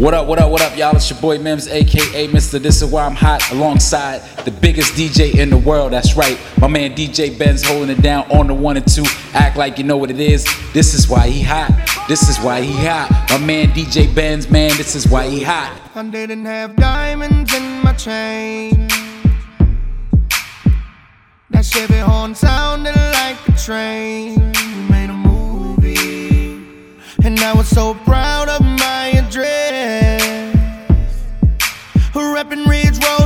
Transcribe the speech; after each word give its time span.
What 0.00 0.14
up, 0.14 0.26
what 0.26 0.38
up, 0.38 0.50
what 0.50 0.62
up, 0.62 0.78
y'all? 0.78 0.96
It's 0.96 1.10
your 1.10 1.20
boy 1.20 1.38
Mims, 1.40 1.68
aka 1.68 2.26
Mr. 2.28 2.58
This 2.58 2.80
Is 2.80 2.90
Why 2.90 3.04
I'm 3.04 3.14
Hot, 3.14 3.52
alongside 3.52 4.22
the 4.46 4.50
biggest 4.50 4.94
DJ 4.94 5.34
in 5.34 5.50
the 5.50 5.58
world. 5.58 5.92
That's 5.92 6.16
right, 6.16 6.40
my 6.58 6.68
man 6.68 6.94
DJ 6.94 7.38
Ben's 7.38 7.62
holding 7.62 7.90
it 7.90 8.00
down 8.00 8.24
on 8.30 8.46
the 8.46 8.54
one 8.54 8.78
and 8.78 8.90
two. 8.90 9.04
Act 9.34 9.58
like 9.58 9.76
you 9.76 9.84
know 9.84 9.98
what 9.98 10.10
it 10.10 10.18
is. 10.18 10.48
This 10.72 10.94
is 10.94 11.06
why 11.06 11.28
he 11.28 11.42
hot. 11.42 11.68
This 12.08 12.30
is 12.30 12.38
why 12.38 12.62
he 12.62 12.72
hot. 12.72 13.26
My 13.28 13.44
man 13.44 13.68
DJ 13.72 14.12
Ben's 14.14 14.48
man, 14.48 14.74
this 14.78 14.94
is 14.94 15.06
why 15.06 15.28
he 15.28 15.42
hot. 15.42 15.78
I 15.94 16.02
didn't 16.04 16.46
have 16.46 16.76
diamonds 16.76 17.52
in 17.52 17.82
my 17.82 17.92
chain. 17.92 18.88
That 21.50 21.62
Chevy 21.62 21.98
horn 21.98 22.34
sounded 22.34 22.96
like 22.96 23.36
a 23.46 23.52
train. 23.52 24.69
And 27.24 27.38
I 27.40 27.52
was 27.52 27.68
so 27.68 27.94
proud 27.94 28.48
of 28.48 28.62
my 28.62 29.12
address. 29.14 30.20
Reppin' 32.14 32.66
Ridge 32.66 32.98
Road, 33.04 33.19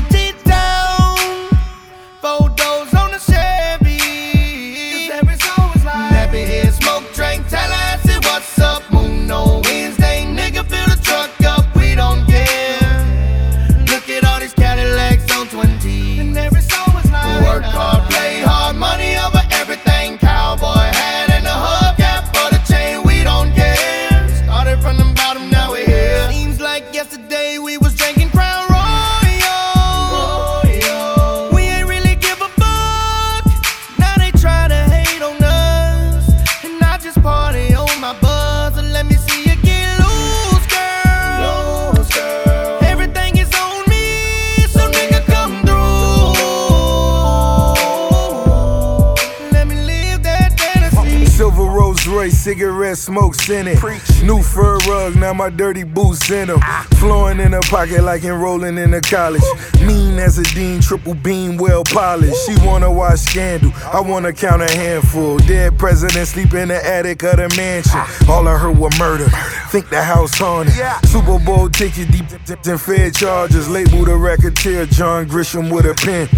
Cigarette 52.45 52.98
smoke 52.98 53.34
scented. 53.34 53.83
New 54.23 54.42
fur 54.42 54.77
rug, 54.81 55.17
now 55.17 55.33
my 55.33 55.48
dirty 55.48 55.83
boots 55.83 56.31
in 56.31 56.48
them. 56.48 56.61
Flowing 56.98 57.41
in 57.41 57.53
her 57.53 57.62
pocket 57.62 58.03
like 58.03 58.23
enrolling 58.23 58.77
in 58.77 58.92
a 58.92 59.00
college. 59.00 59.41
Mean 59.81 60.19
as 60.19 60.37
a 60.37 60.42
dean, 60.42 60.83
triple 60.83 61.15
beam, 61.15 61.56
well 61.56 61.83
polished. 61.84 62.37
She 62.45 62.55
wanna 62.67 62.92
watch 62.92 63.20
Scandal, 63.20 63.72
I 63.91 64.03
wanna 64.03 64.34
count 64.34 64.61
a 64.61 64.70
handful. 64.70 65.39
Dead 65.39 65.78
president 65.78 66.28
sleep 66.28 66.53
in 66.53 66.69
the 66.69 66.87
attic 66.87 67.22
of 67.22 67.39
the 67.39 67.48
mansion. 67.56 67.98
All 68.28 68.47
I 68.47 68.59
heard 68.59 68.77
was 68.77 68.92
murder. 68.98 69.31
Think 69.70 69.89
the 69.89 70.03
house 70.03 70.37
haunted. 70.37 70.75
Super 71.09 71.39
Bowl 71.39 71.70
ticket 71.70 72.11
deep 72.11 72.27
in 72.67 72.77
Fed 72.77 73.15
charges. 73.15 73.70
Label 73.70 74.05
the 74.05 74.17
racketeer, 74.19 74.84
John 74.84 75.27
Grisham 75.27 75.72
with 75.75 75.87
a 75.87 75.95
pen. 75.95 76.28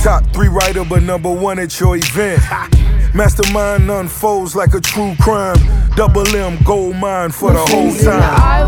Top 0.00 0.22
three 0.32 0.46
writer, 0.46 0.84
but 0.84 1.02
number 1.02 1.32
one 1.32 1.58
at 1.58 1.80
your 1.80 1.96
event. 1.96 2.40
Mastermind 3.14 3.90
unfolds 3.90 4.54
like 4.54 4.74
a 4.74 4.80
true 4.80 5.14
crime. 5.20 5.56
Double 5.96 6.26
M 6.36 6.58
gold 6.64 6.96
mine 6.96 7.30
for 7.30 7.52
the 7.52 7.58
whole 7.58 7.94
time. 7.94 8.22
I 8.22 8.62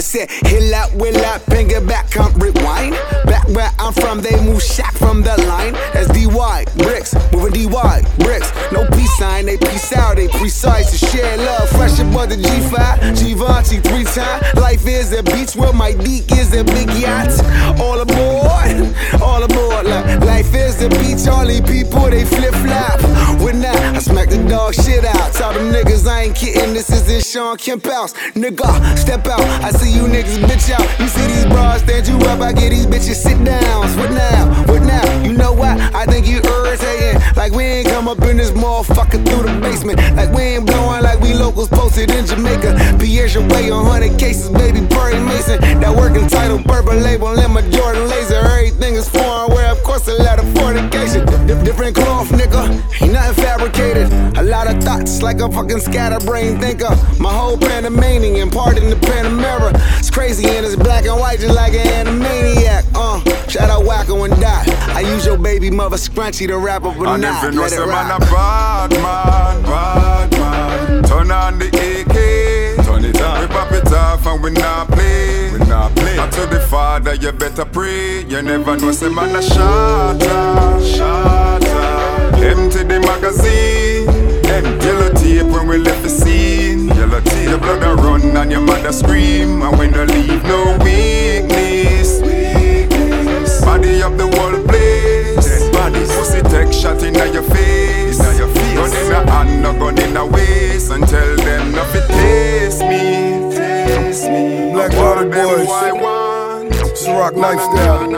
said, 0.00 0.30
hill 0.30 0.74
out, 0.74 0.92
will 0.94 1.16
out, 1.24 1.44
bring 1.46 1.70
it 1.70 1.86
back, 1.86 2.10
come 2.10 2.32
rewind. 2.34 2.94
Back 3.24 3.46
where 3.48 3.70
I'm 3.78 3.92
from, 3.92 4.20
they 4.20 4.36
move 4.44 4.62
shack 4.62 4.94
from 4.94 5.22
the 5.22 5.36
line. 5.46 5.74
That's 5.92 6.08
DY, 6.08 6.64
bricks, 6.78 7.14
moving 7.32 7.52
DY, 7.52 8.02
bricks. 8.18 8.52
No 8.72 8.88
peace 8.90 9.16
sign, 9.18 9.46
they 9.46 9.56
peace 9.56 9.92
out, 9.92 10.16
they 10.16 10.28
precise 10.28 10.90
to 10.90 11.06
share 11.06 11.36
love. 11.38 11.68
Fresh 11.70 12.00
above 12.00 12.30
the 12.30 12.36
G5, 12.36 13.18
Givenchy 13.18 13.80
three 13.80 14.04
time. 14.04 14.42
Life 14.56 14.86
is 14.86 15.12
a 15.12 15.22
beach 15.22 15.54
where 15.56 15.72
my 15.72 15.92
deek 15.92 16.30
is 16.32 16.54
a 16.54 16.64
big 16.64 16.90
yacht. 16.98 17.32
All 17.80 18.00
aboard, 18.00 18.94
all 19.22 19.42
aboard. 19.42 19.86
Like, 19.86 20.20
life 20.20 20.54
is 20.54 20.82
a 20.82 20.88
beach, 20.88 21.26
all 21.28 21.46
these 21.46 21.60
people, 21.62 22.10
they 22.10 22.24
flip 22.24 22.54
flop. 22.54 23.00
When 23.40 23.60
now, 23.60 23.94
I 23.94 23.98
smack 23.98 24.30
the 24.30 24.42
dog 24.48 24.74
shit 24.74 25.04
out. 25.04 25.32
Tell 25.32 25.52
them 25.52 25.72
niggas 25.72 26.06
I 26.06 26.24
ain't 26.24 26.36
kidding, 26.36 26.74
this 26.74 26.90
is 26.90 27.08
in 27.10 27.20
Shawn 27.20 27.56
Kemp 27.56 27.86
house. 27.86 28.12
Nigga, 28.34 28.98
step 28.98 29.26
out, 29.26 29.40
I 29.62 29.70
you 29.90 30.04
niggas 30.04 30.38
bitch 30.48 30.70
out. 30.70 30.84
You 31.00 31.08
see 31.08 31.26
these 31.26 31.46
bras 31.46 31.80
stand 31.82 32.06
you 32.08 32.16
up, 32.28 32.40
I 32.40 32.52
get 32.52 32.70
these 32.70 32.86
bitches 32.86 33.16
sit 33.16 33.42
downs. 33.44 33.96
What 33.96 34.10
now? 34.10 34.64
What 34.66 34.82
now? 34.82 35.22
You 35.22 35.32
know 35.32 35.52
what? 35.52 35.78
I 35.94 36.06
think 36.06 36.26
you 36.26 36.40
irritating. 36.42 37.20
Like 37.36 37.52
we 37.52 37.64
ain't 37.64 37.88
come 37.88 38.08
up 38.08 38.22
in 38.22 38.36
this 38.36 38.52
motherfucker 38.52 39.24
through 39.26 39.50
the 39.50 39.58
basement. 39.60 39.98
Like 40.16 40.30
we 40.32 40.42
ain't 40.42 40.66
blowing 40.66 41.02
like 41.02 41.20
we 41.20 41.34
locals 41.34 41.68
posted 41.68 42.10
in 42.10 42.26
Jamaica. 42.26 42.96
Pierre's 42.98 43.34
your 43.34 43.46
way 43.48 43.70
on 43.70 43.84
100 43.86 44.18
cases, 44.18 44.48
baby, 44.50 44.86
Perry 44.86 45.18
Mason. 45.20 45.60
That 45.80 45.94
working 45.94 46.28
title, 46.28 46.58
purple 46.62 46.94
label, 46.94 47.28
and 47.28 47.52
my 47.52 47.62
Jordan 47.70 48.08
laser. 48.08 48.36
Everything 48.36 48.94
is 48.94 49.08
foreign, 49.08 49.52
where 49.52 49.70
of 49.70 49.82
course 49.82 50.08
a 50.08 50.14
lot 50.22 50.38
of 50.38 50.46
fornication. 50.54 51.26
Di- 51.46 51.62
different 51.64 51.96
cloth, 51.96 52.28
nigga. 52.30 52.62
Ain't 53.02 53.12
nothing 53.12 53.44
fabricated. 53.44 54.12
A 54.38 54.42
lot 54.42 54.66
of 54.66 54.82
thoughts, 54.82 55.22
like 55.22 55.40
a 55.40 55.50
fucking 55.50 55.80
scatterbrain 55.80 56.58
thinker. 56.60 56.90
My 57.20 57.32
whole 57.32 57.58
Panamanian, 57.58 58.50
part 58.50 58.78
in 58.78 58.90
the 58.90 58.96
Panamera. 58.96 59.73
It's 59.98 60.10
crazy 60.10 60.46
and 60.46 60.64
it's 60.66 60.76
black 60.76 61.04
and 61.06 61.18
white, 61.18 61.40
just 61.40 61.54
like 61.54 61.72
an 61.74 62.06
animaniac. 62.06 62.84
Uh, 62.94 63.20
shout 63.48 63.70
out 63.70 63.82
Wakko 63.84 64.24
and 64.30 64.40
Dot. 64.40 64.68
I 64.94 65.00
use 65.00 65.26
your 65.26 65.38
baby 65.38 65.70
mother 65.70 65.96
scrunchy 65.96 66.46
to 66.46 66.58
wrap 66.58 66.84
up 66.84 66.96
a 66.96 67.04
And 67.04 67.22
knot. 67.22 67.44
if 67.44 67.50
you 67.50 67.56
know 67.56 67.62
Let 67.62 67.72
it 67.72 67.76
say 67.76 67.86
man 67.86 68.06
a 68.10 68.18
rock. 68.18 68.20
bad 68.30 68.90
man, 68.92 69.62
bad 69.62 70.30
man. 70.32 71.02
Turn 71.04 71.30
on 71.30 71.58
the 71.58 71.66
AK 71.68 72.84
Turn 72.86 73.04
it 73.04 73.20
on 73.20 73.40
We 73.40 73.46
pop 73.48 73.72
it 73.72 73.92
off 73.92 74.26
and 74.26 74.42
we 74.42 74.50
not 74.50 74.88
play. 74.88 75.50
We 75.52 75.58
not 75.66 75.94
play. 75.96 76.18
And 76.18 76.32
to 76.32 76.46
the 76.46 76.60
father 76.60 77.14
you 77.14 77.32
better 77.32 77.64
pray. 77.64 78.24
You 78.24 78.42
never 78.42 78.76
know 78.76 78.92
say 78.92 79.08
man 79.08 79.34
a 79.34 79.42
shatter 79.42 80.84
Shatter. 80.84 82.44
Empty 82.44 82.82
the 82.84 83.00
magazine. 83.00 84.08
Empty 84.46 84.86
yellow 84.86 85.12
tape 85.14 85.46
when 85.52 85.66
we 85.68 85.78
left 85.78 86.02
the 86.02 86.08
scene 86.08 86.63
Yellow 86.88 87.20
tape 87.20 87.48
Your 87.48 87.58
blood 87.58 87.82
a 87.82 87.94
run 87.94 88.36
and 88.36 88.50
your 88.50 88.60
mother 88.60 88.92
scream. 88.92 89.62
And 89.62 89.78
when 89.78 89.94
you 89.94 90.04
leave 90.04 90.42
no 90.44 90.76
weakness. 90.82 92.20
Weakness. 92.20 93.64
Body 93.64 94.02
up 94.02 94.16
the 94.16 94.26
whole 94.26 94.62
place. 94.68 95.70
Bodies. 95.70 96.12
Pussy 96.14 96.42
take 96.42 96.72
shot 96.72 97.02
in 97.02 97.14
your 97.14 97.42
face. 97.42 98.20
In 98.20 98.36
your 98.36 98.48
face. 98.48 98.74
Gun 98.74 98.92
in 98.92 99.12
a 99.12 99.30
hand, 99.30 99.62
no 99.62 99.72
gun 99.72 99.98
in 99.98 100.16
a 100.16 100.26
waist. 100.26 100.90
And 100.90 101.06
tell 101.08 101.36
them 101.36 101.72
not 101.72 101.90
to 101.92 102.06
taste 102.08 102.80
me. 102.80 103.54
Taste 103.54 104.28
me. 104.28 104.72
Black 104.72 104.92
Water 104.92 105.24
Boys. 105.24 105.66
who 105.66 105.72
I 105.72 105.92
want 105.92 106.74
It's 106.74 107.06
rock 107.08 107.34
lifestyle. 107.34 108.10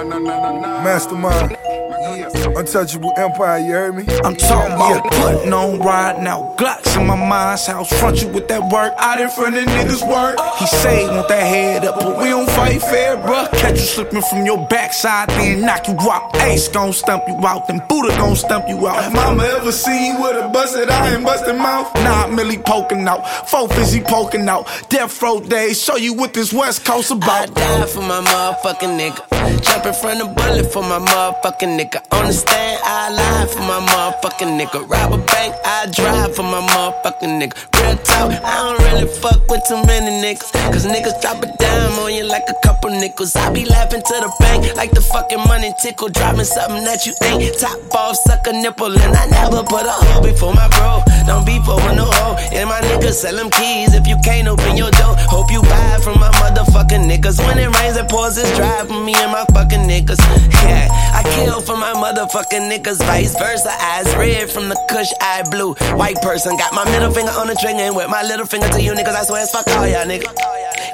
Mastermind. 0.82 1.56
Untouchable 1.98 3.12
Empire, 3.16 3.58
you 3.58 3.72
heard 3.72 3.94
me? 3.94 4.04
I'm 4.22 4.36
talking 4.36 4.74
about 4.74 5.02
putting 5.12 5.52
on 5.52 5.78
riding 5.80 6.26
out 6.26 6.56
Glocks 6.58 6.94
in 6.98 7.06
my 7.06 7.16
mind's 7.16 7.66
house. 7.66 7.88
Front 7.98 8.20
you 8.20 8.28
with 8.28 8.48
that 8.48 8.70
work 8.70 8.92
out 8.98 9.18
in 9.18 9.30
front 9.30 9.56
of 9.56 9.64
niggas' 9.64 10.06
work. 10.06 10.38
He 10.58 10.66
say 10.66 11.04
he 11.04 11.08
want 11.08 11.28
that 11.28 11.40
head 11.42 11.84
up, 11.86 11.98
but 11.98 12.18
we 12.18 12.24
don't 12.28 12.48
fight 12.50 12.82
fair, 12.82 13.16
bruh. 13.16 13.50
Catch 13.52 13.76
you 13.76 13.86
slipping 13.86 14.20
from 14.22 14.44
your 14.44 14.66
backside, 14.68 15.30
then 15.30 15.62
knock 15.62 15.88
you 15.88 15.96
out. 16.10 16.36
Ace 16.42 16.68
gon' 16.68 16.92
stump 16.92 17.24
you 17.28 17.36
out, 17.46 17.66
then 17.66 17.80
Buddha 17.88 18.14
gon' 18.18 18.36
stump 18.36 18.68
you 18.68 18.86
out. 18.86 19.02
Have 19.02 19.14
mama 19.14 19.44
ever 19.44 19.72
seen 19.72 20.20
with 20.20 20.36
a 20.36 20.48
busted 20.48 20.90
eye 20.90 21.14
and 21.14 21.24
busted 21.24 21.56
mouth? 21.56 21.94
Nah, 21.96 22.26
Millie 22.26 22.58
poking 22.58 23.08
out. 23.08 23.26
Four 23.48 23.68
fizzy 23.70 24.02
poking 24.02 24.46
out. 24.48 24.66
Death 24.90 25.22
row 25.22 25.40
days, 25.40 25.82
show 25.82 25.96
you 25.96 26.12
what 26.12 26.34
this 26.34 26.52
West 26.52 26.84
Coast 26.84 27.10
I 27.10 27.16
about. 27.16 27.54
die 27.54 27.86
for 27.86 28.02
my 28.02 28.20
motherfucking 28.20 28.98
nigga. 29.00 29.62
Jump 29.62 29.86
in 29.86 29.94
front 29.94 30.20
of 30.20 30.34
bullet 30.36 30.70
for 30.72 30.82
my 30.82 30.98
motherfucking 30.98 31.78
nigga. 31.78 31.85
On 31.94 32.26
the 32.26 32.32
stand, 32.32 32.80
I 32.82 33.14
lie 33.14 33.46
for 33.46 33.60
my 33.62 33.78
motherfucking 33.78 34.58
nigga. 34.58 34.88
Rob 34.90 35.12
a 35.12 35.18
bank, 35.18 35.54
I 35.64 35.86
drive 35.94 36.34
for 36.34 36.42
my 36.42 36.58
motherfucking 36.58 37.38
nigga. 37.38 37.54
Real 37.78 37.96
talk, 38.02 38.32
I 38.42 38.54
don't 38.66 38.82
really 38.90 39.06
fuck 39.06 39.46
with 39.48 39.62
too 39.68 39.78
many 39.86 40.10
niggas. 40.18 40.50
Cause 40.72 40.84
niggas 40.84 41.20
drop 41.22 41.42
a 41.42 41.46
dime 41.58 41.98
on 42.00 42.12
you 42.12 42.24
like 42.24 42.42
a 42.48 42.54
couple 42.66 42.90
nickels. 42.90 43.36
I 43.36 43.52
be 43.52 43.64
laughing 43.64 44.02
to 44.02 44.14
the 44.18 44.34
bank 44.40 44.74
like 44.74 44.90
the 44.90 45.00
fucking 45.00 45.38
money 45.46 45.72
tickle. 45.80 46.08
Dropping 46.08 46.44
something 46.44 46.82
that 46.82 47.06
you 47.06 47.14
ain't. 47.22 47.56
Top 47.58 47.78
off, 47.94 48.16
suck 48.26 48.46
a 48.46 48.52
nipple. 48.52 48.90
And 48.90 49.14
I 49.14 49.26
never 49.30 49.62
put 49.62 49.86
a 49.86 49.94
hoe 50.10 50.22
before 50.22 50.54
my 50.54 50.66
bro. 50.74 51.02
Don't 51.26 51.44
be 51.44 51.58
for 51.60 51.76
no 51.92 52.06
hoe. 52.06 52.36
And 52.52 52.68
my 52.68 52.80
niggas 52.80 53.14
sell 53.14 53.36
them 53.36 53.50
keys 53.50 53.94
if 53.94 54.06
you 54.06 54.16
can't 54.24 54.48
open 54.48 54.76
your 54.76 54.90
door. 54.92 55.14
Hope 55.28 55.50
you 55.50 55.62
buy 55.62 55.98
from 56.02 56.18
my 56.20 56.30
motherfucking 56.42 57.04
niggas. 57.10 57.38
When 57.46 57.58
it 57.58 57.70
rains, 57.78 57.96
it 57.96 58.08
pours, 58.08 58.38
it's 58.38 58.50
dry 58.56 58.84
for 58.86 59.00
me 59.00 59.14
and 59.14 59.32
my 59.32 59.44
fucking 59.52 59.86
niggas. 59.90 60.20
Yeah, 60.62 60.88
I 60.90 61.22
kill 61.34 61.60
for 61.60 61.76
my 61.76 61.92
motherfucking 61.94 62.70
niggas. 62.70 62.98
Vice 63.04 63.36
versa, 63.38 63.70
eyes 63.80 64.14
red 64.16 64.50
from 64.50 64.68
the 64.68 64.78
kush, 64.88 65.10
eye 65.20 65.44
blue. 65.50 65.74
White 65.98 66.20
person 66.22 66.56
got 66.56 66.72
my 66.72 66.84
middle 66.90 67.10
finger 67.10 67.32
on 67.32 67.48
the 67.48 67.54
trigger 67.54 67.80
and 67.80 67.96
with 67.96 68.08
my 68.08 68.22
little 68.22 68.46
finger 68.46 68.68
to 68.68 68.80
you 68.82 68.92
niggas. 68.92 69.14
I 69.14 69.24
swear 69.24 69.42
it's 69.42 69.52
fuck 69.52 69.66
all 69.76 69.86
y'all 69.86 70.06
niggas. 70.06 70.32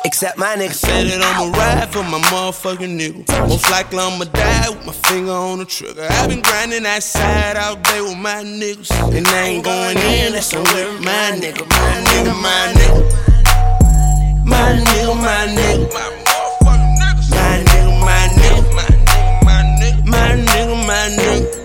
Except 0.04 0.36
my 0.38 0.56
niggas. 0.56 0.82
Said 0.82 1.06
that 1.06 1.22
I'ma 1.22 1.56
ride 1.56 1.92
for 1.92 2.02
my 2.02 2.18
motherfucking 2.30 2.98
nigga. 2.98 3.22
Most 3.48 3.70
likely 3.70 3.98
I'ma 3.98 4.24
die 4.24 4.70
with 4.70 4.86
my 4.86 4.92
finger 5.08 5.32
on 5.32 5.58
the 5.58 5.64
trigger. 5.64 6.06
I've 6.10 6.28
been 6.28 6.42
grinding 6.42 6.82
that 6.84 7.02
side 7.02 7.56
all 7.56 7.76
day 7.76 8.00
with 8.00 8.18
my 8.18 8.42
niggas. 8.42 8.90
And 9.16 9.26
I 9.26 9.42
ain't 9.46 9.64
going 9.64 9.98
in, 9.98 10.21
that's 10.30 10.54
on 10.54 10.62
with 10.62 11.00
my 11.04 11.32
nigga, 11.40 11.66
my 11.68 12.04
nigga, 12.06 12.34
my 12.42 12.72
nigga. 12.76 13.02
My 14.44 14.72
nigga, 14.86 15.14
my 15.16 15.46
nigga. 15.56 15.86
My 16.62 17.58
nigga, 17.66 18.00
my 18.00 18.28
nigga. 18.38 18.72
My 20.06 20.28
nigga, 20.46 20.86
my 20.86 21.08
nigga. 21.16 21.61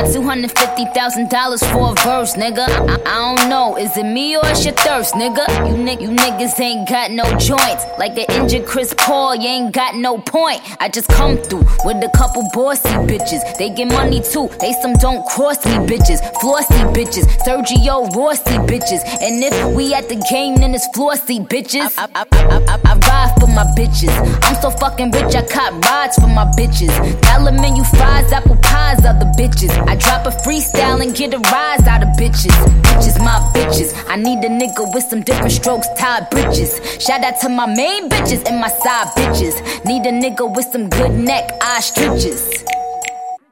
Got 0.00 0.14
$250,000 0.14 1.72
for 1.72 1.92
a 1.92 1.94
verse, 2.06 2.34
nigga. 2.34 2.66
I, 2.66 2.94
I, 3.04 3.36
don't 3.36 3.50
know, 3.50 3.76
is 3.76 3.94
it 3.98 4.04
me 4.04 4.34
or 4.34 4.40
it's 4.44 4.64
your 4.64 4.72
thirst, 4.72 5.12
nigga? 5.12 5.44
You, 5.68 5.76
ni- 5.76 6.00
you 6.00 6.08
niggas 6.08 6.58
ain't 6.58 6.88
got 6.88 7.10
no 7.10 7.24
joints. 7.36 7.84
Like 7.98 8.14
the 8.14 8.24
injured 8.32 8.64
Chris 8.64 8.94
Paul, 8.96 9.34
you 9.34 9.46
ain't 9.46 9.74
got 9.74 9.96
no 9.96 10.16
point. 10.16 10.62
I 10.80 10.88
just 10.88 11.06
come 11.08 11.36
through 11.36 11.66
with 11.84 12.02
a 12.02 12.10
couple 12.16 12.48
bossy 12.54 12.88
bitches. 12.88 13.42
They 13.58 13.68
get 13.68 13.88
money 13.88 14.22
too, 14.22 14.48
they 14.58 14.72
some 14.80 14.94
don't 14.94 15.22
cross 15.26 15.62
me 15.66 15.72
bitches. 15.84 16.20
Flossy 16.40 16.80
bitches, 16.96 17.26
Sergio 17.44 18.08
Rossi 18.16 18.56
bitches. 18.72 19.04
And 19.20 19.44
if 19.44 19.76
we 19.76 19.92
at 19.92 20.08
the 20.08 20.16
game, 20.30 20.56
then 20.56 20.74
it's 20.74 20.88
flossy 20.94 21.40
bitches. 21.40 21.92
I, 21.98 22.08
I, 22.14 22.24
I, 22.32 22.64
I, 22.68 22.80
I 22.86 22.94
ride 22.94 23.34
for 23.38 23.48
my 23.48 23.64
bitches. 23.76 24.16
I'm 24.44 24.54
so 24.62 24.70
fucking 24.70 25.10
rich, 25.10 25.34
I 25.34 25.46
cop 25.46 25.74
rides 25.84 26.16
for 26.16 26.28
my 26.28 26.46
bitches. 26.56 26.88
Dollar 27.20 27.52
menu 27.52 27.84
fries, 27.84 28.32
apple 28.32 28.56
pies, 28.62 29.04
other 29.04 29.30
bitches. 29.36 29.89
I 29.90 29.96
drop 29.96 30.24
a 30.24 30.30
freestyle 30.30 31.02
and 31.02 31.16
get 31.16 31.34
a 31.34 31.38
rise 31.50 31.84
out 31.88 32.04
of 32.04 32.10
bitches. 32.10 32.54
Bitches, 32.82 33.18
my 33.18 33.40
bitches. 33.52 33.92
I 34.08 34.14
need 34.14 34.38
a 34.44 34.48
nigga 34.48 34.94
with 34.94 35.02
some 35.02 35.22
different 35.22 35.50
strokes, 35.50 35.88
tied 35.98 36.30
bridges. 36.30 36.80
Shout 37.04 37.24
out 37.24 37.40
to 37.40 37.48
my 37.48 37.66
main 37.66 38.08
bitches 38.08 38.46
and 38.46 38.60
my 38.60 38.68
side 38.68 39.08
bitches. 39.16 39.84
Need 39.84 40.06
a 40.06 40.12
nigga 40.12 40.46
with 40.54 40.66
some 40.66 40.88
good 40.90 41.10
neck, 41.10 41.50
eye 41.60 41.80
stretches. 41.80 42.62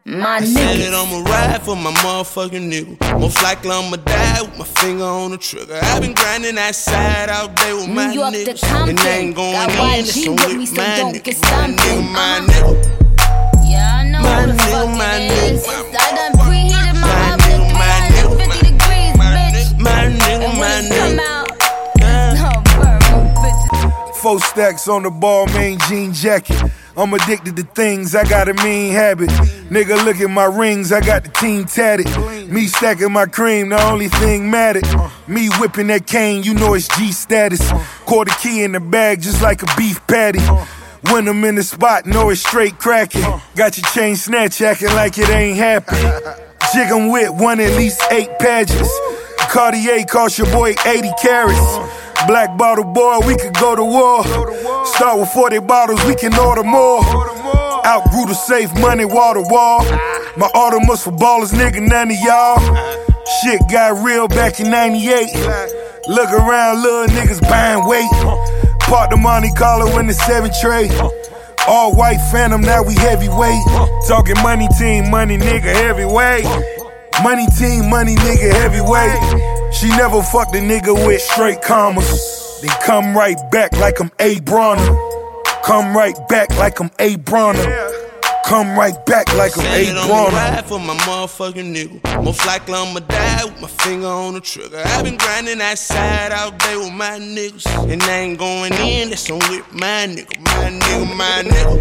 My 0.06 0.38
niggas. 0.38 0.54
Said 0.54 0.76
that 0.78 0.94
I'ma 0.94 1.28
ride 1.28 1.60
for 1.62 1.74
my 1.74 1.90
motherfucking 1.90 2.70
nigga. 2.70 3.18
Most 3.18 3.42
likely 3.42 3.72
I'ma 3.72 3.96
die 3.96 4.42
with 4.42 4.58
my 4.58 4.64
finger 4.64 5.02
on 5.06 5.32
the 5.32 5.38
trigger. 5.38 5.80
I've 5.82 6.02
been 6.02 6.14
grinding 6.14 6.54
that 6.54 6.76
side 6.76 7.30
all 7.30 7.48
day 7.48 7.72
with 7.74 7.88
New 7.88 7.94
my 7.94 8.12
York 8.12 8.32
to 8.32 8.38
niggas. 8.44 8.60
Compton. 8.62 8.90
And 8.90 9.00
I 9.00 9.08
ain't 9.08 9.34
going 9.34 9.52
Got 9.54 9.70
in, 9.70 10.04
YG 10.04 10.28
on 10.28 10.36
with 10.36 10.56
me, 10.56 10.66
so 10.66 10.76
my 10.76 10.96
don't 10.98 11.14
nigga. 11.16 11.24
get 11.24 11.42
My 11.42 11.48
stumped 11.48 11.80
nigga, 11.80 12.12
my 12.12 12.38
uh-huh. 12.38 12.72
nigga. 12.74 12.98
Yeah, 13.68 14.07
My 14.28 14.44
nigga, 14.44 14.98
my 14.98 15.14
nigga. 15.28 15.96
I 15.98 16.16
done 16.16 16.32
preheated 16.44 16.94
my 16.94 17.06
My 17.06 17.34
oven 17.34 17.60
nigga, 17.60 17.68
to 17.68 17.74
my 17.74 17.88
350 18.08 18.58
degrees, 18.60 19.14
bitch. 19.16 19.78
My 19.80 20.04
nigga, 20.06 20.44
And 20.44 20.54
my 20.54 20.60
when 20.60 20.84
it 20.84 20.88
come 20.98 21.16
nigga. 21.16 21.24
out, 21.24 21.48
no, 22.36 22.52
burn, 22.76 23.00
bitches. 23.42 24.16
Four 24.16 24.40
stacks 24.40 24.88
on 24.88 25.02
the 25.04 25.10
ball, 25.10 25.46
main 25.48 25.78
jean 25.88 26.12
jacket. 26.12 26.60
I'm 26.96 27.14
addicted 27.14 27.54
to 27.56 27.62
things, 27.62 28.16
I 28.16 28.24
got 28.24 28.48
a 28.48 28.54
mean 28.54 28.92
habit. 28.92 29.28
Nigga, 29.70 30.04
look 30.04 30.20
at 30.20 30.28
my 30.30 30.46
rings, 30.46 30.90
I 30.90 31.00
got 31.00 31.22
the 31.22 31.30
team 31.30 31.64
tatted. 31.64 32.08
Me 32.50 32.66
stacking 32.66 33.12
my 33.12 33.26
cream, 33.26 33.68
the 33.68 33.80
only 33.84 34.08
thing 34.08 34.50
mattered. 34.50 34.84
Me 35.28 35.48
whipping 35.60 35.86
that 35.88 36.06
cane, 36.08 36.42
you 36.42 36.54
know 36.54 36.74
it's 36.74 36.88
G 36.98 37.12
status. 37.12 37.62
Quarter 38.04 38.32
key 38.42 38.64
in 38.64 38.72
the 38.72 38.80
bag, 38.80 39.20
just 39.22 39.40
like 39.42 39.62
a 39.62 39.66
beef 39.76 40.04
patty. 40.08 40.40
When 41.02 41.28
I'm 41.28 41.44
in 41.44 41.54
the 41.54 41.62
spot, 41.62 42.06
know 42.06 42.30
it's 42.30 42.40
straight 42.40 42.78
cracking. 42.78 43.22
Got 43.56 43.78
your 43.78 43.88
chain 43.92 44.16
snatch 44.16 44.60
acting 44.60 44.94
like 44.94 45.16
it 45.18 45.28
ain't 45.30 45.56
happening. 45.56 46.12
Jig 46.72 46.90
'em 46.90 47.10
with 47.10 47.30
one 47.30 47.60
at 47.60 47.72
least 47.72 48.02
eight 48.10 48.30
pages. 48.38 48.90
Cartier 49.50 50.04
cost 50.04 50.38
your 50.38 50.48
boy 50.48 50.74
80 50.84 51.12
carats. 51.22 51.78
Black 52.26 52.56
bottle 52.58 52.84
boy, 52.84 53.20
we 53.26 53.36
could 53.36 53.54
go 53.54 53.76
to 53.76 53.84
war. 53.84 54.24
Start 54.84 55.20
with 55.20 55.30
40 55.30 55.60
bottles, 55.60 56.04
we 56.04 56.14
can 56.14 56.36
order 56.36 56.64
more. 56.64 57.00
Outgrew 57.86 58.26
the 58.26 58.34
safe 58.34 58.72
money, 58.74 59.04
wall 59.04 59.34
to 59.34 59.42
wall. 59.42 59.84
My 60.36 60.48
Audemars 60.54 61.02
for 61.02 61.12
ballers, 61.12 61.52
nigga, 61.52 61.80
none 61.80 62.10
of 62.10 62.18
y'all. 62.18 62.58
Shit 63.40 63.60
got 63.70 64.04
real 64.04 64.26
back 64.28 64.58
in 64.60 64.70
98. 64.70 65.32
Look 66.08 66.30
around, 66.32 66.82
little 66.82 67.06
niggas 67.06 67.40
buying 67.48 67.86
weight. 67.86 68.10
Park 68.88 69.10
the 69.10 69.16
Monte 69.16 69.52
Carlo 69.52 69.98
in 69.98 70.06
the 70.06 70.14
7 70.14 70.50
tray. 70.62 70.88
All 71.68 71.94
white 71.94 72.20
phantom, 72.32 72.62
now 72.62 72.82
we 72.82 72.94
heavyweight. 72.94 73.62
Talking 74.08 74.36
money 74.42 74.66
team, 74.78 75.10
money 75.10 75.36
nigga 75.36 75.74
heavyweight. 75.74 76.44
Money 77.22 77.46
team, 77.58 77.90
money 77.90 78.14
nigga 78.16 78.50
heavyweight. 78.50 79.74
She 79.74 79.88
never 79.88 80.22
fucked 80.22 80.54
a 80.54 80.58
nigga 80.58 80.94
with 81.06 81.20
straight 81.20 81.60
commas. 81.60 82.58
They 82.62 82.68
come 82.84 83.14
right 83.14 83.36
back 83.52 83.72
like 83.74 84.00
I'm 84.00 84.10
A. 84.20 84.36
Broner. 84.36 84.96
Come 85.62 85.94
right 85.94 86.16
back 86.28 86.48
like 86.56 86.80
I'm 86.80 86.90
A. 86.98 87.16
Broner. 87.16 87.87
Come 88.48 88.78
right 88.78 88.96
back 89.04 89.28
like 89.34 89.54
I'm 89.58 89.64
Said 89.64 89.88
A. 89.90 89.92
that 89.92 90.04
I'ma 90.04 90.28
ride 90.34 90.64
for 90.64 90.80
my 90.80 90.94
motherfucking 91.04 91.68
nigga. 91.68 92.24
Most 92.24 92.46
likely 92.46 92.72
I'ma 92.72 93.00
die 93.00 93.44
with 93.44 93.60
my 93.60 93.68
finger 93.68 94.06
on 94.06 94.32
the 94.32 94.40
trigger. 94.40 94.82
I've 94.86 95.04
been 95.04 95.18
grinding 95.18 95.58
that 95.58 95.78
side 95.78 96.32
all 96.32 96.52
day 96.52 96.78
with 96.78 96.94
my 96.94 97.18
niggas. 97.20 97.66
And 97.92 98.02
I 98.02 98.20
ain't 98.20 98.38
going 98.38 98.72
in, 98.72 99.10
that's 99.10 99.30
on 99.30 99.40
with 99.50 99.70
my 99.74 100.08
nigga. 100.08 100.40
My 100.40 100.70
nigga, 100.80 101.14
my 101.14 101.42
nigga. 101.44 101.76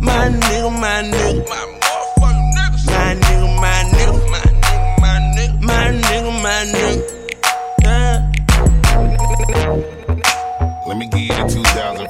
My 0.00 0.30
nigga, 0.32 0.70
my 0.80 1.02
nigga. 1.04 1.46
My 1.46 1.76
motherfucking 1.76 2.52
niggas. 2.56 2.86
My 2.88 3.12
nigga, 3.20 3.48
my 3.60 3.84
nigga. 3.92 4.16
My 4.32 5.20
nigga, 5.36 5.60
my 5.60 5.92
nigga. 6.00 6.32
My 6.32 6.32
nigga, 6.32 6.32
my 6.42 6.64
nigga. 6.72 7.04
Let 10.88 10.96
me 10.96 11.06
give 11.08 11.20
you 11.20 11.28
the 11.28 11.44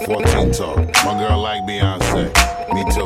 2014 0.07 0.53
talk. 0.53 0.79
My 1.05 1.19
girl 1.19 1.43
like 1.43 1.63
Beyonce. 1.65 2.58
Me 2.75 2.85
too. 2.93 3.05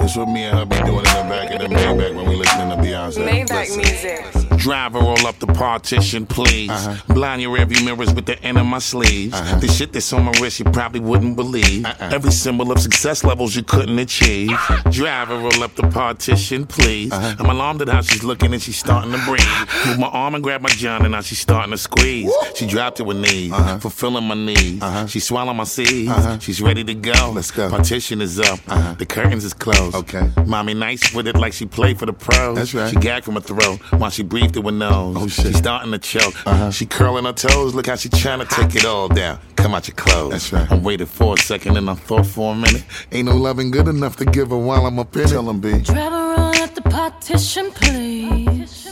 This 0.00 0.16
what 0.16 0.28
me 0.28 0.44
and 0.44 0.58
her 0.58 0.64
be 0.66 0.76
doing 0.84 0.98
in 0.98 1.02
the 1.02 1.26
back 1.28 1.50
of 1.52 1.60
the 1.60 1.68
Maybach 1.74 2.14
when 2.14 2.28
we 2.28 2.36
listening 2.36 2.70
to 2.70 2.76
Beyonce. 2.76 3.26
Maybach 3.26 3.76
Listen. 3.76 3.82
music. 3.82 4.47
Driver, 4.58 4.98
roll 4.98 5.26
up 5.26 5.38
the 5.38 5.46
partition, 5.46 6.26
please. 6.26 6.70
Uh-huh. 6.70 7.14
Blind 7.14 7.40
your 7.42 7.56
rearview 7.56 7.84
mirrors 7.84 8.12
with 8.12 8.26
the 8.26 8.40
end 8.42 8.58
of 8.58 8.66
my 8.66 8.78
sleeves. 8.80 9.34
Uh-huh. 9.34 9.58
The 9.60 9.68
shit 9.68 9.92
that's 9.92 10.12
on 10.12 10.24
my 10.24 10.32
wrist 10.40 10.58
you 10.58 10.64
probably 10.66 11.00
wouldn't 11.00 11.36
believe. 11.36 11.84
Uh-uh. 11.86 12.10
Every 12.12 12.32
symbol 12.32 12.70
of 12.72 12.80
success 12.80 13.24
levels 13.24 13.54
you 13.54 13.62
couldn't 13.62 13.98
achieve. 13.98 14.50
Driver, 14.90 15.36
roll 15.38 15.62
up 15.62 15.74
the 15.76 15.84
partition, 15.88 16.66
please. 16.66 17.12
Uh-huh. 17.12 17.36
I'm 17.38 17.46
alarmed 17.50 17.82
at 17.82 17.88
how 17.88 18.00
she's 18.02 18.24
looking 18.24 18.52
and 18.52 18.60
she's 18.62 18.78
starting 18.78 19.12
to 19.12 19.18
breathe. 19.24 19.46
Move 19.86 19.98
my 19.98 20.08
arm 20.08 20.34
and 20.34 20.42
grab 20.44 20.60
my 20.60 20.68
john 20.70 21.02
and 21.02 21.12
now 21.12 21.20
she's 21.20 21.38
starting 21.38 21.70
to 21.70 21.78
squeeze. 21.78 22.30
She 22.54 22.66
dropped 22.66 22.96
to 22.98 23.04
her 23.04 23.14
knees, 23.14 23.52
Uh-huh. 23.52 23.78
fulfilling 23.78 24.24
my 24.24 24.34
needs. 24.34 24.82
Uh-huh. 24.82 25.06
She 25.06 25.20
swallowed 25.20 25.54
my 25.54 25.64
seeds. 25.64 26.10
Uh-huh. 26.10 26.38
She's 26.40 26.60
ready 26.60 26.82
to 26.84 26.94
go. 26.94 27.30
Let's 27.34 27.50
go. 27.50 27.70
Partition 27.70 28.20
is 28.20 28.40
up. 28.40 28.58
The 28.98 29.06
curtains 29.06 29.44
is 29.44 29.54
closed. 29.54 29.94
Okay. 29.94 30.30
Mommy 30.46 30.74
nice 30.74 31.14
with 31.14 31.26
it 31.28 31.36
like 31.36 31.52
she 31.52 31.66
played 31.66 31.98
for 31.98 32.06
the 32.06 32.12
pros. 32.12 32.56
That's 32.56 32.74
right. 32.74 32.90
She 32.90 32.96
gagged 32.96 33.24
from 33.24 33.34
her 33.34 33.40
throat 33.40 33.78
while 33.92 34.10
she 34.10 34.22
breathed 34.22 34.47
through 34.48 34.62
her 34.62 34.70
nose. 34.72 35.16
Oh, 35.18 35.26
shit. 35.28 35.46
She's 35.46 35.58
starting 35.58 35.92
to 35.92 35.98
choke. 35.98 36.34
Uh-huh. 36.46 36.70
She 36.70 36.86
curling 36.86 37.24
her 37.24 37.32
toes. 37.32 37.74
Look 37.74 37.86
how 37.86 37.96
she 37.96 38.08
trying 38.08 38.40
to 38.40 38.46
take 38.46 38.74
it 38.74 38.84
all 38.84 39.08
down. 39.08 39.38
Come 39.56 39.74
out 39.74 39.88
your 39.88 39.94
clothes. 39.96 40.30
That's 40.32 40.52
right. 40.52 40.70
I 40.70 40.76
waited 40.76 41.08
for 41.08 41.34
a 41.34 41.36
second 41.38 41.76
and 41.76 41.88
I 41.90 41.94
thought 41.94 42.26
for 42.26 42.52
a 42.52 42.56
minute. 42.56 42.84
Ain't 43.12 43.26
no 43.26 43.36
loving 43.36 43.70
good 43.70 43.88
enough 43.88 44.16
to 44.16 44.24
give 44.24 44.50
her 44.50 44.56
while 44.58 44.86
I'm 44.86 44.98
up 44.98 45.14
in 45.16 45.22
it. 45.22 45.28
Tell 45.28 45.48
'em, 45.48 45.60
B. 45.60 45.78
Driver 45.80 46.34
on 46.40 46.54
at 46.56 46.74
the 46.74 46.82
partition, 46.82 47.70
please. 47.72 48.88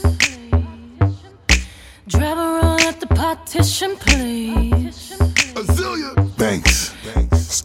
Driver 2.07 2.59
on 2.65 2.81
at 2.81 2.99
the 2.99 3.07
partition, 3.07 3.95
please. 3.97 5.17
Thanks. 6.37 6.93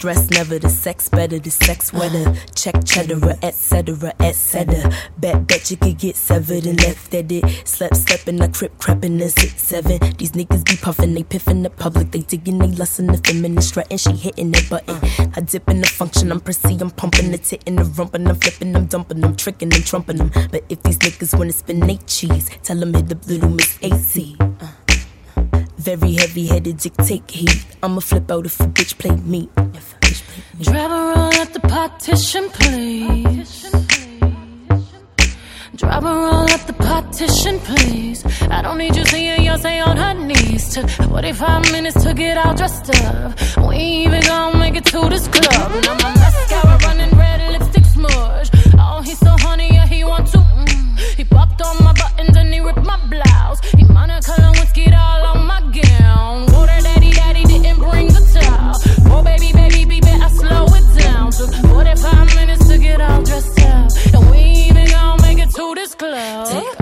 Stress 0.02 0.30
never 0.30 0.58
the 0.58 0.68
sex 0.68 1.08
better, 1.08 1.38
the 1.38 1.48
sex 1.48 1.92
wetter. 1.92 2.34
Check 2.56 2.84
cheddar, 2.84 3.38
etc., 3.40 4.12
etc. 4.18 4.92
Bet 5.18 5.46
bet 5.46 5.70
you 5.70 5.76
could 5.76 5.96
get 5.96 6.16
severed 6.16 6.66
and 6.66 6.82
left 6.82 7.14
at 7.14 7.30
it. 7.30 7.44
Slept, 7.64 7.96
slept 7.96 8.26
in 8.26 8.42
a 8.42 8.48
crib, 8.48 8.76
crepping 8.78 9.18
the 9.18 9.28
six 9.28 9.62
seven. 9.62 10.00
These 10.18 10.32
niggas 10.32 10.64
be 10.64 10.74
puffin', 10.74 11.14
they 11.14 11.22
piffin' 11.22 11.62
the 11.62 11.70
public, 11.70 12.10
they 12.10 12.22
digging, 12.22 12.58
they 12.58 12.72
lustin' 12.72 13.06
the 13.06 13.18
feminine 13.18 13.62
strutting, 13.62 13.96
she 13.96 14.10
hitting 14.10 14.50
the 14.50 14.66
button. 14.68 14.98
I 15.36 15.40
dip 15.40 15.70
in 15.70 15.80
the 15.80 15.86
function, 15.86 16.32
I'm 16.32 16.40
prissy, 16.40 16.76
I'm 16.80 16.90
pumping 16.90 17.30
the 17.30 17.38
tit 17.38 17.62
in 17.66 17.76
the 17.76 17.84
rump, 17.84 18.16
and 18.16 18.28
I'm 18.28 18.34
flipping, 18.40 18.74
I'm 18.74 18.86
dumping, 18.86 19.22
I'm 19.22 19.36
tricking, 19.36 19.72
and 19.72 19.86
trumping 19.86 20.16
them. 20.16 20.32
But 20.50 20.64
if 20.68 20.82
these 20.82 20.98
niggas 20.98 21.38
wanna 21.38 21.52
spin 21.52 21.78
they 21.78 21.98
cheese, 22.08 22.50
tell 22.64 22.76
them 22.76 22.92
hit 22.92 23.08
the 23.08 23.14
little 23.32 23.50
Miss 23.50 23.78
AC. 23.80 24.34
Uh. 24.40 24.81
Very 25.82 26.12
heavy 26.12 26.46
headed, 26.46 26.76
dictate 26.76 27.28
heat. 27.28 27.66
I'ma 27.82 27.98
flip 27.98 28.30
out 28.30 28.46
if 28.46 28.60
a 28.60 28.64
bitch 28.64 28.96
play 28.98 29.16
me. 29.16 29.48
If 29.74 29.94
a 29.94 29.98
bitch 29.98 30.22
play 30.28 30.44
me. 30.56 30.64
Driver 30.64 30.94
on 30.94 31.34
at 31.34 31.52
the 31.52 31.58
partition, 31.58 32.48
please. 32.50 33.68
Drive 35.74 36.04
all 36.04 36.48
up 36.52 36.66
the 36.68 36.72
partition, 36.74 37.58
please. 37.58 38.24
I 38.42 38.62
don't 38.62 38.78
need 38.78 38.94
you 38.94 39.04
seeing 39.06 39.40
Beyonce 39.40 39.84
on 39.84 39.96
her 39.96 40.14
knees. 40.14 40.72
Took 40.72 40.88
45 40.88 41.72
minutes 41.72 42.00
to 42.04 42.14
get 42.14 42.38
all 42.38 42.54
dressed 42.54 42.88
up. 43.04 43.36
We 43.66 43.74
ain't 43.74 44.06
even 44.06 44.20
gonna 44.20 44.58
make 44.58 44.76
it 44.76 44.84
to 44.84 45.08
this 45.08 45.26
club. 45.26 45.72
Now 45.82 45.94
my 45.94 46.14
mascara 46.14 46.78
running 46.84 47.18
red, 47.18 47.40
smudge. 48.02 48.50
Oh, 48.78 49.02
he's 49.02 49.18
so 49.18 49.34
honey, 49.38 49.68
yeah, 49.72 49.86
he 49.86 50.04
want 50.04 50.26
to. 50.28 50.38
Mm. 50.38 50.98
He 51.16 51.24
popped 51.24 51.60
on 51.62 51.82
my 51.82 51.92
buttons 51.92 52.36
and 52.36 52.52
he 52.52 52.60
ripped 52.60 52.84
my 52.84 52.98
blouse. 53.08 53.60
He 53.76 53.84
Monica 53.84 54.32
Lewinsky 54.42 54.86
all 54.96 55.36
on 55.36 55.46
my 55.46 55.60
gown. 55.60 56.46
Go 56.46 56.66
to 56.66 56.82
daddy, 56.82 57.12
daddy 57.12 57.44
didn't 57.44 57.78
bring 57.78 58.08
the 58.08 58.22
towel. 58.34 58.74
Oh, 59.12 59.22
baby, 59.22 59.52
baby, 59.52 59.84
baby, 59.84 60.08
I 60.08 60.28
slow 60.28 60.66
it 60.66 61.02
down. 61.02 61.30
Took 61.30 61.52
45 61.70 62.34
minutes 62.36 62.68
to 62.68 62.78
get 62.78 63.00
all 63.00 63.22
dressed 63.22 63.60
up. 63.60 63.90
And 64.14 64.30
we 64.30 64.38
even 64.68 64.86
gonna 64.86 65.22
make 65.22 65.38
it 65.38 65.50
to 65.54 65.74
this 65.74 65.94
club. 65.94 66.48
Take 66.48 66.81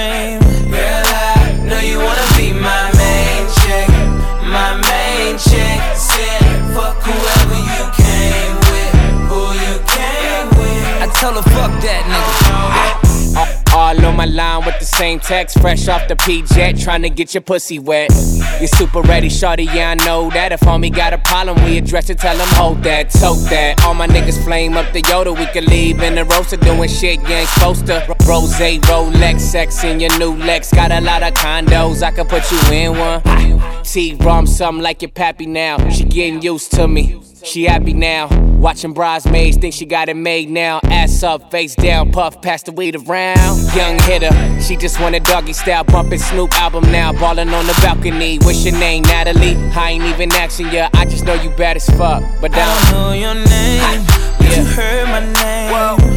tell 11.21 11.35
her 11.35 11.49
fuck 11.51 11.71
that 11.83 12.03
nigga. 12.09 13.73
All 13.75 14.05
on 14.05 14.17
my 14.17 14.25
line 14.25 14.65
with 14.65 14.77
the 14.79 14.85
same 14.85 15.19
text, 15.19 15.59
fresh 15.59 15.87
off 15.87 16.07
the 16.07 16.15
P-Jet, 16.15 16.75
tryna 16.75 17.15
get 17.15 17.35
your 17.35 17.41
pussy 17.41 17.77
wet. 17.77 18.09
You 18.59 18.67
super 18.67 19.01
ready, 19.01 19.29
shorty, 19.29 19.65
yeah, 19.65 19.91
I 19.91 19.95
know 20.03 20.31
that. 20.31 20.51
If 20.51 20.61
homie 20.61 20.93
got 20.93 21.13
a 21.13 21.19
problem, 21.19 21.63
we 21.63 21.77
address 21.77 22.09
it, 22.09 22.17
tell 22.17 22.35
him 22.35 22.47
hold 22.55 22.81
that, 22.83 23.11
tote 23.11 23.47
that. 23.51 23.85
All 23.85 23.93
my 23.93 24.07
niggas 24.07 24.43
flame 24.43 24.75
up 24.75 24.91
the 24.93 25.03
Yoda, 25.03 25.37
we 25.37 25.45
can 25.45 25.65
leave 25.65 26.01
in 26.01 26.15
the 26.15 26.25
roaster 26.25 26.57
doing 26.57 26.89
shit 26.89 27.21
you 27.21 27.35
ain't 27.35 27.49
supposed 27.49 27.85
to. 27.85 28.03
Rose, 28.27 28.53
Rolex, 28.89 29.39
sex 29.39 29.83
in 29.83 29.99
your 29.99 30.17
new 30.17 30.35
Lex. 30.35 30.73
Got 30.73 30.91
a 30.91 31.01
lot 31.01 31.21
of 31.21 31.35
condos, 31.35 32.01
I 32.01 32.11
can 32.11 32.25
put 32.25 32.51
you 32.51 32.59
in 32.73 32.97
one. 32.97 33.21
T-Rom, 33.83 34.47
something 34.47 34.83
like 34.83 35.03
your 35.03 35.11
pappy 35.11 35.45
now. 35.45 35.77
She 35.91 36.03
getting 36.03 36.41
used 36.41 36.71
to 36.71 36.87
me. 36.87 37.21
She 37.43 37.63
happy 37.63 37.93
now. 37.93 38.27
Watching 38.59 38.93
bridesmaids, 38.93 39.57
think 39.57 39.73
she 39.73 39.85
got 39.85 40.09
it 40.09 40.15
made 40.15 40.49
now. 40.49 40.79
Ass 40.83 41.23
up, 41.23 41.49
face 41.49 41.73
down, 41.75 42.11
puff, 42.11 42.41
pass 42.41 42.61
the 42.61 42.71
weed 42.71 42.95
around. 42.95 43.75
Young 43.75 43.99
hitter, 44.03 44.31
she 44.61 44.75
just 44.75 44.99
want 44.99 45.15
a 45.15 45.19
doggy 45.19 45.53
style, 45.53 45.83
bumping 45.83 46.19
Snoop 46.19 46.53
album 46.53 46.83
now. 46.91 47.11
Ballin' 47.11 47.49
on 47.49 47.65
the 47.65 47.73
balcony. 47.81 48.37
What's 48.39 48.63
your 48.63 48.77
name, 48.77 49.03
Natalie? 49.03 49.55
I 49.75 49.91
ain't 49.91 50.03
even 50.03 50.31
asking 50.33 50.71
ya, 50.71 50.89
I 50.93 51.05
just 51.05 51.25
know 51.25 51.33
you 51.33 51.49
bad 51.51 51.77
as 51.77 51.89
fuck. 51.89 52.23
But 52.39 52.51
I 52.53 52.91
don't 52.91 52.91
know 52.91 53.13
your 53.13 53.33
name, 53.33 54.05
but 54.37 54.57
you 54.57 54.63
heard 54.63 55.07
my 55.07 55.19
name. 55.21 55.73
I 55.73 56.10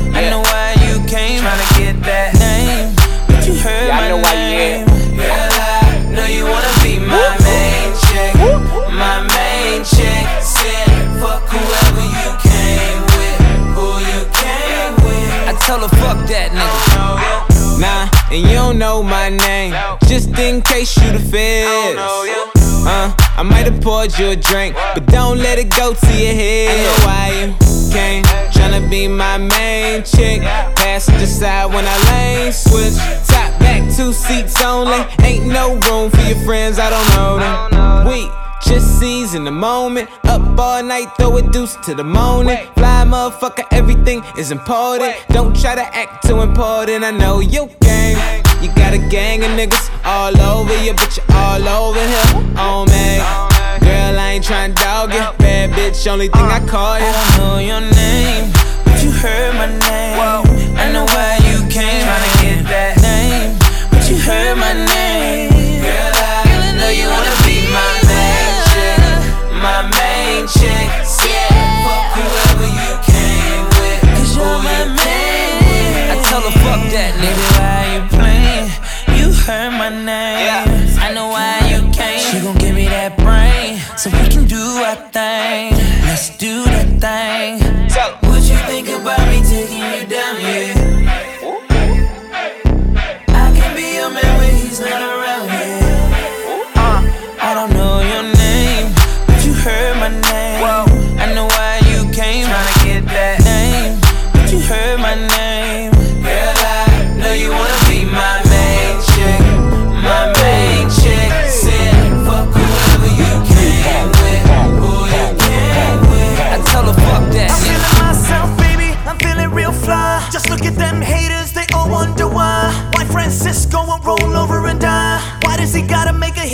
that 16.34 16.50
nigga. 16.50 17.78
Nah, 17.80 18.08
and 18.30 18.42
you 18.42 18.54
don't 18.54 18.78
know 18.78 19.02
my 19.02 19.28
name. 19.28 19.72
Just 20.06 20.36
in 20.38 20.62
case 20.62 20.96
you 20.96 21.12
the 21.12 21.20
feds. 21.20 21.98
Uh, 22.86 23.14
I 23.38 23.42
might 23.42 23.66
have 23.70 23.80
poured 23.80 24.16
you 24.18 24.30
a 24.30 24.36
drink, 24.36 24.74
but 24.94 25.06
don't 25.06 25.38
let 25.38 25.58
it 25.58 25.74
go 25.74 25.94
to 25.94 26.12
your 26.12 26.34
head. 26.34 26.70
I 26.70 26.82
know 26.84 26.98
why 27.06 27.26
you 27.38 27.46
came, 27.92 28.24
tryna 28.52 28.90
be 28.90 29.06
my 29.08 29.38
main 29.38 30.02
chick. 30.02 30.42
Passenger 30.76 31.26
side 31.26 31.72
when 31.72 31.84
I 31.86 31.96
lane 32.10 32.52
switch. 32.52 32.96
Top 33.26 33.58
back, 33.60 33.82
two 33.96 34.12
seats 34.12 34.60
only. 34.62 35.06
Ain't 35.22 35.46
no 35.46 35.76
room 35.86 36.10
for 36.10 36.20
your 36.22 36.38
friends, 36.44 36.78
I 36.78 36.90
don't 36.90 37.08
know 37.16 37.38
them. 37.38 38.08
We 38.08 38.43
just 38.64 38.98
seize 38.98 39.34
in 39.34 39.44
the 39.44 39.50
moment. 39.50 40.08
Up 40.24 40.58
all 40.58 40.82
night, 40.82 41.08
throw 41.16 41.36
a 41.36 41.42
deuce 41.42 41.76
to 41.84 41.94
the 41.94 42.04
morning. 42.04 42.58
Fly 42.74 43.04
motherfucker, 43.06 43.66
everything 43.70 44.22
is 44.38 44.50
important. 44.50 45.14
Don't 45.28 45.54
try 45.58 45.74
to 45.74 45.84
act 45.96 46.26
too 46.26 46.40
important. 46.42 47.04
I 47.04 47.10
know 47.10 47.40
you 47.40 47.68
game. 47.80 48.18
You 48.62 48.72
got 48.74 48.94
a 48.94 48.98
gang 48.98 49.44
of 49.44 49.50
niggas 49.50 49.90
all 50.04 50.34
over 50.40 50.76
you, 50.82 50.94
but 50.94 51.16
you 51.16 51.22
all 51.34 51.68
over 51.68 52.00
here. 52.00 52.54
Oh 52.56 52.86
man. 52.88 53.20
Girl, 53.80 54.18
I 54.18 54.32
ain't 54.34 54.44
tryna 54.44 54.74
dog 54.76 55.12
you. 55.12 55.20
Bad 55.38 55.70
bitch, 55.70 56.06
only 56.10 56.28
thing 56.28 56.48
I 56.48 56.60
call 56.66 56.98
you. 56.98 57.04
I 57.04 57.12
don't 57.12 57.36
know 57.38 57.58
your 57.58 57.80
name, 57.80 58.52
but 58.84 59.02
you 59.02 59.10
heard 59.10 59.54
my 59.54 59.66
name. 59.66 60.16
I 60.76 60.90
know 60.92 61.04
why 61.04 61.36
you 61.48 61.60
came, 61.68 62.04
tryna 62.06 62.32
get 62.40 62.64
that 62.72 62.96
name. 63.02 63.58
But 63.90 64.08
you 64.08 64.16
heard 64.16 64.56
my 64.56 64.72
name. 64.72 65.82
Girl, 65.82 66.12
I 66.14 66.76
know 66.78 66.88
you 66.88 67.06
wanna 67.08 67.43
and 70.44 70.52
chicks. 70.52 71.24
Yeah. 71.24 71.84
Fuck 71.84 72.04
whoever 72.16 72.68
you 72.68 72.92
came 73.08 73.64
with. 73.80 74.00
Cause 74.14 74.36
you're 74.36 74.60
my 74.68 74.84
man. 74.92 76.10
I 76.12 76.22
tell 76.28 76.42
her, 76.42 76.54
fuck 76.64 76.82
that 76.92 77.12
nigga. 77.22 77.44
Why 77.56 77.80
you 77.94 78.02
playing? 78.16 78.66
You 79.18 79.32
heard 79.32 79.72
my 79.72 79.88
name. 79.88 80.44
Yeah. 80.44 81.04
I 81.04 81.12
know 81.14 81.28
why 81.28 81.60
you 81.70 81.80
came. 81.92 82.20
She 82.20 82.40
gon' 82.40 82.56
give 82.58 82.74
me 82.74 82.86
that 82.88 83.16
brain 83.16 83.78
so 83.96 84.10
we 84.10 84.28
can 84.28 84.44
do 84.44 84.62
our 84.84 84.96
thing. 85.16 85.72
Let's 86.08 86.36
do 86.36 86.64
the 86.64 86.84
thing. 87.00 87.88
So, 87.88 88.02
what 88.28 88.42
you 88.44 88.58
think 88.68 88.88
about 88.88 89.24
me 89.28 89.40
taking 89.42 89.78
you 89.78 90.06
down? 90.06 90.40
Yeah. 90.40 90.83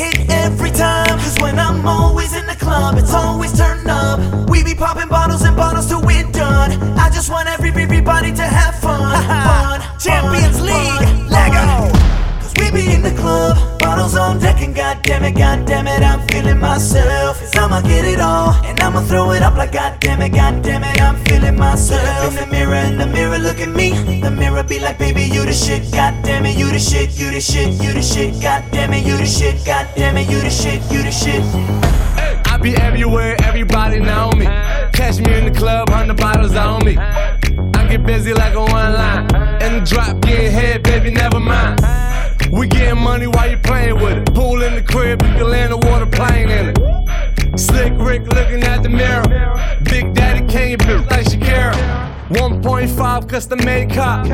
Hit 0.00 0.30
every 0.30 0.70
time? 0.70 1.18
Cause 1.18 1.36
when 1.40 1.58
I'm 1.58 1.86
always 1.86 2.34
in 2.34 2.46
the 2.46 2.56
club, 2.56 2.96
it's 2.96 3.12
always 3.12 3.52
turned 3.56 3.88
up. 3.88 4.18
We 4.48 4.64
be 4.64 4.74
popping 4.74 5.08
bottles 5.08 5.42
and 5.42 5.54
bottles 5.56 5.86
till 5.88 6.02
we're 6.02 6.30
done. 6.32 6.70
I 6.98 7.10
just 7.10 7.30
want 7.30 7.48
every 7.48 7.70
everybody 7.70 8.32
to 8.32 8.42
have 8.42 8.74
fun. 8.80 9.00
fun. 9.50 9.78
Champions 9.98 10.60
League, 10.60 11.06
Lego. 11.34 11.66
Cause 12.40 12.52
we 12.58 12.70
be 12.70 12.84
in 12.96 13.02
the 13.02 13.14
club, 13.20 13.56
bottles 13.90 14.16
on 14.16 14.38
deck, 14.38 14.62
and 14.62 14.72
goddamn 14.72 15.24
it, 15.24 15.34
goddamn 15.34 15.88
it, 15.88 16.00
I'm 16.00 16.20
feeling 16.28 16.60
myself. 16.60 17.40
Cause 17.40 17.56
I'ma 17.56 17.80
get 17.80 18.04
it 18.04 18.20
all, 18.20 18.54
and 18.64 18.78
I'ma 18.78 19.00
throw 19.00 19.32
it 19.32 19.42
up 19.42 19.56
like 19.56 19.72
goddamn 19.72 20.22
it, 20.22 20.30
goddamn 20.30 20.84
it, 20.84 21.00
I'm 21.02 21.16
feeling 21.24 21.56
myself. 21.56 22.30
In 22.30 22.36
the 22.36 22.46
mirror, 22.46 22.82
in 22.90 22.98
the 22.98 23.06
mirror, 23.06 23.38
look 23.38 23.58
at 23.58 23.70
me. 23.70 24.20
The 24.20 24.30
mirror 24.30 24.62
be 24.62 24.78
like, 24.78 24.96
baby, 24.98 25.22
you 25.22 25.44
the 25.44 25.52
shit, 25.52 25.90
goddamn 25.90 26.46
it, 26.46 26.56
you 26.56 26.70
the 26.70 26.78
shit, 26.78 27.18
you 27.18 27.32
the 27.32 27.40
shit, 27.40 27.82
you 27.82 27.92
the 27.92 28.02
shit, 28.02 28.40
goddamn 28.40 28.92
it, 28.92 29.04
you 29.04 29.16
the 29.16 29.26
shit, 29.26 29.64
goddamn 29.66 30.16
it, 30.18 30.30
you 30.30 30.40
the 30.40 30.50
shit, 30.50 30.80
you 30.92 31.02
the 31.02 31.10
shit. 31.10 31.42
I 32.46 32.58
be 32.62 32.76
everywhere, 32.76 33.34
everybody 33.42 33.98
know 33.98 34.30
me. 34.36 34.46
Catch 34.92 35.18
me 35.18 35.34
in 35.34 35.52
the 35.52 35.58
club, 35.58 35.88
hundred 35.88 36.16
bottles 36.16 36.54
on 36.54 36.84
me. 36.84 36.96
I 36.96 37.88
get 37.88 38.06
busy 38.06 38.34
like 38.34 38.54
a 38.54 38.60
one 38.60 38.92
line. 38.92 39.24
In 39.64 39.80
the 39.80 39.82
drop, 39.84 40.20
getting 40.20 40.52
head, 40.52 40.84
baby, 40.84 41.10
never 41.10 41.40
mind. 41.40 41.80
We 42.50 42.66
getting 42.66 43.02
money 43.02 43.26
while 43.26 43.50
you 43.50 43.58
playing 43.58 43.96
with 43.96 44.18
it. 44.18 44.34
Pool 44.34 44.62
in 44.62 44.74
the 44.74 44.82
crib, 44.82 45.22
you 45.22 45.28
can 45.28 45.50
land 45.50 45.72
a 45.72 45.76
water 45.76 46.06
plane 46.06 46.48
in 46.48 46.68
it. 46.70 47.58
Slick 47.58 47.92
Rick 47.96 48.26
looking 48.26 48.62
at 48.62 48.82
the 48.82 48.88
mirror. 48.88 49.24
Big 49.84 50.14
Daddy 50.14 50.46
Kane 50.46 50.78
built 50.78 51.10
like 51.10 51.26
Shakira. 51.26 52.09
1.5 52.30 53.28
custom 53.28 53.58
made 53.64 53.90
cop. 53.90 54.26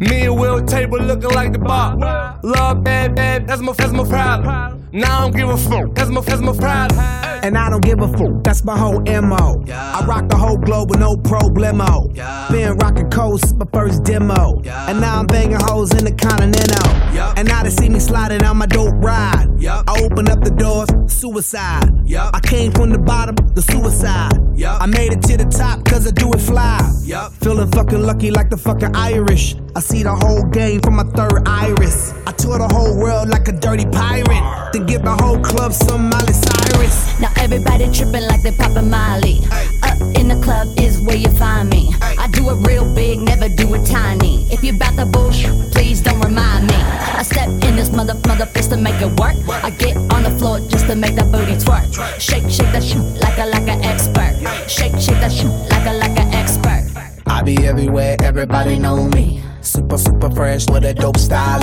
Me 0.00 0.22
and 0.22 0.40
Will 0.40 0.62
table 0.62 0.98
looking 0.98 1.30
like 1.30 1.52
the 1.52 1.58
bar. 1.58 2.40
Love 2.42 2.82
bad, 2.82 3.14
bad, 3.14 3.46
that's 3.46 3.60
my, 3.60 3.72
that's 3.72 3.92
my 3.92 4.08
problem. 4.08 4.88
Now 4.90 5.18
I 5.18 5.20
don't 5.22 5.36
give 5.36 5.48
a 5.48 5.56
fuck, 5.56 5.94
that's 5.94 6.10
my, 6.10 6.20
that's 6.22 6.40
my 6.40 6.56
problem. 6.56 6.98
And 7.44 7.58
I 7.58 7.70
don't 7.70 7.84
give 7.84 8.00
a 8.00 8.08
fuck, 8.08 8.42
that's 8.42 8.64
my 8.64 8.76
whole 8.78 9.00
MO. 9.00 9.64
I 9.70 10.04
rock 10.06 10.28
the 10.28 10.36
whole 10.36 10.56
globe 10.56 10.90
with 10.90 10.98
no 11.00 11.14
problemo. 11.16 12.12
Been 12.50 12.76
rocking 12.78 13.10
coast, 13.10 13.54
my 13.56 13.66
first 13.72 14.02
demo. 14.04 14.62
And 14.64 15.00
now 15.00 15.18
I'm 15.20 15.26
banging 15.26 15.60
hoes 15.60 15.92
in 15.92 16.04
the 16.04 16.12
continental. 16.12 16.88
And 17.36 17.46
now 17.48 17.62
they 17.62 17.70
see 17.70 17.88
me 17.90 18.00
sliding 18.00 18.44
on 18.44 18.56
my 18.56 18.66
dope 18.66 18.94
ride. 18.96 19.46
I 19.66 20.00
open 20.02 20.28
up 20.28 20.40
the 20.42 20.50
doors, 20.50 20.88
suicide. 21.12 21.90
I 22.32 22.40
came 22.40 22.72
from 22.72 22.90
the 22.90 22.98
bottom, 22.98 23.36
the 23.54 23.62
suicide. 23.62 24.38
I 24.80 24.86
made 24.86 25.12
it 25.12 25.22
to 25.22 25.36
the 25.36 25.44
top, 25.46 25.84
cause 25.84 26.06
I 26.06 26.10
do 26.12 26.30
it 26.32 26.40
fly. 26.40 26.78
Feeling 27.42 27.72
fucking 27.72 28.00
lucky 28.06 28.30
like 28.30 28.50
the 28.50 28.56
fucking 28.56 28.94
Irish. 28.94 29.56
I 29.74 29.80
see 29.80 30.04
the 30.04 30.14
whole 30.14 30.44
game 30.44 30.80
from 30.80 30.94
my 30.94 31.02
third 31.02 31.42
iris. 31.44 32.12
I 32.24 32.30
tour 32.30 32.56
the 32.58 32.68
whole 32.72 32.96
world 32.96 33.30
like 33.30 33.48
a 33.48 33.52
dirty 33.52 33.84
pirate. 33.86 34.70
Then 34.72 34.86
give 34.86 35.02
the 35.02 35.10
whole 35.10 35.40
club 35.40 35.72
some 35.72 36.08
Miley 36.08 36.34
Cyrus. 36.34 37.18
Now 37.20 37.32
everybody 37.36 37.90
tripping 37.90 38.22
like 38.30 38.42
they 38.42 38.52
poppin' 38.52 38.88
Molly. 38.88 39.40
Up 39.82 39.98
in 40.14 40.28
the 40.28 40.38
club 40.44 40.68
is 40.78 41.00
where 41.00 41.16
you 41.16 41.30
find 41.30 41.68
me. 41.68 41.92
I 42.00 42.28
do 42.30 42.48
it 42.50 42.64
real 42.64 42.86
big, 42.94 43.18
never 43.18 43.48
do 43.48 43.74
it 43.74 43.84
tiny. 43.86 44.46
If 44.52 44.62
you 44.62 44.78
bout 44.78 44.94
the 44.94 45.06
bullshit, 45.06 45.50
please 45.72 46.00
don't 46.00 46.20
remind 46.20 46.68
me. 46.68 46.78
I 46.78 47.24
step 47.24 47.48
in 47.48 47.74
this 47.74 47.90
mother 47.90 48.14
mother 48.28 48.46
fist 48.46 48.70
to 48.70 48.76
make 48.76 49.00
it 49.02 49.18
work. 49.18 49.34
I 49.50 49.70
get 49.70 49.96
on 50.14 50.22
the 50.22 50.30
floor 50.38 50.60
just 50.70 50.86
to 50.86 50.94
make 50.94 51.16
that 51.16 51.32
booty 51.32 51.58
twerk. 51.58 51.90
Shake, 52.20 52.46
shake 52.48 52.70
that 52.70 52.84
shit 52.84 53.02
like 53.18 53.38
a 53.38 53.46
like 53.46 53.66
an 53.66 53.82
expert. 53.82 54.38
Shake, 54.70 54.94
shake 55.02 55.18
that 55.18 55.32
shit 55.32 55.50
like 55.74 55.86
a 55.86 55.94
like 55.98 56.10
expert. 56.12 56.21
I 57.26 57.42
be 57.42 57.56
everywhere, 57.66 58.16
everybody 58.22 58.78
know 58.78 59.08
me. 59.08 59.42
Super, 59.60 59.98
super 59.98 60.30
fresh 60.30 60.68
with 60.68 60.84
a 60.84 60.94
dope 60.94 61.18
style. 61.18 61.62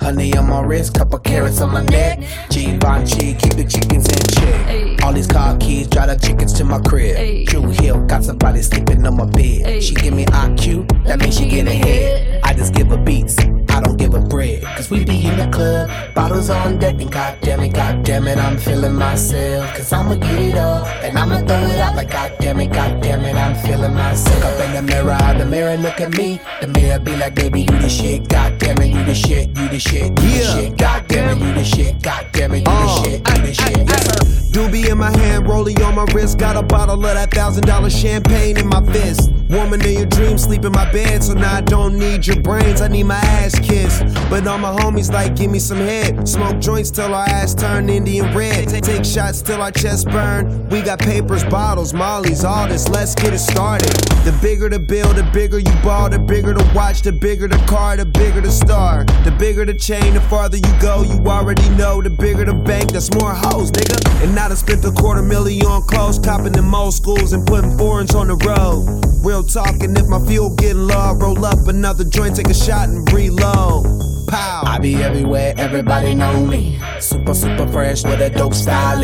Honey 0.00 0.34
on 0.36 0.48
my 0.48 0.62
wrist, 0.62 0.94
couple 0.94 1.18
carrots 1.18 1.60
on 1.60 1.72
my 1.72 1.82
neck. 1.84 2.20
Givenchy, 2.48 3.34
keep 3.34 3.52
the 3.52 3.64
chickens 3.68 4.08
in 4.08 4.18
check. 4.34 5.04
All 5.04 5.12
these 5.12 5.26
car 5.26 5.56
keys, 5.58 5.88
drive 5.88 6.08
the 6.08 6.26
chickens 6.26 6.54
to 6.54 6.64
my 6.64 6.80
crib. 6.80 7.46
Drew 7.46 7.68
Hill, 7.68 8.06
got 8.06 8.24
somebody 8.24 8.62
sleeping 8.62 9.06
on 9.06 9.16
my 9.16 9.26
bed. 9.26 9.82
She 9.82 9.94
give 9.94 10.14
me 10.14 10.24
IQ, 10.24 11.04
that 11.04 11.20
means 11.20 11.36
she 11.36 11.48
get 11.48 11.66
ahead. 11.66 12.40
I 12.44 12.54
just 12.54 12.74
give 12.74 12.88
her 12.88 12.96
beats, 12.96 13.36
I 13.80 13.82
don't 13.82 13.96
give 13.96 14.12
a 14.12 14.20
bread. 14.20 14.62
Cause 14.76 14.90
we 14.90 15.06
be 15.06 15.24
in 15.24 15.38
the 15.38 15.48
club, 15.48 15.88
bottles 16.14 16.50
on 16.50 16.78
deck, 16.78 17.00
and 17.00 17.10
goddamn 17.10 17.60
it, 17.60 17.72
goddamn 17.72 18.28
it, 18.28 18.36
I'm 18.36 18.58
feeling 18.58 18.94
myself. 18.94 19.74
Cause 19.74 19.90
I'ma 19.90 20.16
get 20.16 20.38
it 20.38 20.58
all, 20.58 20.84
and 20.84 21.18
I'ma 21.18 21.38
throw 21.38 21.56
it 21.56 21.78
out 21.80 21.96
like 21.96 22.10
goddamn 22.10 22.60
it, 22.60 22.72
goddamn 22.74 23.24
it, 23.24 23.36
I'm 23.36 23.56
feeling 23.64 23.94
myself. 23.94 24.44
Up 24.44 24.60
in 24.66 24.74
the 24.74 24.82
mirror, 24.82 25.16
the 25.38 25.46
mirror 25.46 25.78
look 25.78 25.98
at 25.98 26.10
me. 26.10 26.38
The 26.60 26.66
mirror 26.66 26.98
be 26.98 27.16
like, 27.16 27.34
baby, 27.34 27.62
you 27.62 27.78
the 27.78 27.88
shit, 27.88 28.28
goddamn 28.28 28.82
it, 28.82 28.88
you 28.88 29.02
the 29.02 29.14
shit, 29.14 29.48
you 29.56 29.68
the 29.68 29.78
shit, 29.78 30.10
you 30.10 30.28
the 30.28 30.44
shit, 30.44 30.76
goddamn 30.76 31.38
it, 31.38 31.46
you 31.46 31.54
the 31.54 31.64
shit, 31.64 32.02
goddamn 32.02 32.52
it, 32.52 32.58
you 32.58 32.64
the 32.64 32.70
uh. 32.70 33.02
shit, 33.02 33.28
you 33.28 33.46
the 33.46 33.54
shit. 33.54 34.49
Doobie 34.50 34.90
in 34.90 34.98
my 34.98 35.16
hand, 35.16 35.46
rolling 35.46 35.80
on 35.82 35.94
my 35.94 36.04
wrist. 36.12 36.38
Got 36.38 36.56
a 36.56 36.62
bottle 36.62 36.94
of 36.94 37.14
that 37.14 37.30
thousand 37.32 37.66
dollar 37.66 37.88
champagne 37.88 38.58
in 38.58 38.66
my 38.66 38.84
fist. 38.92 39.30
Woman 39.48 39.84
in 39.84 39.94
your 39.94 40.06
dreams, 40.06 40.42
sleep 40.44 40.64
in 40.64 40.72
my 40.72 40.90
bed. 40.90 41.22
So 41.22 41.34
now 41.34 41.56
I 41.56 41.60
don't 41.60 41.98
need 41.98 42.26
your 42.26 42.40
brains, 42.40 42.80
I 42.80 42.88
need 42.88 43.04
my 43.04 43.14
ass 43.16 43.58
kissed. 43.58 44.02
But 44.28 44.46
all 44.46 44.58
my 44.58 44.72
homies 44.72 45.12
like, 45.12 45.36
give 45.36 45.50
me 45.50 45.58
some 45.58 45.78
head. 45.78 46.28
Smoke 46.28 46.58
joints 46.60 46.90
till 46.90 47.14
our 47.14 47.28
ass 47.28 47.54
turn 47.54 47.88
Indian 47.88 48.34
red. 48.36 48.68
Take, 48.68 48.84
take 48.84 49.04
shots 49.04 49.40
till 49.42 49.62
our 49.62 49.70
chest 49.70 50.08
burn. 50.08 50.68
We 50.68 50.82
got 50.82 50.98
papers, 50.98 51.44
bottles, 51.44 51.92
mollies, 51.92 52.44
all 52.44 52.66
this. 52.68 52.88
Let's 52.88 53.14
get 53.14 53.32
it 53.32 53.38
started. 53.38 53.90
The 54.24 54.36
bigger 54.42 54.68
the 54.68 54.78
bill, 54.78 55.12
the 55.14 55.22
bigger 55.32 55.58
you 55.58 55.72
ball. 55.82 56.10
The 56.10 56.18
bigger 56.18 56.54
the 56.54 56.72
watch, 56.74 57.02
the 57.02 57.12
bigger 57.12 57.48
the 57.48 57.58
car, 57.66 57.96
the 57.96 58.04
bigger 58.04 58.40
the 58.40 58.50
star. 58.50 59.04
The 59.24 59.30
bigger 59.38 59.64
the 59.64 59.74
chain, 59.74 60.14
the 60.14 60.20
farther 60.20 60.56
you 60.56 60.80
go. 60.80 61.02
You 61.02 61.18
already 61.26 61.68
know. 61.70 62.02
The 62.02 62.10
bigger 62.10 62.44
the 62.44 62.54
bank, 62.54 62.92
that's 62.92 63.12
more 63.14 63.32
hoes, 63.32 63.70
nigga. 63.70 64.24
And 64.24 64.34
I 64.48 64.54
spent 64.54 64.84
a 64.84 64.90
quarter 64.90 65.22
million 65.22 65.66
on 65.66 65.82
clothes, 65.82 66.18
copping 66.18 66.52
them 66.52 66.74
old 66.74 66.94
schools 66.94 67.32
and 67.32 67.46
putting 67.46 67.76
foreigns 67.76 68.14
on 68.14 68.28
the 68.28 68.36
road. 68.36 69.04
Real 69.24 69.44
talking, 69.44 69.94
if 69.96 70.08
my 70.08 70.18
fuel 70.26 70.50
getting 70.56 70.86
low, 70.86 71.14
roll 71.14 71.44
up 71.44 71.68
another 71.68 72.04
joint, 72.04 72.36
take 72.36 72.48
a 72.48 72.54
shot 72.54 72.88
and 72.88 73.12
reload. 73.12 73.84
Pow. 74.26 74.62
I 74.64 74.78
be 74.78 74.96
everywhere, 74.96 75.54
everybody 75.56 76.14
know 76.14 76.44
me. 76.44 76.80
Super, 76.98 77.34
super 77.34 77.68
fresh 77.68 78.02
with 78.02 78.20
a 78.20 78.30
dope 78.30 78.54
style. 78.54 79.02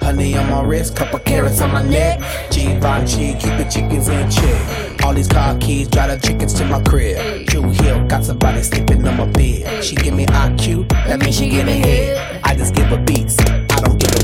Honey 0.00 0.36
on 0.36 0.50
my 0.50 0.62
wrist, 0.62 0.96
couple 0.96 1.20
carrots 1.20 1.60
on 1.60 1.70
my 1.70 1.82
neck. 1.82 2.18
Givenchy, 2.50 3.32
keep 3.34 3.56
the 3.56 3.66
chickens 3.70 4.08
in 4.08 4.30
check. 4.30 5.04
All 5.04 5.14
these 5.14 5.28
car 5.28 5.56
keys, 5.58 5.88
drive 5.88 6.10
the 6.20 6.26
chickens 6.26 6.52
to 6.54 6.66
my 6.66 6.82
crib. 6.82 7.46
Drew 7.46 7.70
Hill, 7.70 8.06
got 8.08 8.24
somebody 8.24 8.62
sleeping 8.62 9.06
on 9.06 9.16
my 9.16 9.26
bed. 9.26 9.82
She 9.82 9.94
give 9.94 10.14
me 10.14 10.26
IQ, 10.26 10.88
that 10.88 11.20
means 11.20 11.38
she 11.38 11.48
get 11.48 11.68
ahead. 11.68 12.40
I 12.44 12.54
just 12.56 12.74
give 12.74 12.88
her 12.88 12.98
beats, 12.98 13.38
I 13.40 13.80
don't 13.80 13.98
give. 13.98 14.10
Cause 14.10 14.21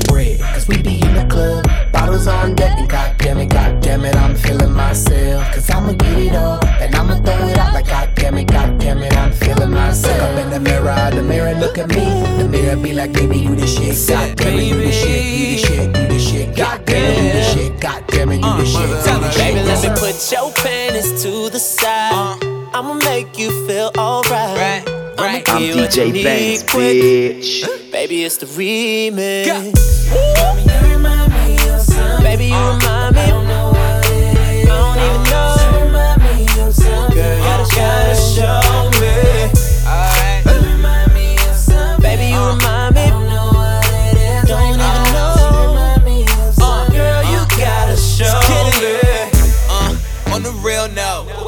we 0.69 0.81
be 0.83 1.01
in 1.01 1.13
the 1.15 1.25
club, 1.27 1.65
bottles 1.91 2.27
on 2.27 2.53
deck, 2.53 2.77
and 2.77 2.87
goddamn 2.87 3.39
it, 3.39 3.49
goddamn 3.49 4.05
it, 4.05 4.15
I'm 4.15 4.35
feeling 4.35 4.71
myself. 4.71 5.43
Cause 5.53 5.69
I'ma 5.69 5.93
get 5.93 6.17
it 6.19 6.35
all, 6.35 6.63
and 6.65 6.95
I'ma 6.95 7.15
throw 7.15 7.47
it 7.47 7.57
out 7.57 7.73
like 7.73 7.87
goddamn 7.87 8.37
it, 8.37 8.47
goddamn 8.47 8.99
it, 8.99 9.13
I'm 9.17 9.31
feeling 9.31 9.71
myself. 9.71 10.21
Up 10.21 10.37
in 10.37 10.49
the 10.51 10.59
mirror, 10.59 11.09
the 11.11 11.23
mirror 11.23 11.55
look 11.55 11.77
at 11.79 11.89
me. 11.89 12.05
The 12.37 12.47
mirror 12.47 12.75
be 12.77 12.93
like, 12.93 13.13
baby, 13.13 13.39
you 13.39 13.55
the 13.55 13.65
shit. 13.65 13.97
Goddamn 14.07 14.59
it, 14.59 14.63
you 14.63 14.75
the 14.75 14.91
shit, 14.91 15.25
you 15.25 15.47
the 15.49 15.57
shit, 15.57 15.87
you 15.87 16.07
the 16.07 16.19
shit. 16.19 16.55
Goddamn 16.55 17.03
it, 17.03 17.17
you 17.17 17.31
the 17.33 17.43
shit. 17.43 17.79
Goddamn 17.81 18.31
it, 18.31 18.35
you 18.35 18.41
the 18.41 18.65
shit. 18.65 18.81
you 18.81 18.95
the 18.95 19.31
shit. 19.31 19.41
Baby, 19.41 19.63
let 19.63 19.81
me 19.81 19.89
put 19.99 20.31
your 20.31 20.51
panties 20.53 21.23
to 21.23 21.49
the 21.49 21.59
side. 21.59 22.13
Uh. 22.13 22.59
I'ma 22.71 22.93
make 22.93 23.39
you 23.39 23.49
feel 23.67 23.91
alright 23.97 24.98
right 25.21 25.49
I'm 25.49 25.61
here. 25.61 25.75
DJ 25.75 26.23
Banks, 26.23 26.63
bitch. 26.63 27.91
Baby, 27.91 28.23
it's 28.23 28.37
the 28.37 28.45
remix. 28.45 29.45
You 29.45 30.93
remind 30.93 31.31
me 31.33 31.55
of. 31.69 31.87
Baby, 32.23 32.45
you 32.45 32.55
remind 32.55 33.15
me. 33.15 33.21
I 33.21 33.27
don't 33.27 33.47
know 33.47 33.69
what 33.69 34.05
it 34.05 34.37
is. 34.37 34.69
I 34.69 34.75
don't 34.75 34.97
even 34.97 35.23
know. 35.29 35.55
You 35.59 35.69
remind 35.85 36.19
me 36.23 36.43
of. 36.61 36.75
Girl, 37.13 37.37
you 37.37 37.43
gotta, 37.75 38.15
show 38.15 38.61
me. 38.99 39.13
You 40.45 40.55
remind 40.73 41.13
me 41.13 41.35
of 41.35 41.55
I 42.65 43.09
don't 43.09 43.27
know 43.27 43.47
what 43.53 43.85
it 43.87 44.15
is. 44.17 44.47
Don't 44.47 44.63
even 44.63 44.79
know. 45.13 45.35
You 45.39 45.49
remind 45.67 46.03
me 46.05 46.17
of. 46.23 46.55
Girl, 46.91 47.23
you 47.23 47.41
gotta 47.57 47.97
show 47.97 48.39
me. 48.79 48.99
On 50.33 50.43
the 50.43 50.51
real 50.63 50.87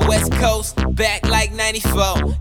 West 0.07 0.31
Coast, 0.33 0.75
back 0.95 1.25
like 1.27 1.53
94 1.53 2.40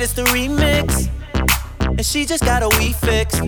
This 0.00 0.12
the 0.14 0.24
remix? 0.32 1.10
And 1.86 2.06
she 2.06 2.24
just 2.24 2.42
got 2.42 2.62
a 2.62 2.68
weed 2.78 2.96
fix. 2.96 3.38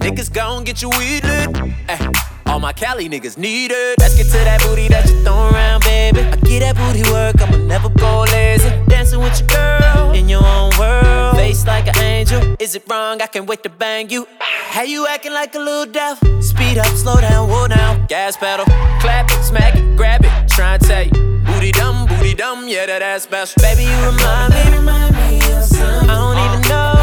Niggas 0.00 0.32
gon' 0.32 0.64
get 0.64 0.80
you 0.80 0.88
weed 0.88 1.22
lit. 1.22 1.54
Eh, 1.90 2.12
all 2.46 2.58
my 2.58 2.72
Cali 2.72 3.10
niggas 3.10 3.36
need 3.36 3.72
it. 3.72 3.98
Let's 3.98 4.16
get 4.16 4.24
to 4.24 4.38
that 4.48 4.62
booty 4.62 4.88
that 4.88 5.06
you 5.06 5.22
throw 5.22 5.50
around, 5.50 5.82
baby. 5.84 6.20
I 6.20 6.36
get 6.36 6.60
that 6.60 6.76
booty 6.76 7.02
work, 7.10 7.42
I'ma 7.42 7.58
never 7.58 7.90
go 7.90 8.24
lazy. 8.32 8.70
Dancing 8.88 9.20
with 9.20 9.38
your 9.38 9.48
girl 9.50 10.12
in 10.12 10.30
your 10.30 10.42
own 10.42 10.72
world. 10.78 11.36
Face 11.36 11.66
like 11.66 11.88
an 11.88 11.98
angel. 11.98 12.56
Is 12.58 12.74
it 12.74 12.84
wrong? 12.88 13.20
I 13.20 13.26
can't 13.26 13.46
wait 13.46 13.62
to 13.64 13.68
bang 13.68 14.08
you. 14.08 14.26
How 14.40 14.82
you 14.82 15.06
acting 15.06 15.34
like 15.34 15.54
a 15.54 15.58
little 15.58 15.92
deaf? 15.92 16.18
Speed 16.42 16.78
up, 16.78 16.86
slow 16.86 17.20
down, 17.20 17.50
whoa 17.50 17.68
down. 17.68 18.06
Gas 18.06 18.38
pedal, 18.38 18.64
clap 19.02 19.30
it, 19.30 19.44
smack 19.44 19.76
it, 19.76 19.94
grab 19.94 20.24
it. 20.24 20.48
Try 20.48 20.76
and 20.76 20.82
tell 20.82 21.06
you. 21.06 21.35
Booty 21.66 21.80
dumb, 21.80 22.06
booty 22.06 22.32
dumb, 22.32 22.68
yeah, 22.68 22.86
that 22.86 23.02
ass 23.02 23.24
special. 23.24 23.60
Baby, 23.60 23.90
you 23.90 24.06
remind 24.06 24.54
me, 24.54 24.76
remind 24.78 25.16
me 25.16 25.38
of 25.52 25.64
something. 25.64 26.08
I 26.08 26.14
don't 26.14 26.38
even 26.38 26.68
know 26.70 26.95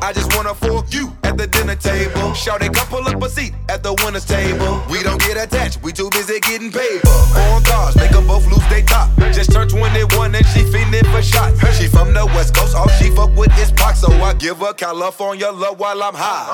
I 0.00 0.12
just 0.12 0.34
wanna 0.36 0.54
fork 0.54 0.92
you 0.92 1.12
at 1.22 1.36
the 1.36 1.46
dinner 1.46 1.76
table. 1.76 2.32
Shout 2.34 2.62
it, 2.62 2.72
come 2.72 2.86
pull 2.88 3.06
up 3.08 3.22
a 3.22 3.28
seat 3.28 3.54
at 3.68 3.82
the 3.82 3.94
winner's 4.04 4.24
table. 4.24 4.82
We 4.90 5.02
don't 5.02 5.20
get 5.20 5.36
attached, 5.36 5.82
we 5.82 5.92
too 5.92 6.10
busy 6.10 6.40
getting 6.40 6.70
paid. 6.70 7.00
Foreign 7.32 7.64
cars, 7.64 7.96
make 7.96 8.10
them 8.10 8.26
both 8.26 8.46
lose 8.50 8.66
they 8.68 8.82
top. 8.82 9.10
Just 9.32 9.52
turned 9.52 9.70
21 9.70 10.34
and 10.34 10.46
she 10.46 10.64
feeling 10.64 11.04
for 11.12 11.22
shots. 11.22 11.58
She 11.76 11.88
from 11.88 12.12
the 12.12 12.26
West 12.26 12.54
Coast, 12.54 12.74
all 12.76 12.88
she 13.00 13.10
fuck 13.10 13.34
with 13.36 13.56
is 13.58 13.72
Pac, 13.72 13.96
so 13.96 14.10
I 14.22 14.34
give 14.34 14.58
her 14.58 14.72
California 14.72 15.50
love 15.50 15.78
while 15.78 16.02
I'm 16.02 16.14
high. 16.14 16.46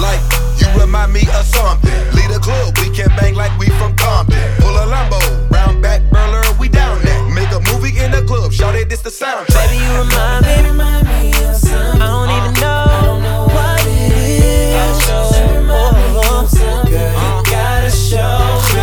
Like, 0.00 0.20
you 0.60 0.66
remind 0.80 1.12
me 1.12 1.22
of 1.22 1.44
something. 1.46 2.00
Lead 2.14 2.30
a 2.30 2.40
club, 2.40 2.76
we 2.78 2.90
can 2.90 3.08
bang 3.16 3.34
like 3.34 3.56
we 3.58 3.66
from 3.78 3.96
Compton. 3.96 4.38
Pull 4.58 4.76
a 4.76 4.86
Lambo, 4.86 5.50
round 5.50 5.82
back, 5.82 6.02
burler, 6.10 6.42
we 6.58 6.68
down 6.68 7.00
there. 7.02 7.19
Make 7.50 7.66
a 7.66 7.72
movie 7.72 7.98
in 7.98 8.12
the 8.12 8.22
club, 8.22 8.52
shout 8.52 8.76
it, 8.76 8.88
this 8.88 9.00
the 9.00 9.10
soundtrack. 9.10 9.66
Baby, 9.66 9.82
you 9.82 9.90
remind 9.98 10.46
me, 10.46 10.70
remind 10.70 11.06
me 11.08 11.30
of 11.48 11.56
something. 11.56 12.00
I 12.00 12.06
don't 12.06 12.30
even 12.30 12.54
know 12.60 13.48
what 13.50 13.80
it 13.86 14.12
is. 14.12 15.08
You 15.08 15.58
remind 15.58 15.96
me 15.96 16.02
of 16.10 16.22
uh-huh. 16.22 16.46
something. 16.46 16.92
Girl, 16.92 17.10
you 17.10 17.50
gotta 17.50 17.90
show 17.90 18.79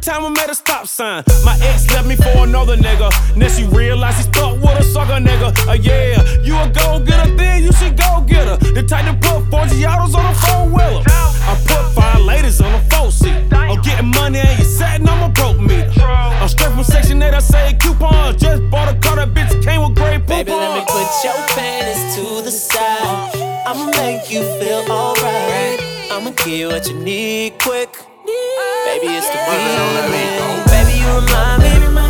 time 0.00 0.24
I'm 0.24 0.36
at 0.38 0.50
a 0.50 0.54
stop 0.54 0.86
sign. 0.86 1.24
My 1.44 1.58
ex 1.62 1.90
left 1.90 2.06
me 2.06 2.16
for 2.16 2.44
another 2.44 2.76
nigga. 2.76 3.10
Then 3.34 3.50
she 3.50 3.64
realized 3.64 4.16
she 4.16 4.22
stuck 4.24 4.54
with 4.56 4.80
a 4.80 4.82
sucker 4.82 5.20
nigga. 5.20 5.50
Uh, 5.68 5.72
yeah, 5.74 6.22
you 6.42 6.56
a 6.56 6.68
go 6.70 7.00
getter, 7.00 7.34
then 7.36 7.62
you 7.62 7.72
should 7.72 7.96
go 7.96 8.24
get 8.26 8.46
her. 8.46 8.56
The 8.56 8.82
type 8.82 9.04
to 9.06 9.14
put 9.14 9.50
four 9.50 9.66
Giottos 9.66 10.14
on 10.14 10.24
a 10.24 10.34
four 10.34 10.66
wheeler. 10.66 11.02
I 11.06 11.54
put 11.66 11.92
five 11.94 12.20
ladies 12.20 12.60
on 12.60 12.72
a 12.72 12.82
four 12.90 13.10
seat. 13.10 13.52
I'm 13.52 13.80
getting 13.82 14.10
money 14.10 14.38
and 14.38 14.58
you 14.58 14.64
setting 14.64 15.08
on 15.08 15.30
a 15.30 15.32
broke 15.32 15.60
meter. 15.60 15.90
I'm 16.02 16.48
straight 16.48 16.72
from 16.72 16.84
Section 16.84 17.22
8, 17.22 17.34
I 17.34 17.38
say 17.40 17.76
coupons. 17.80 18.40
Just 18.40 18.68
bought 18.70 18.88
a 18.88 18.98
car, 19.00 19.16
that 19.16 19.34
bitch 19.34 19.62
came 19.62 19.82
with 19.82 19.94
Grey 19.94 20.18
Poupons. 20.18 20.26
Baby, 20.26 20.52
let 20.52 20.78
me 20.78 20.84
put 20.88 21.08
your 21.24 21.34
panties 21.54 22.16
to 22.16 22.42
the 22.42 22.50
side. 22.50 23.36
I'ma 23.66 23.86
make 23.90 24.30
you 24.30 24.40
feel 24.58 24.90
alright. 24.90 25.80
I'ma 26.10 26.30
give 26.30 26.48
you 26.48 26.68
what 26.68 26.88
you 26.88 26.98
need 26.98 27.58
quick. 27.58 28.09
Baby, 28.30 29.16
it's 29.16 29.28
the 29.28 29.38
weekend. 29.48 30.64
Baby, 30.70 30.98
you 30.98 31.08
remind 31.14 31.62
me, 31.62 32.09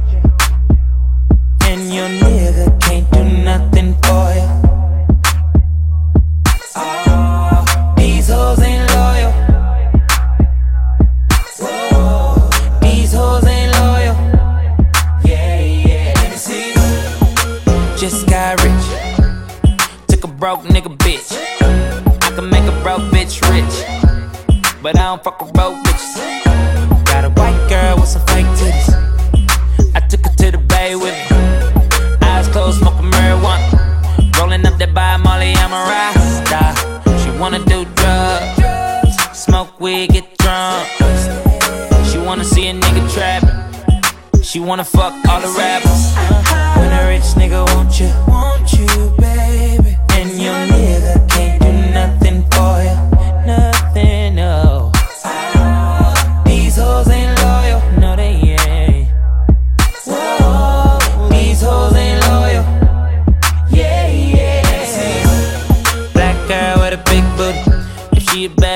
and 1.81 1.93
your 1.93 2.09
nigga 2.09 2.79
can't 2.81 3.09
do 3.11 3.23
nothing 3.43 3.93
for 4.03 4.25
you. 4.37 4.47
Oh, 6.75 7.93
these 7.97 8.27
hoes 8.29 8.59
ain't 8.61 8.87
loyal. 8.93 9.31
These 12.81 13.13
hoes 13.13 13.45
ain't 13.47 13.71
loyal. 13.79 14.15
Yeah, 15.25 15.59
yeah, 15.59 16.13
let 16.17 16.29
me 16.31 16.37
see. 16.37 16.73
Just 17.97 18.27
got 18.27 18.61
rich. 18.63 18.85
Took 20.07 20.23
a 20.25 20.27
broke 20.27 20.63
nigga 20.63 20.95
bitch. 20.97 21.29
I 21.61 22.35
can 22.35 22.49
make 22.49 22.65
a 22.65 22.83
broke 22.83 23.05
bitch 23.13 23.41
rich. 23.49 23.75
But 24.83 24.97
I 24.97 25.03
don't 25.03 25.23
fuck 25.23 25.41
with 25.41 25.53
broke 25.53 25.77
bitches. 25.83 26.45
Got 27.05 27.25
a 27.25 27.29
white 27.29 27.69
girl 27.69 27.95
with 27.95 28.07
some 28.07 28.25
fake 28.27 28.45
titties. 28.59 28.90
Molly, 35.23 35.53
I'm 35.57 35.71
a 35.71 35.81
rasta. 35.91 36.73
She 37.21 37.29
wanna 37.39 37.59
do 37.65 37.85
drugs, 37.95 39.15
smoke 39.33 39.79
weed, 39.79 40.09
get 40.11 40.37
drunk. 40.37 40.87
She 42.09 42.17
wanna 42.17 42.43
see 42.43 42.67
a 42.67 42.73
nigga 42.73 43.03
trap. 43.13 43.43
She 44.43 44.59
wanna 44.59 44.83
fuck 44.83 45.13
all 45.29 45.41
the 45.41 45.51
rappers. 45.57 46.13
When 46.77 46.91
a 46.91 47.07
rich 47.07 47.29
nigga, 47.39 47.65
won't 47.73 47.99
you? 47.99 48.11
Won't 48.27 48.71
you, 48.73 49.13
babe? 49.19 49.60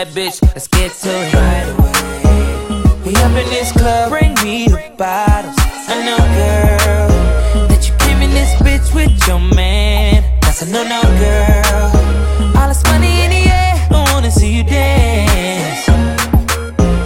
that 0.06 0.14
bitch, 0.14 0.42
let's 0.54 0.68
get 0.68 0.92
to 0.92 1.10
it. 1.10 1.34
Right 1.34 1.68
away. 1.70 3.02
We 3.06 3.16
up 3.18 3.32
in 3.32 3.50
this 3.50 3.72
club, 3.72 4.10
bring 4.10 4.34
me 4.44 4.68
the 4.68 4.94
bottles. 4.98 5.56
I 5.88 6.04
know, 6.06 6.18
girl, 6.18 7.68
that 7.68 7.88
you 7.88 7.96
came 8.00 8.22
in 8.22 8.32
this 8.32 8.54
bitch 8.62 8.94
with 8.94 9.28
your 9.28 9.40
man. 9.40 10.24
That's 10.42 10.62
a 10.62 10.72
no 10.72 10.84
no, 10.84 11.02
girl. 11.02 12.58
All 12.58 12.68
this 12.68 12.84
money 12.86 13.22
in 13.22 13.30
the 13.32 13.50
air, 13.50 13.88
I 13.92 14.12
wanna 14.14 14.32
see 14.32 14.58
you 14.58 14.64
dance. 14.64 15.86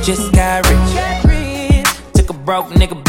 Just 0.06 0.32
got 0.34 0.66
rich, 0.70 2.14
took 2.14 2.30
a 2.30 2.34
broke 2.34 2.70
nigga 2.70 3.09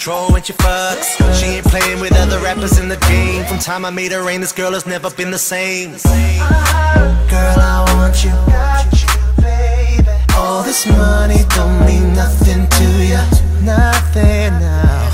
control 0.00 0.32
when 0.32 0.42
she 0.42 0.54
fucks. 0.54 1.18
She 1.38 1.44
ain't 1.56 1.66
playing 1.66 2.00
with 2.00 2.16
other 2.16 2.38
rappers 2.38 2.78
in 2.78 2.88
the 2.88 2.96
game. 3.08 3.44
From 3.44 3.58
time 3.58 3.84
I 3.84 3.90
made 3.90 4.12
her 4.12 4.24
rain, 4.24 4.40
this 4.40 4.50
girl 4.50 4.72
has 4.72 4.86
never 4.86 5.10
been 5.10 5.30
the 5.30 5.38
same. 5.38 5.90
Girl, 7.28 7.60
I 7.60 7.84
want 7.96 8.24
you. 8.24 8.32
All 10.38 10.62
this 10.62 10.86
money 10.86 11.44
don't 11.50 11.84
mean 11.84 12.14
nothing 12.14 12.66
to 12.66 12.86
you. 13.04 13.20
Nothing 13.62 14.58
now. 14.58 15.09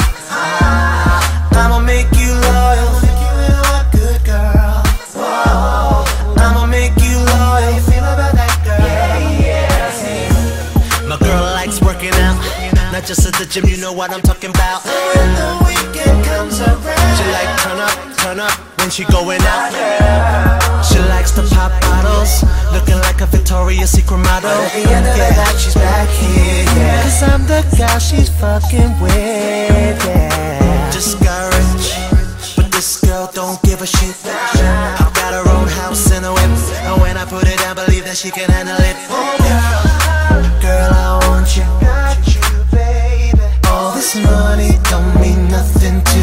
just 13.07 13.25
at 13.25 13.35
the 13.38 13.47
gym, 13.47 13.64
you 13.71 13.77
know 13.77 13.92
what 13.92 14.11
I'm 14.11 14.21
talking 14.21 14.51
about. 14.51 14.83
When 14.83 15.31
the 15.38 15.51
weekend 15.62 16.25
comes 16.27 16.59
around, 16.59 17.12
she 17.14 17.25
like 17.31 17.51
turn 17.62 17.79
up, 17.79 17.95
turn 18.19 18.40
up 18.40 18.59
when 18.83 18.90
she 18.90 19.05
going 19.05 19.38
out. 19.47 19.71
She 20.83 20.99
likes 21.07 21.31
to 21.38 21.42
pop 21.55 21.71
bottles, 21.83 22.42
looking 22.75 22.99
like 23.07 23.21
a 23.21 23.27
Victoria's 23.27 23.90
Secret 23.90 24.19
model. 24.19 24.51
But 24.51 24.59
at 24.59 24.73
the 24.75 24.90
end 24.90 25.07
of 25.07 25.16
yeah. 25.16 25.31
the 25.31 25.37
night, 25.38 25.55
she's 25.55 25.75
back 25.75 26.09
here. 26.19 26.64
Yeah. 26.75 27.03
Cause 27.03 27.23
I'm 27.23 27.47
the 27.47 27.62
guy 27.79 27.99
she's 27.99 28.29
fucking 28.29 28.99
with. 28.99 30.03
Yeah. 30.03 30.90
Discouraged, 30.90 31.95
but 32.57 32.73
this 32.73 33.01
girl 33.01 33.31
don't 33.33 33.62
give 33.62 33.83
a 33.83 33.87
shit. 33.87 34.16
I've 34.27 35.14
got 35.14 35.31
her 35.31 35.47
own 35.55 35.69
house 35.69 36.11
and 36.11 36.27
a 36.27 36.33
whip, 36.35 36.51
and 36.90 37.01
when 37.01 37.16
I 37.16 37.25
put 37.25 37.47
it 37.47 37.59
down, 37.59 37.77
believe 37.77 38.05
that 38.05 38.16
she 38.16 38.33
can 38.33 38.51
handle 38.51 38.75
it. 38.75 38.97
Oh, 39.11 39.37
yeah. 39.47 39.96
Money 44.23 44.79
don't 44.85 45.21
mean 45.21 45.49
nothing 45.49 46.03
to 46.03 46.16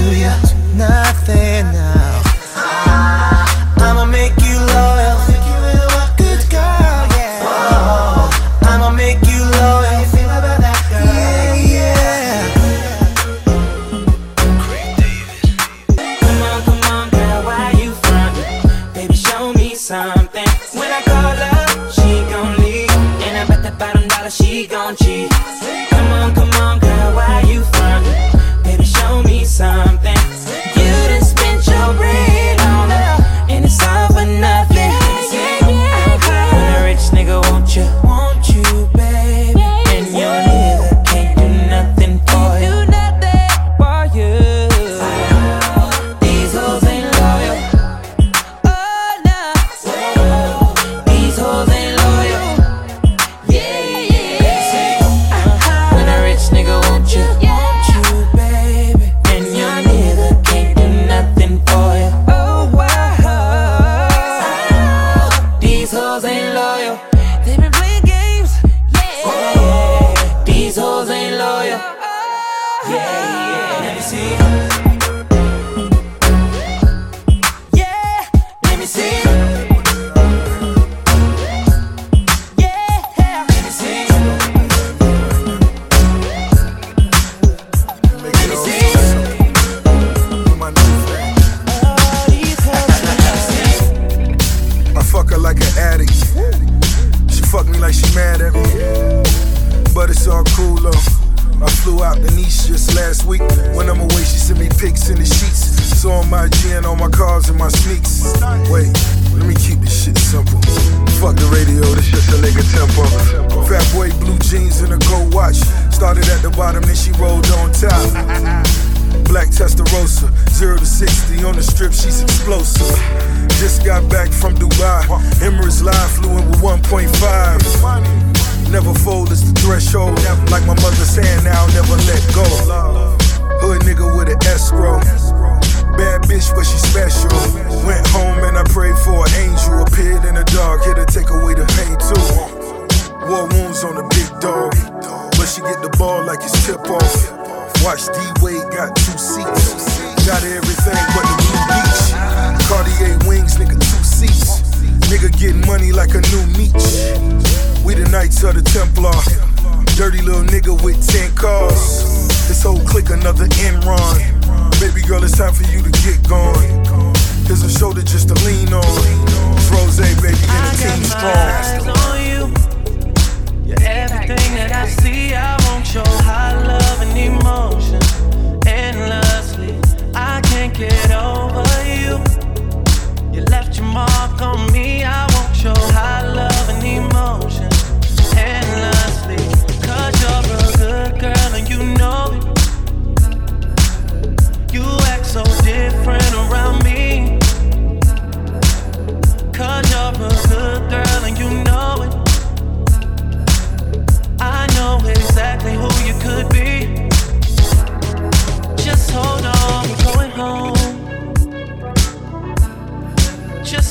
see 78.93 79.22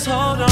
서로 0.03 0.52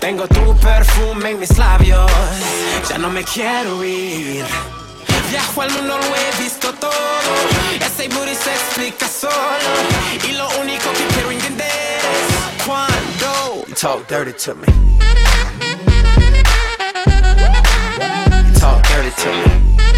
Tengo 0.00 0.28
tu 0.28 0.56
perfume 0.58 1.30
en 1.30 1.40
mis 1.40 1.58
labios, 1.58 2.10
ya 2.88 2.98
no 2.98 3.10
me 3.10 3.24
quiero 3.24 3.84
ir. 3.84 4.44
Viajo 5.30 5.62
al 5.62 5.70
mundo, 5.72 5.98
lo 5.98 6.16
he 6.16 6.42
visto 6.42 6.72
todo. 6.74 6.92
Ese 7.80 8.08
booty 8.08 8.34
se 8.34 8.50
explica 8.50 9.06
solo. 9.08 9.34
Y 10.26 10.32
lo 10.32 10.48
único 10.60 10.90
que 10.92 11.06
quiero 11.14 11.30
entender 11.32 12.00
es 12.00 12.64
cuando. 12.64 13.66
You 13.66 13.74
talk 13.74 14.08
dirty 14.08 14.32
to 14.44 14.54
me. 14.54 14.66
You 18.46 18.60
talk 18.60 18.82
dirty 18.88 19.10
to 19.22 19.32
me. 19.32 19.97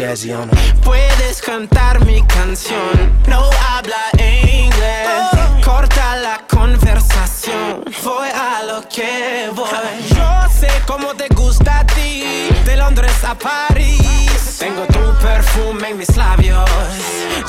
Jazzy 0.00 0.32
on. 0.32 0.48
Puedes 0.82 1.42
cantar 1.42 2.02
mi 2.06 2.22
canción, 2.22 3.20
no 3.28 3.50
habla 3.68 4.00
inglés. 4.16 5.28
Corta 5.62 6.16
la 6.16 6.40
conversación, 6.48 7.84
voy 8.02 8.30
a 8.30 8.62
lo 8.62 8.88
que 8.88 9.50
voy. 9.54 9.68
Yo 10.16 10.48
sé 10.58 10.70
cómo 10.86 11.14
te 11.14 11.28
gusta 11.34 11.80
a 11.80 11.86
ti, 11.86 12.48
de 12.64 12.76
Londres 12.78 13.12
a 13.24 13.34
París. 13.34 14.56
Tengo 14.58 14.86
tu 14.86 15.18
perfume 15.20 15.90
en 15.90 15.98
mis 15.98 16.16
labios, 16.16 16.70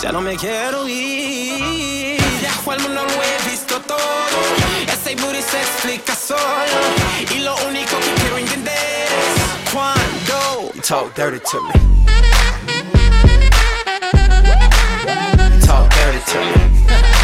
ya 0.02 0.12
no 0.12 0.20
me 0.20 0.36
quiero 0.36 0.89
ir. 0.89 2.22
Viajo 2.41 2.72
al 2.74 2.82
mundo, 2.82 3.02
lo 3.06 3.24
he 3.24 3.49
visto 3.49 3.80
todo. 3.80 3.97
Ese 4.91 5.16
booty 5.16 5.41
se 5.41 5.58
explica 5.58 6.14
solo, 6.16 6.82
y 7.34 7.39
lo 7.39 7.56
único 7.70 7.97
que 7.97 8.14
quiero 8.22 8.38
entender 8.39 8.74
es. 8.76 9.41
You 10.76 10.82
talk 10.82 11.16
dirty 11.16 11.40
to 11.40 11.62
me. 11.62 11.72
Talk 15.62 15.90
dirty 15.92 16.20
to 16.32 16.40
me. 16.40 17.21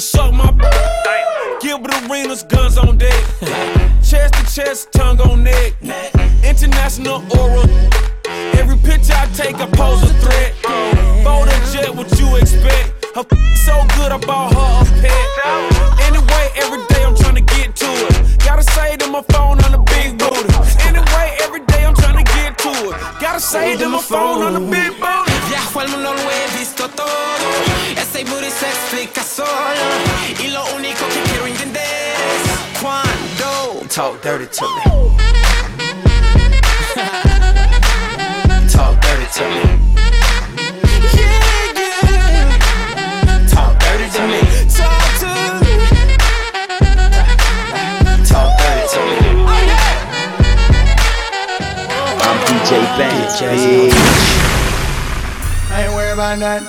Can 0.00 0.06
suck 0.06 0.32
my. 0.32 0.50
Gilbert 1.60 1.92
Arenas, 2.04 2.42
guns 2.44 2.78
on 2.78 2.96
deck. 2.96 3.24
chest 4.02 4.34
to 4.34 4.44
chest, 4.54 4.92
tongue 4.92 5.20
on 5.20 5.44
neck. 5.44 5.74
International 6.42 7.22
aura. 7.38 7.68
Every 8.60 8.78
picture 8.78 9.12
I 9.14 9.26
take, 9.34 9.56
I 9.56 9.66
pose 9.66 10.02
a 10.02 10.14
threat. 10.22 10.54
Bold 11.24 11.48
and 11.48 11.64
jet, 11.72 11.94
what 11.94 12.08
you 12.18 12.36
expect? 12.36 13.04
Her 13.14 13.24
so 13.66 13.74
good, 13.96 14.10
I 14.12 14.18
bought 14.24 14.54
her 14.54 14.72
a 14.80 15.00
pet. 15.02 15.26
Anyway, 16.08 16.44
every 16.56 16.82
day 16.88 17.04
I'm 17.04 17.16
trying 17.16 17.36
to 17.36 17.54
get 17.54 17.76
to 17.76 17.90
it. 18.06 18.38
Gotta 18.38 18.62
say 18.62 18.96
to 18.96 19.06
my 19.08 19.22
phone 19.32 19.60
on 19.64 19.72
the 19.72 19.82
big 19.92 20.18
booty. 20.18 20.48
Anyway, 20.88 21.36
every 21.42 21.60
day 21.66 21.84
I'm 21.84 21.94
trying 21.94 22.24
to 22.24 22.32
get 22.32 22.56
to 22.58 22.70
it. 22.70 23.20
Gotta 23.20 23.40
say 23.40 23.76
to 23.76 23.88
my 23.88 24.00
phone 24.00 24.42
on 24.42 24.54
the 24.54 24.60
big 24.60 24.98
booty. 24.98 25.29
Talk 34.00 34.16
dirty 34.22 34.46
to 34.46 34.64
me. 34.64 34.80
talk 38.66 38.96
dirty 39.02 39.26
to 39.36 39.44
me. 39.52 39.60
Yeah, 41.12 41.36
yeah. 41.76 42.48
Talk 43.46 43.76
dirty 43.78 44.08
to 44.16 44.22
me. 44.24 44.40
Talk 44.72 45.04
to 45.20 45.28
me. 45.60 45.72
Talk 48.24 48.50
dirty 48.56 48.84
to 48.94 49.00
me. 49.04 49.20
Oh, 51.92 52.24
I'm 52.24 52.38
DJ 52.48 52.72
Bang, 52.96 53.28
I 55.68 55.84
ain't 55.84 55.92
worried 55.92 56.14
about 56.14 56.38
that. 56.38 56.62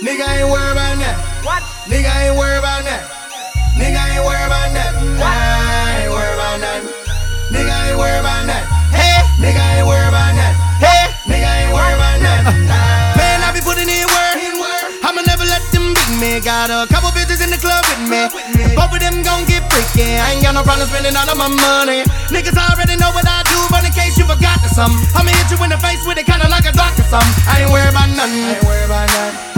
Nigga 0.00 0.24
ain't 0.40 0.48
worried 0.48 0.72
about 0.72 0.96
that. 1.04 1.16
What? 1.44 1.62
Nigga 1.84 2.08
ain't 2.24 2.34
worried 2.38 2.60
about 2.60 2.82
that. 2.84 3.02
Nigga 3.76 4.00
ain't 4.08 4.24
worried 4.24 4.46
about 4.46 4.72
that. 4.72 4.88
I 4.88 4.96
ain't 4.96 5.20
worried 5.20 5.36
about 5.36 5.61
that. 6.62 6.80
Nigga 7.50 7.74
ain't 7.90 7.98
worried 7.98 8.22
about 8.22 8.46
that. 8.46 8.64
Hey, 8.94 9.18
nigga 9.42 9.60
ain't 9.74 9.86
worried 9.86 10.08
about 10.08 10.32
that. 10.38 10.54
Hey, 10.78 11.10
nigga 11.26 11.50
ain't 11.50 11.74
worried 11.74 11.98
about 11.98 12.18
that. 12.22 12.40
Man, 13.18 13.42
I 13.42 13.50
be 13.50 13.60
putting 13.60 13.90
in 13.90 14.06
work. 14.06 14.38
I'ma 15.02 15.26
never 15.26 15.42
let 15.42 15.60
them 15.74 15.90
beat 15.92 16.12
me. 16.22 16.38
Got 16.38 16.70
a 16.70 16.86
couple 16.86 17.10
bitches 17.10 17.42
in 17.42 17.50
the 17.50 17.58
club 17.58 17.82
with 17.90 18.06
me. 18.06 18.30
Both 18.78 18.94
of 18.94 19.02
them 19.02 19.26
gon' 19.26 19.42
get 19.50 19.66
freaky. 19.68 20.16
I 20.16 20.38
ain't 20.38 20.42
got 20.46 20.54
no 20.54 20.62
problem 20.62 20.86
spending 20.86 21.18
all 21.18 21.26
of 21.26 21.36
my 21.36 21.50
money. 21.50 22.06
Niggas 22.30 22.54
already 22.54 22.94
know 22.94 23.10
what 23.10 23.26
I 23.26 23.42
do, 23.50 23.58
but 23.68 23.82
in 23.82 23.92
case 23.92 24.14
you 24.14 24.24
forgot 24.24 24.62
to 24.62 24.70
some, 24.70 24.94
I'ma 25.18 25.34
hit 25.34 25.50
you 25.50 25.58
in 25.66 25.74
the 25.74 25.80
face 25.82 26.00
with 26.06 26.16
it 26.16 26.26
kinda 26.30 26.46
like 26.46 26.64
a 26.64 26.72
doctor 26.72 27.02
some. 27.10 27.26
I 27.50 27.66
ain't 27.66 27.70
worried 27.74 27.90
about 27.90 28.08
nothing. 28.14 28.38
I 28.38 28.54
ain't 28.54 28.64
worried 28.64 28.86
about 28.86 29.10
nothing. 29.10 29.51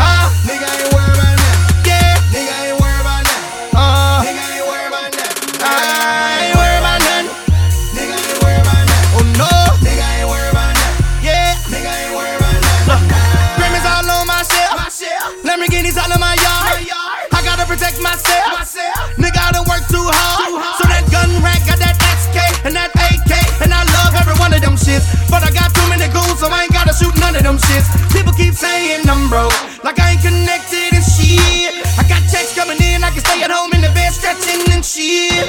Protect 18.04 18.48
myself. 18.52 19.16
Nigga, 19.16 19.40
I 19.40 19.50
done 19.56 19.64
work 19.64 19.84
too 19.88 20.04
hard. 20.04 20.52
So 20.76 20.84
that 20.84 21.04
gun 21.08 21.32
rack 21.40 21.64
got 21.64 21.80
that 21.80 21.96
XK 21.96 22.68
and 22.68 22.76
that 22.76 22.92
AK. 22.92 23.32
And 23.64 23.72
I 23.72 23.82
love 23.96 24.12
every 24.20 24.36
one 24.36 24.52
of 24.52 24.60
them 24.60 24.76
shits. 24.76 25.08
But 25.32 25.40
I 25.40 25.50
got 25.50 25.72
too 25.72 25.86
many 25.88 26.04
goons, 26.12 26.40
so 26.40 26.52
I 26.52 26.68
ain't 26.68 26.74
gotta 26.74 26.92
shoot 26.92 27.16
none 27.16 27.32
of 27.34 27.42
them 27.42 27.56
shits. 27.56 27.88
People 28.12 28.36
keep 28.36 28.52
saying 28.54 29.08
I'm 29.08 29.32
broke. 29.32 29.56
Like 29.82 29.96
I 30.00 30.16
ain't 30.16 30.22
connected 30.22 30.92
and 30.92 31.04
shit. 31.04 31.72
I 31.96 32.04
got 32.04 32.20
checks 32.28 32.52
coming 32.52 32.78
in, 32.84 33.00
I 33.00 33.10
can 33.10 33.24
stay 33.24 33.40
at 33.40 33.50
home 33.50 33.72
in 33.72 33.80
the 33.80 33.92
bed 33.96 34.12
stretching 34.12 34.60
and 34.68 34.84
shit. 34.84 35.48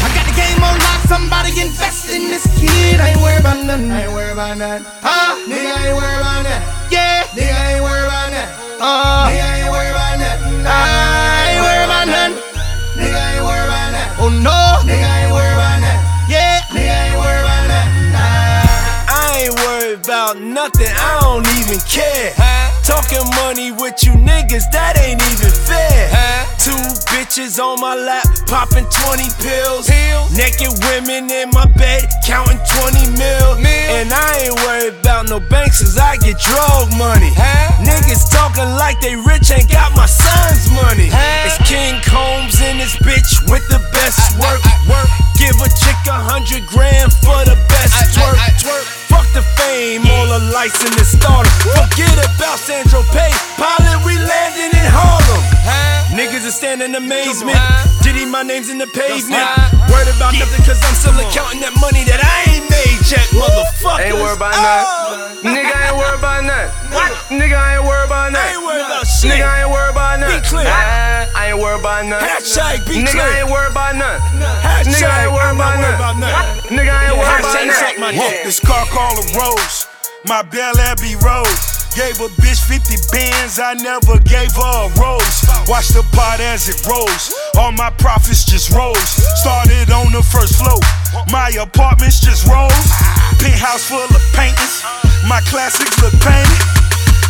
I 0.00 0.08
got 0.16 0.24
the 0.24 0.36
game 0.36 0.60
on 0.64 0.76
lock, 0.80 1.04
somebody 1.04 1.52
invest 1.60 2.08
in 2.08 2.32
this 2.32 2.48
kid. 2.56 3.00
I 3.00 3.12
ain't 3.12 3.20
worried 3.20 3.44
about 3.44 3.60
nothing. 3.60 3.92
I 3.92 4.08
ain't 4.08 4.12
worried 4.12 4.32
about 4.32 4.56
nothing. 4.56 4.86
Huh? 5.04 5.36
Nigga 5.44 5.68
I 5.68 5.92
ain't 5.92 5.96
worried 5.96 6.20
about 6.24 6.44
that. 6.48 6.73
About 20.34 20.42
nothing, 20.42 20.90
I 20.90 21.20
don't 21.20 21.46
even 21.58 21.80
care. 21.86 22.34
Talking 22.84 23.24
money 23.42 23.72
with 23.72 24.02
you 24.04 24.12
niggas, 24.12 24.70
that 24.72 24.98
ain't 25.00 25.22
even 25.22 25.52
fair. 25.52 26.10
Two 26.58 26.76
bitches 27.10 27.58
on 27.58 27.80
my 27.80 27.94
lap, 27.94 28.26
popping 28.46 28.86
20 28.86 29.24
pills. 29.40 29.88
Naked 30.36 30.72
women 30.90 31.30
in 31.30 31.50
my 31.50 31.66
bed, 31.78 32.06
counting 32.26 32.58
20 32.58 33.16
mil. 33.16 33.48
And 33.64 34.12
I 34.12 34.48
ain't 34.48 34.56
worried 34.66 35.00
about 35.00 35.28
no 35.28 35.40
banks, 35.40 35.80
cause 35.80 35.98
I 35.98 36.16
get 36.18 36.38
drug 36.38 36.90
money. 36.98 37.30
Huh? 37.34 37.84
Niggas 37.84 38.30
talking 38.30 38.68
like 38.76 39.00
they 39.00 39.16
rich, 39.16 39.50
ain't 39.50 39.70
got 39.70 39.94
my 39.96 40.06
son's 40.06 40.68
money. 40.70 41.08
It's 41.46 41.58
King 41.68 42.00
Combs 42.04 42.60
in 42.60 42.78
this 42.78 42.96
bitch 43.00 43.44
with 43.50 43.64
the 43.68 43.80
best 43.92 44.36
work. 44.38 44.60
work. 44.88 45.08
Give 45.38 45.56
a 45.60 45.68
chick 45.68 45.98
a 46.08 46.18
hundred 46.18 46.66
grand 46.66 47.12
for 47.24 47.38
the 47.44 47.56
best 47.68 48.16
twerk. 48.16 48.38
twerk. 48.60 48.93
Fuck 49.10 49.26
the 49.32 49.42
fame, 49.58 50.02
all 50.06 50.26
the 50.26 50.40
lights 50.52 50.80
in 50.84 50.92
the 50.96 51.04
starter. 51.04 51.50
Forget 51.76 52.14
about 52.24 52.58
Sandro 52.58 53.02
Pay, 53.12 53.30
pilot, 53.56 54.00
we 54.04 54.16
landing 54.18 54.72
in 54.72 54.86
Harlem. 54.88 55.42
Niggas 56.14 56.46
are 56.46 56.54
standing 56.54 56.94
in 56.94 56.94
amazement. 56.94 57.58
Diddy, 58.02 58.24
my 58.24 58.42
name's 58.42 58.70
in 58.70 58.78
the 58.78 58.86
pavement. 58.86 59.42
Worried 59.90 60.14
about 60.14 60.30
nothing, 60.38 60.62
cause 60.62 60.78
I'm 60.86 60.94
still 60.94 61.18
accounting 61.18 61.58
that 61.66 61.74
money 61.82 62.06
that 62.06 62.22
I 62.22 62.54
ain't 62.54 62.66
made 62.70 63.02
yet, 63.10 63.26
motherfucker. 63.34 63.98
Ain't 63.98 64.14
worried 64.14 64.38
about 64.38 64.54
nothing. 64.54 65.42
Oh. 65.42 65.50
Nigga 65.50 65.74
ain't 65.74 65.96
worried 65.98 66.18
about 66.22 66.46
nothing. 66.46 66.70
Nigga 67.34 67.58
ain't 67.58 67.82
worried 67.82 68.06
about 68.06 68.30
nothing. 68.30 68.46
I 68.46 68.54
ain't 68.54 68.62
worried 68.62 68.86
about 68.86 69.06
shit. 69.10 69.34
Nigga 69.34 69.48
ain't 69.58 69.70
worried 69.74 69.90
about 69.90 70.20
nothing. 70.22 70.38
Be 70.38 70.46
clear. 70.46 70.70
I, 70.70 71.26
I 71.34 71.42
ain't 71.50 71.58
worried 71.58 71.80
about 71.82 72.06
nothing. 72.06 72.28
Hashtag 72.30 72.86
be 72.86 73.02
Nigga 73.02 73.10
clear. 73.10 73.42
ain't 73.42 73.50
worried 73.50 73.74
about 73.74 73.98
nothing. 73.98 74.22
Hashtag 74.62 74.94
Nigga 74.94 75.10
ain't 75.18 75.32
worried 75.34 75.56
about 75.58 75.74
worried 75.82 75.98
nothing. 76.74 76.90
nothing. 76.90 77.08
Ain't 77.08 77.18
worried 77.18 77.40
about 77.40 77.74
suck 77.74 77.98
my 77.98 78.12
dick. 78.12 78.44
This 78.44 78.60
car 78.60 78.84
called 78.90 79.18
a 79.18 79.26
Rose, 79.38 79.86
my 80.26 80.42
Bel 80.42 80.76
Abbey 80.78 81.16
Rose. 81.22 81.74
Gave 81.94 82.18
a 82.18 82.26
bitch 82.42 82.58
50 82.66 82.98
bands, 83.14 83.62
I 83.62 83.74
never 83.78 84.18
gave 84.26 84.50
her 84.58 84.76
a 84.82 84.90
rose. 84.98 85.46
Watch 85.70 85.94
the 85.94 86.02
pot 86.10 86.40
as 86.42 86.66
it 86.66 86.82
rose, 86.82 87.30
all 87.56 87.70
my 87.70 87.90
profits 88.02 88.44
just 88.44 88.74
rose. 88.74 89.14
Started 89.38 89.94
on 89.94 90.10
the 90.10 90.18
first 90.18 90.58
floor, 90.58 90.82
my 91.30 91.54
apartments 91.54 92.18
just 92.18 92.50
rose. 92.50 92.90
Penthouse 93.38 93.86
full 93.86 94.10
of 94.10 94.24
paintings, 94.34 94.82
my 95.30 95.38
classics 95.46 95.94
look 96.02 96.18
painted. 96.18 96.62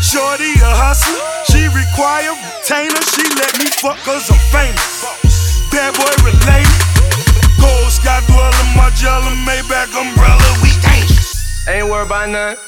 Shorty 0.01 0.57
a 0.65 0.73
hustler, 0.73 1.21
she 1.53 1.69
require 1.69 2.33
retainer. 2.33 3.05
She 3.13 3.25
let 3.37 3.53
me 3.61 3.69
fuck 3.69 4.01
cause 4.01 4.33
I'm 4.33 4.41
famous. 4.49 5.69
Bad 5.69 5.93
boy 5.93 6.09
related. 6.25 6.94
Gold 7.65 7.89
sky 7.93 8.21
dweller, 8.29 8.67
Margiela, 8.77 9.33
Maybach 9.49 9.93
umbrella, 9.97 10.49
we 10.63 10.71
dangerous. 10.85 11.65
Ain't 11.67 11.89
worried 11.89 12.07
about 12.13 12.29
nothing. 12.29 12.61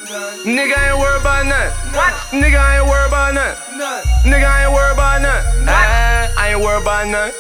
Nigga 0.49 0.73
ain't 0.73 0.97
worried 0.99 1.21
about 1.21 1.45
nothing. 1.45 1.93
What? 1.93 2.13
Nigga 2.33 2.57
ain't 2.57 2.87
worried 2.89 3.09
about 3.13 3.35
nothing. 3.37 3.77
Nigga 4.25 4.49
ain't 4.49 4.73
worried 4.73 4.97
about 4.97 5.21
nothing. 5.21 5.69
I, 5.69 6.33
I 6.39 6.49
ain't 6.57 6.61
worried 6.65 6.81
about 6.81 7.07
nothing. 7.09 7.37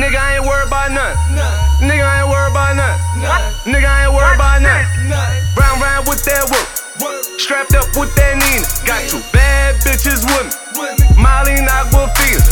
Nigga 0.00 0.18
ain't 0.34 0.44
worried 0.44 0.66
about 0.66 0.90
nothing. 0.90 1.38
Ah, 1.38 1.78
Nigga 1.78 2.06
ain't 2.18 2.28
worried 2.28 2.50
about 2.50 2.74
nothing. 2.74 3.70
Nigga 3.70 3.90
ain't 4.02 4.12
worried 4.14 4.34
about 4.34 4.58
nothing. 4.62 5.10
Round 5.54 5.78
round 5.80 6.08
with 6.10 6.24
that 6.26 6.42
whoop. 6.50 6.66
Strapped 7.00 7.72
up 7.72 7.88
with 7.96 8.12
that 8.16 8.36
Nina. 8.36 8.68
Got 8.84 9.08
two 9.08 9.24
bad 9.32 9.80
bitches 9.80 10.20
with 10.20 10.52
me. 10.76 10.92
Molly 11.16 11.56
Aquafina. 11.56 12.44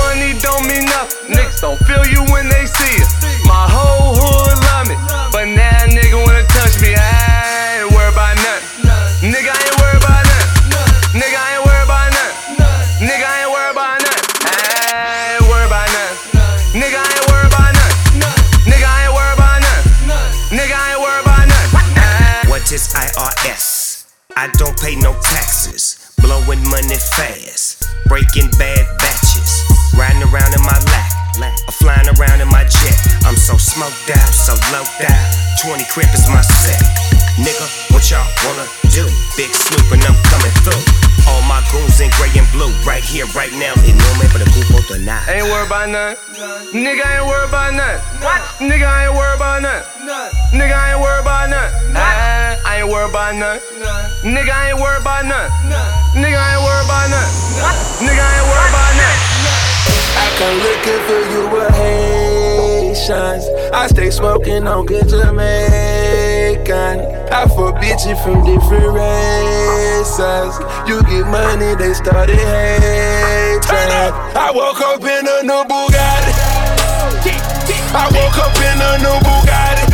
Money 0.00 0.40
don't 0.40 0.64
mean 0.64 0.86
nothing. 0.88 1.36
Niggas 1.36 1.60
don't 1.60 1.76
feel 1.84 2.00
you 2.08 2.24
when 2.32 2.48
they 2.48 2.64
see 2.64 2.96
it. 2.96 3.08
My 3.44 3.68
whole 3.68 4.16
hood 4.16 4.56
love 4.72 4.88
me. 4.88 4.96
But 5.28 5.52
now 5.52 5.84
nigga 5.92 6.16
wanna 6.16 6.44
touch 6.48 6.80
me. 6.80 6.94
I 6.96 7.53
I 24.36 24.48
don't 24.58 24.76
pay 24.80 24.96
no 24.96 25.14
taxes. 25.22 26.10
Blowing 26.18 26.62
money 26.68 26.98
fast. 27.14 27.86
Breaking 28.08 28.50
bad 28.58 28.82
batches. 28.98 29.62
Riding 29.96 30.22
around 30.26 30.54
in 30.54 30.62
my 30.62 30.78
lap. 30.90 31.10
Or 31.68 31.72
flying 31.72 32.08
around 32.18 32.40
in 32.40 32.48
my 32.48 32.64
jet. 32.64 32.98
I'm 33.24 33.36
so 33.36 33.56
smoked 33.56 34.10
out, 34.10 34.32
so 34.34 34.54
low 34.74 34.82
out. 34.82 35.26
20 35.62 35.84
crib 35.90 36.08
is 36.14 36.26
my 36.28 36.42
set. 36.42 36.82
Nigga, 37.38 37.92
what 37.92 38.10
y'all 38.10 38.26
wanna 38.44 38.66
do? 38.90 39.06
Big 39.36 39.54
Snoop 39.54 39.92
and 39.92 40.02
I'm 40.02 40.18
coming 40.24 40.52
through. 40.66 41.03
All 41.28 41.42
my 41.42 41.60
goons 41.72 42.00
in 42.00 42.10
gray 42.16 42.30
and 42.36 42.48
blue. 42.52 42.72
Right 42.84 43.02
here, 43.02 43.26
right 43.34 43.52
now. 43.52 43.74
Y 43.84 43.92
no 43.92 44.08
me 44.20 44.26
preocupo 44.28 44.82
de 44.88 44.98
nada. 45.00 45.32
Ain't 45.32 45.44
worried 45.48 45.66
about 45.66 45.88
nothing. 45.88 46.18
Nigga, 46.72 47.04
I 47.04 47.18
ain't 47.18 47.26
worried 47.26 47.48
about 47.48 47.74
nothing. 47.74 48.00
What? 48.20 48.40
Nigga, 48.60 48.86
I 48.86 49.06
ain't 49.06 49.14
worried 49.16 49.36
about 49.36 49.62
nothing. 49.62 49.86
Nigga, 50.58 50.74
I 50.74 50.92
ain't 50.92 51.00
worried 51.00 51.22
about 51.22 51.50
nothing. 51.50 51.96
I, 51.96 52.58
I 52.64 52.80
ain't 52.80 52.88
worried 52.88 53.10
about 53.10 53.34
nothing. 53.36 53.62
Nigga, 54.24 54.50
I 54.50 54.70
ain't 54.70 54.80
worried 54.80 55.00
about 55.00 55.24
nothing. 55.24 55.52
Nigga, 56.20 56.38
I 56.38 56.56
ain't 56.56 56.64
worried 56.64 56.84
about 56.84 57.08
nothing. 57.10 58.06
Nigga, 58.06 58.22
I 58.22 58.32
ain't 58.38 58.48
worried 58.50 58.70
about 58.72 58.92
nothing. 58.96 59.34
I 60.16 60.30
come 60.38 60.56
looking 60.62 61.00
for 61.06 61.20
you 61.32 61.42
with 61.50 61.70
Haitians. 61.74 63.44
I 63.72 63.86
stay 63.88 64.10
smoking 64.10 64.66
on 64.66 64.86
good 64.86 65.08
Jamaican. 66.54 67.00
I 67.32 67.46
fuck 67.46 67.74
bitches 67.82 68.22
from 68.22 68.44
different 68.44 68.86
races. 68.94 70.58
You 70.86 71.02
get 71.02 71.26
money, 71.26 71.74
they 71.74 71.94
started 71.94 72.36
hating. 72.36 73.90
I 74.36 74.50
woke 74.54 74.80
up 74.80 75.02
in 75.02 75.26
a 75.26 75.42
new 75.42 75.64
Bugatti. 75.66 76.32
I 77.94 78.06
woke 78.14 78.38
up 78.38 78.54
in 78.54 78.80
a 78.80 78.98
new 79.02 79.18
Bugatti. 79.26 79.84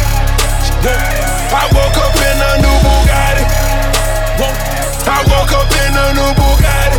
I 1.52 1.66
woke 1.72 1.96
up 1.96 2.16
in 2.16 2.40
a 2.44 2.52
new 2.60 2.76
Bugatti. 2.84 3.44
I 5.06 5.24
woke 5.28 5.52
up 5.52 5.72
in 5.72 5.96
a 5.96 6.12
new 6.14 6.30
Bugatti. 6.36 6.98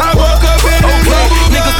I 0.00 0.14
woke 0.16 0.31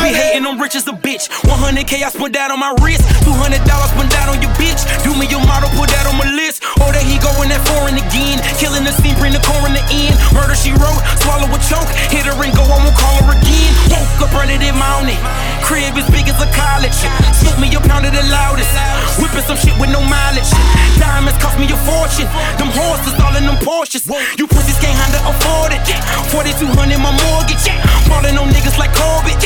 be 0.02 0.10
hating, 0.10 0.44
I'm 0.44 0.58
rich 0.58 0.74
as 0.74 0.86
a 0.90 0.92
bitch. 0.92 1.30
100k 1.46 2.02
I 2.02 2.10
spent 2.10 2.34
that 2.34 2.50
on 2.50 2.58
my 2.58 2.74
wrist. 2.82 3.06
$200 3.22 3.62
spent 3.62 4.10
that 4.10 4.26
on 4.26 4.42
your 4.42 4.50
bitch. 4.58 4.82
Do 5.06 5.14
me 5.14 5.30
your 5.30 5.40
model, 5.46 5.70
put 5.78 5.88
that 5.94 6.10
on 6.10 6.18
my 6.18 6.26
list. 6.34 6.66
Oh, 6.82 6.90
or 6.90 6.90
that 6.90 7.06
he 7.06 7.22
going 7.22 7.48
that 7.54 7.62
foreign 7.70 7.94
again. 7.94 8.42
Killing 8.58 8.82
the 8.82 8.90
scene, 8.98 9.14
bring 9.22 9.30
the 9.30 9.42
coroner 9.46 9.80
in. 9.94 10.10
Murder 10.34 10.58
she 10.58 10.74
wrote, 10.74 10.98
swallow 11.22 11.46
a 11.46 11.58
choke. 11.70 11.88
Hit 12.10 12.26
her 12.26 12.34
and 12.34 12.50
go, 12.50 12.66
I 12.66 12.82
won't 12.82 12.98
call 12.98 13.22
her 13.22 13.38
again. 13.38 13.70
Woke 13.94 14.26
up 14.26 14.34
running 14.34 14.58
in 14.58 14.74
morning. 14.74 15.18
Crib 15.62 15.94
as 15.94 16.08
big 16.10 16.26
as 16.26 16.36
a 16.42 16.48
college. 16.50 16.98
Smoke 17.38 17.62
me 17.62 17.70
a 17.70 17.80
pound 17.80 18.02
of 18.02 18.12
the 18.12 18.26
loudest. 18.26 18.74
Whipping 19.22 19.46
some 19.46 19.56
shit 19.56 19.78
with 19.78 19.94
no 19.94 20.02
mileage. 20.02 20.50
Diamonds 20.98 21.38
cost 21.38 21.56
me 21.62 21.70
a 21.70 21.78
fortune. 21.86 22.26
Them 22.58 22.74
horses 22.74 23.14
all 23.22 23.34
in 23.38 23.46
them 23.46 23.58
Porsches. 23.62 24.02
You 24.34 24.50
pussies 24.50 24.78
can't 24.82 24.98
handle 24.98 25.30
afford 25.30 25.70
it. 25.70 25.86
4200 26.34 26.98
my 26.98 27.14
mortgage. 27.30 27.70
Falling 28.10 28.34
on 28.34 28.50
niggas 28.50 28.76
like 28.82 28.90
Corbett. 28.98 29.38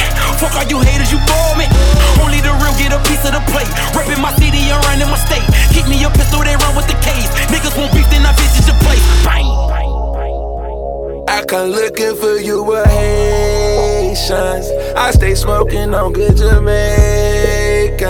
Fuck 0.47 0.63
all 0.63 0.71
you 0.71 0.79
haters, 0.79 1.11
you 1.11 1.19
bore 1.27 1.59
me. 1.59 1.67
Only 2.23 2.39
the 2.39 2.55
real 2.63 2.71
get 2.79 2.95
a 2.95 3.03
piece 3.03 3.27
of 3.27 3.35
the 3.35 3.43
plate. 3.51 3.67
Reppin' 3.99 4.23
my 4.23 4.31
city 4.39 4.71
and 4.71 4.79
running 4.87 5.11
my 5.11 5.19
state. 5.19 5.43
Keep 5.75 5.91
me 5.91 5.99
a 6.07 6.11
pistol, 6.11 6.47
they 6.47 6.55
run 6.55 6.77
with 6.79 6.87
the 6.87 6.95
case. 7.03 7.27
Niggas 7.51 7.75
won't 7.75 7.91
beef, 7.91 8.07
then 8.15 8.23
I 8.23 8.31
visit 8.39 8.71
your 8.71 8.79
place. 8.87 9.03
Bang. 9.27 9.43
I 11.27 11.43
come 11.43 11.71
looking 11.71 12.15
for 12.15 12.39
you 12.39 12.63
with 12.63 12.87
Haitians. 12.87 14.71
I 14.95 15.11
stay 15.11 15.35
smoking 15.35 15.93
on 15.93 16.13
good 16.13 16.37
Jamaican. 16.37 18.07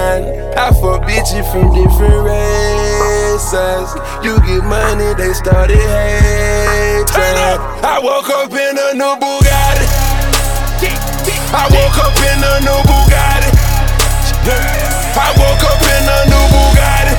I 0.61 0.70
fuck 0.76 1.09
bitches 1.09 1.51
from 1.51 1.72
different 1.72 2.20
races. 2.20 3.89
You 4.20 4.37
get 4.45 4.62
money, 4.68 5.14
they 5.16 5.32
started 5.32 5.80
hating. 5.80 7.16
I 7.80 7.99
woke 8.03 8.28
up 8.28 8.53
in 8.53 8.76
a 8.76 8.93
new 8.93 9.16
Bugatti. 9.16 10.15
I 11.53 11.68
woke 11.70 11.99
up 12.03 12.16
in 12.18 12.38
a 12.42 12.61
new 12.66 12.80
Bugatti. 12.88 13.51
I 15.16 15.30
woke 15.38 15.64
up 15.64 15.82
in 15.82 16.05
a 16.07 16.18
new 16.30 16.44
Bugatti. 16.53 17.14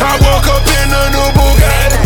I 0.00 0.16
woke 0.20 0.48
up 0.48 0.66
in 0.66 0.90
a 0.92 1.02
new 1.12 1.28
Bugatti. 1.36 1.98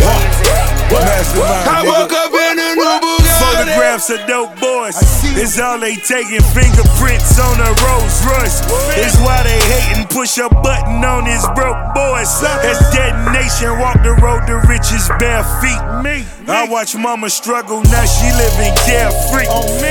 I 1.69 1.83
woke 1.87 2.13
up 2.13 2.33
in 2.33 2.59
a 2.59 2.75
new 2.75 2.95
Bugatti. 3.01 3.39
Photographs 3.39 4.11
of 4.11 4.21
dope 4.27 4.55
boys. 4.61 4.97
It's 5.39 5.57
all 5.61 5.79
they 5.79 5.95
taking. 5.95 6.43
Fingerprints 6.51 7.39
on 7.39 7.61
a 7.63 7.71
Rolls 7.87 8.19
Royce. 8.27 8.59
It's 8.99 9.15
why 9.23 9.47
they 9.47 9.61
hating. 9.71 10.09
Push 10.11 10.39
a 10.39 10.49
button 10.49 11.05
on 11.05 11.27
his 11.27 11.47
broke 11.55 11.79
boys. 11.95 12.27
As 12.43 12.83
detonation, 12.91 13.79
walk 13.79 14.03
the 14.03 14.19
road 14.19 14.51
to 14.51 14.59
riches 14.67 15.09
bare 15.23 15.47
feet. 15.63 15.79
Me. 16.03 16.27
I 16.49 16.65
watch 16.65 16.97
mama 16.97 17.29
struggle, 17.29 17.85
now 17.93 18.09
she 18.09 18.25
living 18.33 18.73
carefree. 18.89 19.45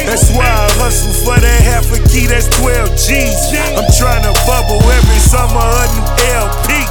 That's 0.10 0.34
why 0.34 0.50
I 0.50 0.66
hustle 0.82 1.14
for 1.22 1.38
that 1.38 1.62
half 1.62 1.86
a 1.93 2.02
key, 2.10 2.26
that's 2.26 2.50
12 2.58 2.98
G's. 2.98 3.54
I'm 3.78 3.86
trying 3.93 4.26
to 4.26 4.34
bubble 4.50 4.82
every 4.82 5.22
summer 5.22 5.62
a 5.62 5.86
new 5.93 6.08
LP. 6.34 6.82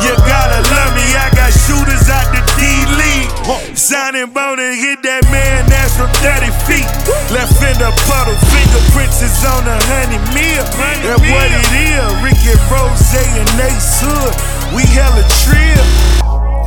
You 0.00 0.16
gotta 0.24 0.64
love 0.72 0.96
me, 0.96 1.04
I 1.20 1.28
got 1.36 1.52
shooters 1.52 2.08
out 2.08 2.32
the 2.32 2.40
D 2.56 2.64
League. 2.96 3.28
Signing 3.76 4.32
bone 4.32 4.56
and 4.56 4.72
hit 4.72 5.04
that 5.04 5.20
man 5.28 5.68
ass 5.68 6.00
from 6.00 6.08
30 6.24 6.48
feet. 6.64 6.88
Left 7.28 7.60
in 7.60 7.76
the 7.76 7.92
puddle, 8.06 8.36
fingerprints 8.52 9.22
is 9.22 9.44
on 9.44 9.66
a 9.66 9.78
honey 9.90 10.20
meal. 10.32 10.64
That's 10.76 11.20
what 11.20 11.50
it 11.50 11.68
is. 11.76 12.08
Ricky 12.22 12.54
Rose 12.70 13.14
and 13.16 13.48
Ace 13.60 14.00
Hood, 14.04 14.34
we 14.74 14.82
hella 14.92 15.24
trill. 15.42 15.86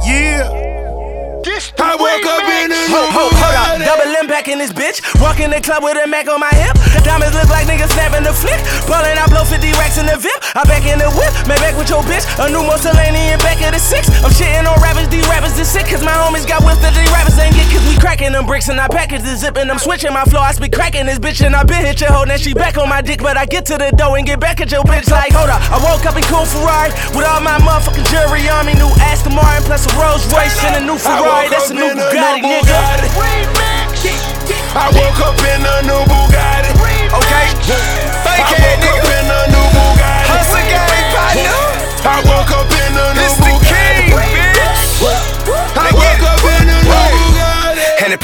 Yeah. 0.05 0.62
I 1.44 2.00
woke 2.00 2.24
up 2.24 2.48
in 2.48 2.72
a 2.72 2.88
new 2.88 2.96
Ho, 2.96 3.04
ho, 3.12 3.28
hold 3.28 3.56
up, 3.60 3.76
double 3.84 4.08
impact 4.16 4.48
in 4.48 4.64
this 4.64 4.72
bitch. 4.72 5.04
Walk 5.20 5.44
in 5.44 5.52
the 5.52 5.60
club 5.60 5.84
with 5.84 6.00
a 6.00 6.08
Mac 6.08 6.32
on 6.32 6.39
my 6.39 6.48
hip. 6.56 6.72
Diamonds 7.04 7.36
look 7.36 7.52
like 7.52 7.68
niggas 7.68 7.91
snapping 7.91 8.24
the 8.24 8.32
flick. 8.32 8.56
Ballin', 8.88 9.20
I 9.20 9.28
blow 9.28 9.44
50 9.44 9.60
racks 9.76 10.00
in 10.00 10.08
the 10.08 10.16
VIP. 10.16 10.32
I 10.56 10.64
back 10.64 10.88
in 10.88 11.04
the 11.04 11.12
whip, 11.20 11.36
man 11.44 11.60
back 11.60 11.76
with 11.76 11.91
your 11.91 12.00
bitch. 12.08 12.24
A 12.39 12.48
new 12.48 12.64
Mussolini 12.64 13.36
in 13.36 13.39
back 13.44 13.60
of 13.60 13.76
the 13.76 13.82
six. 13.84 14.08
I'm 14.24 14.32
shitting 14.32 14.64
on 14.64 14.80
rappers, 14.80 15.12
these 15.12 15.28
rappers 15.28 15.60
is 15.60 15.68
sick. 15.68 15.84
Cause 15.91 16.00
my 16.00 16.16
homies 16.16 16.48
got 16.48 16.64
whips 16.64 16.80
that 16.80 16.96
these 16.96 17.12
rappers 17.12 17.36
ain't 17.36 17.60
get. 17.60 17.68
Cause 17.76 17.84
we 17.91 18.00
cracking 18.00 18.32
them 18.32 18.48
bricks 18.48 18.72
and 18.72 18.80
I 18.80 18.88
package 18.88 19.28
the 19.28 19.36
zip 19.36 19.60
and 19.60 19.68
I'm 19.68 19.84
switching 19.84 20.16
my 20.16 20.24
flow. 20.24 20.39
I 20.39 20.56
speak 20.56 20.72
cracking 20.72 21.12
this 21.12 21.20
bitch 21.20 21.44
and 21.44 21.60
I 21.60 21.68
been 21.68 21.84
hit 21.84 22.00
your 22.00 22.16
hoe. 22.16 22.24
Now 22.24 22.39
she 22.39 22.56
back 22.56 22.80
on 22.80 22.88
my 22.88 23.04
dick, 23.04 23.20
but 23.20 23.36
I 23.36 23.44
get 23.44 23.68
to 23.68 23.76
the 23.76 23.91
dough 24.00 24.16
and 24.16 24.24
get 24.24 24.39
back 24.39 24.64
at 24.64 24.72
your 24.72 24.88
bitch 24.88 25.12
like, 25.12 25.36
hold 25.36 25.52
up. 25.52 25.60
I 25.68 25.78
woke 25.84 26.08
up 26.08 26.16
in 26.16 26.24
cool 26.32 26.48
Ferrari 26.48 26.96
with 27.12 27.28
all 27.28 27.44
my 27.44 27.60
motherfucking 27.60 28.08
jewelry 28.08 28.48
on 28.48 28.64
me. 28.64 28.80
New 28.80 28.88
Aston 29.12 29.36
Martin 29.36 29.68
plus 29.68 29.84
a 29.84 29.91
Rolls 30.00 30.24
Royce 30.32 30.56
and 30.64 30.80
a 30.80 30.88
new 30.88 30.96
Ferrari. 30.96 31.32
That's 31.34 31.71
a 31.71 31.73
new 31.73 31.89
Bugatti, 31.89 32.41
nigga. 32.45 32.77
I 34.75 34.89
woke 34.93 35.19
up 35.25 35.39
in 35.41 35.65
a 35.65 35.81
new 35.81 36.01
Bugatti. 36.05 36.73
Okay. 37.17 37.49
Fake 38.21 38.45
I 38.45 38.57
woke 38.61 38.93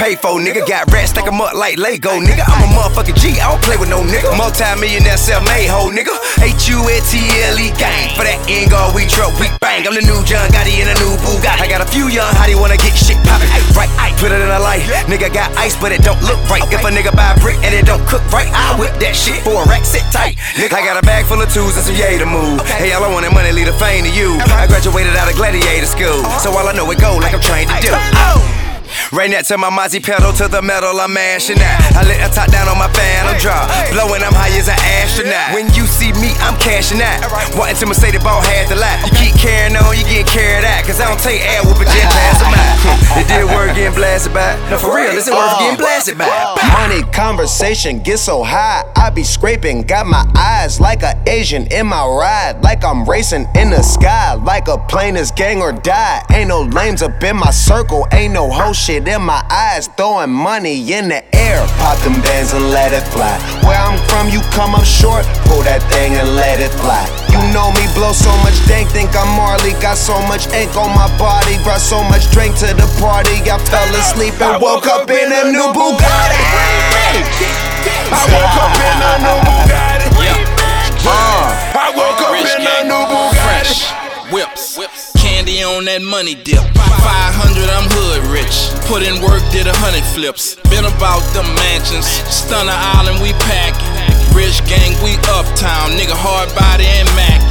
And 0.09 0.17
pay 0.17 0.21
for, 0.21 0.41
nigga. 0.41 0.65
Got 0.65 0.89
rats, 0.91 1.11
stack 1.11 1.27
'em 1.27 1.41
up 1.41 1.53
like 1.53 1.77
Lego, 1.77 2.17
nigga. 2.17 2.41
I'm 2.47 2.65
a 2.65 2.69
motherfucking 2.73 3.17
G, 3.21 3.37
I 3.39 3.51
don't 3.51 3.61
play 3.61 3.77
with 3.77 3.89
no 3.89 4.01
nigga. 4.01 4.35
Multi-millionaire 4.37 5.17
self-made 5.17 5.69
hoe, 5.69 5.91
nigga. 5.93 6.17
H-U-A-T-L-E 6.41 7.69
gang. 7.77 8.15
For 8.17 8.23
that 8.25 8.39
end 8.49 8.73
all 8.73 8.91
we 8.93 9.05
truck, 9.05 9.37
we 9.39 9.49
bang. 9.61 9.85
I'm 9.85 9.93
the 9.93 10.01
new 10.01 10.23
John 10.25 10.49
Gotti 10.49 10.81
in 10.81 10.87
a 10.89 10.95
new 10.97 11.13
Bugatti. 11.21 11.61
I 11.61 11.67
got 11.67 11.81
a 11.81 11.85
few 11.85 12.07
young 12.07 12.33
hottie 12.33 12.57
wanna 12.57 12.77
get 12.77 12.97
shit 12.97 13.21
poppin'. 13.23 13.49
Right, 13.77 13.89
I 13.99 14.09
put 14.17 14.31
it 14.31 14.41
in 14.41 14.49
a 14.49 14.59
light. 14.59 14.81
Nigga 15.05 15.29
got 15.31 15.53
ice, 15.57 15.75
but 15.75 15.91
it 15.91 16.01
don't 16.01 16.21
look 16.23 16.41
right. 16.49 16.63
If 16.73 16.81
a 16.81 16.89
nigga 16.89 17.13
buy 17.15 17.33
a 17.33 17.39
brick 17.39 17.57
and 17.61 17.73
it 17.73 17.85
don't 17.85 18.05
cook 18.07 18.25
right, 18.31 18.49
I 18.49 18.73
whip 18.79 18.97
that 18.99 19.15
shit 19.15 19.43
for 19.43 19.61
a 19.61 19.65
rack, 19.69 19.85
sit 19.85 20.03
tight. 20.11 20.37
Nigga, 20.55 20.73
I 20.73 20.81
got 20.85 20.97
a 20.97 21.05
bag 21.05 21.25
full 21.25 21.41
of 21.41 21.53
twos 21.53 21.77
and 21.77 21.85
some 21.85 21.95
yay 21.95 22.17
to 22.17 22.25
move. 22.25 22.65
Hey, 22.65 22.93
all 22.93 23.03
I 23.03 23.09
want 23.09 23.25
is 23.25 23.31
money, 23.31 23.51
leave 23.51 23.67
the 23.67 23.77
fame 23.77 24.05
to 24.05 24.09
you. 24.09 24.39
I 24.57 24.65
graduated 24.65 25.15
out 25.15 25.29
of 25.29 25.35
gladiator 25.35 25.85
school, 25.85 26.23
so 26.39 26.49
all 26.57 26.67
I 26.67 26.73
know 26.73 26.89
it 26.89 26.99
go 26.99 27.17
like 27.17 27.33
I'm 27.33 27.41
trained 27.41 27.69
to 27.69 27.77
do. 27.81 28.68
Right 29.11 29.29
next 29.29 29.49
to 29.49 29.57
my 29.57 29.69
Mozzie 29.69 30.03
pedal 30.03 30.33
to 30.33 30.47
the 30.47 30.61
metal, 30.61 30.99
I'm 30.99 31.13
mashing 31.13 31.57
that. 31.57 31.77
I 31.97 32.05
let 32.05 32.21
a 32.21 32.29
top 32.33 32.51
down 32.51 32.67
on 32.67 32.77
my 32.77 32.89
fan, 32.93 33.25
I'm 33.25 33.37
drop. 33.41 33.69
Blowing, 33.89 34.21
I'm 34.21 34.33
high 34.33 34.53
as 34.53 34.69
an 34.69 34.77
astronaut. 35.01 35.53
When 35.53 35.67
you 35.73 35.85
see 35.89 36.13
me, 36.21 36.33
I'm 36.45 36.57
cashing 36.61 37.01
out. 37.01 37.25
Wanting 37.57 37.77
to 37.81 37.85
Mercedes 37.89 38.21
ball 38.21 38.41
had 38.41 38.69
to 38.69 38.77
lie. 38.77 39.01
You 39.05 39.11
keep 39.17 39.35
carrying 39.37 39.75
on, 39.77 39.97
you 39.97 40.05
get 40.05 40.27
carried 40.27 40.65
out. 40.65 40.85
Cause 40.85 41.01
I 41.01 41.09
don't 41.09 41.21
take 41.21 41.41
air 41.41 41.61
whooping 41.65 41.89
jet 41.89 42.09
pass 42.17 42.37
them 42.41 42.53
out. 42.53 42.68
It 43.17 43.27
did 43.27 43.45
work 43.45 43.75
getting 43.75 43.95
blasted 43.95 44.33
by. 44.33 44.55
No, 44.69 44.77
for 44.77 44.95
real, 44.95 45.11
is 45.11 45.29
worth 45.29 45.57
getting 45.59 45.75
oh. 45.75 45.77
blasted 45.77 46.17
by. 46.17 46.27
Oh. 46.29 46.55
Money 46.73 47.01
conversation 47.11 47.99
get 47.99 48.19
so 48.19 48.43
high, 48.43 48.83
I 48.95 49.09
be 49.09 49.23
scraping. 49.23 49.81
Got 49.81 50.05
my 50.05 50.25
eyes 50.37 50.79
like 50.79 51.03
a 51.03 51.21
Asian 51.27 51.67
in 51.71 51.87
my 51.87 52.05
ride, 52.05 52.61
like 52.63 52.83
I'm 52.85 53.09
racing 53.09 53.47
in 53.55 53.71
the 53.71 53.81
sky, 53.81 54.33
like 54.35 54.67
a 54.67 54.77
plane 54.77 55.17
is 55.17 55.31
gang 55.31 55.61
or 55.61 55.71
die. 55.71 56.23
Ain't 56.31 56.49
no 56.49 56.61
lames 56.61 57.01
up 57.01 57.21
in 57.23 57.35
my 57.37 57.51
circle, 57.51 58.07
ain't 58.11 58.33
no 58.33 58.49
whole 58.49 58.73
shit 58.73 59.07
in 59.07 59.21
my 59.21 59.43
eyes. 59.49 59.87
Throwing 59.97 60.31
money 60.31 60.93
in 60.93 61.09
the 61.09 61.23
air, 61.35 61.65
pop 61.77 61.97
them 62.03 62.21
bands 62.21 62.53
and 62.53 62.69
let 62.69 62.93
it 62.93 63.05
fly. 63.11 63.37
Where 63.65 63.79
I'm 63.79 63.97
from, 64.07 64.29
you 64.29 64.41
come 64.51 64.75
up 64.75 64.85
short, 64.85 65.25
pull 65.49 65.61
that 65.63 65.81
thing 65.91 66.13
and 66.15 66.35
let 66.35 66.59
it 66.59 66.71
fly. 66.79 67.03
You 67.29 67.41
know 67.53 67.71
me, 67.77 67.85
blow 67.93 68.11
so 68.11 68.31
much 68.41 68.57
dank, 68.67 68.89
think 68.89 69.15
I'm 69.15 69.29
Marley. 69.37 69.73
Got 69.79 69.97
so 69.97 70.17
much 70.27 70.49
ink 70.53 70.75
on 70.75 70.89
my 70.95 71.07
body, 71.17 71.61
brought 71.63 71.81
so 71.81 72.03
much 72.03 72.29
drink 72.31 72.57
to 72.65 72.73
the 72.73 72.87
party. 72.99 73.39
I 73.47 73.57
fell 73.71 73.95
asleep 73.95 74.35
and 74.43 74.61
woke 74.61 74.85
up 74.85 75.09
in 75.09 75.31
a 75.31 75.43
new 75.49 75.71
Bugatti. 75.71 76.43
I 78.11 78.23
woke 78.27 78.57
up 78.59 78.75
in 78.75 78.99
a 78.99 79.11
new 79.23 79.39
Bugatti. 79.47 80.11
I 81.07 81.87
woke 81.95 82.21
up 82.21 82.35
in 82.35 82.59
a 82.61 82.83
new 82.85 83.03
Bugatti. 83.07 83.95
Whips, 84.29 84.77
candy 85.17 85.63
on 85.63 85.85
that 85.85 86.03
money 86.03 86.35
dip. 86.35 86.61
500, 86.61 87.65
I'm 87.73 87.89
hood 87.89 88.21
rich. 88.29 88.69
Put 88.85 89.01
in 89.01 89.17
work, 89.25 89.41
did 89.49 89.65
a 89.65 89.73
hundred 89.81 90.05
flips. 90.13 90.53
Been 90.69 90.85
about 90.85 91.25
the 91.33 91.41
mansions. 91.57 92.05
Stunner 92.29 92.75
Island, 92.75 93.23
we 93.23 93.33
packing. 93.49 93.89
Rich 94.35 94.61
gang, 94.69 94.93
we 95.01 95.17
uptown. 95.33 95.97
Nigga, 95.97 96.13
hard 96.13 96.53
body 96.53 96.85
and 96.85 97.09
Mac. 97.17 97.41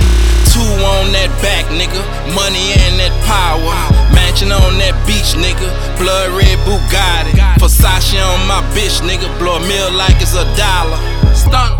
Two 0.54 0.62
on 0.86 1.10
that 1.18 1.34
back, 1.42 1.66
nigga. 1.74 1.98
Money 2.30 2.78
and 2.86 2.94
that 3.02 3.10
power. 3.26 4.07
Mansion 4.38 4.54
on 4.54 4.78
that 4.78 4.94
beach, 5.02 5.34
nigga. 5.34 5.66
Blood 5.98 6.30
red 6.30 6.62
Bugatti. 6.62 7.34
Versace 7.58 8.22
on 8.22 8.46
my 8.46 8.62
bitch, 8.70 9.02
nigga. 9.02 9.26
Blow 9.34 9.58
a 9.58 9.60
meal 9.66 9.90
like 9.98 10.14
it's 10.22 10.38
a 10.38 10.46
dollar. 10.54 10.94
Stunner. 11.34 11.74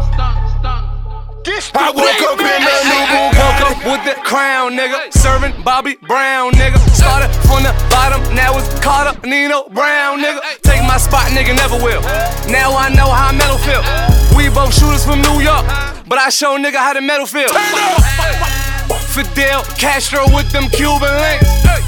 I 1.79 1.95
woke 1.95 2.23
up 2.27 2.43
in 2.43 2.59
a 2.67 2.79
new 2.83 3.05
Bugatti. 3.15 3.39
Woke 3.39 3.63
up 3.63 3.79
with 3.87 4.03
the 4.03 4.19
crown, 4.27 4.75
nigga. 4.75 5.15
Serving 5.15 5.55
Bobby 5.63 6.03
Brown, 6.03 6.51
nigga. 6.59 6.83
Started 6.91 7.31
from 7.47 7.63
the 7.63 7.71
bottom, 7.95 8.19
now 8.35 8.59
it's 8.59 8.67
Carter 8.83 9.15
Nino 9.23 9.69
Brown, 9.71 10.19
nigga. 10.19 10.43
Take 10.63 10.83
my 10.83 10.99
spot, 10.99 11.31
nigga, 11.31 11.55
never 11.55 11.79
will. 11.79 12.03
Now 12.51 12.75
I 12.75 12.91
know 12.91 13.07
how 13.07 13.31
metal 13.31 13.63
feel. 13.63 13.87
We 14.35 14.51
both 14.51 14.75
shooters 14.75 15.07
from 15.07 15.23
New 15.23 15.39
York, 15.39 15.63
but 16.11 16.19
I 16.19 16.29
show 16.31 16.59
nigga 16.59 16.83
how 16.83 16.93
the 16.93 17.03
metal 17.03 17.27
feel. 17.27 17.55
Fidel 19.15 19.63
Castro 19.79 20.27
with 20.35 20.51
them 20.51 20.67
Cuban 20.75 21.15
links. 21.23 21.88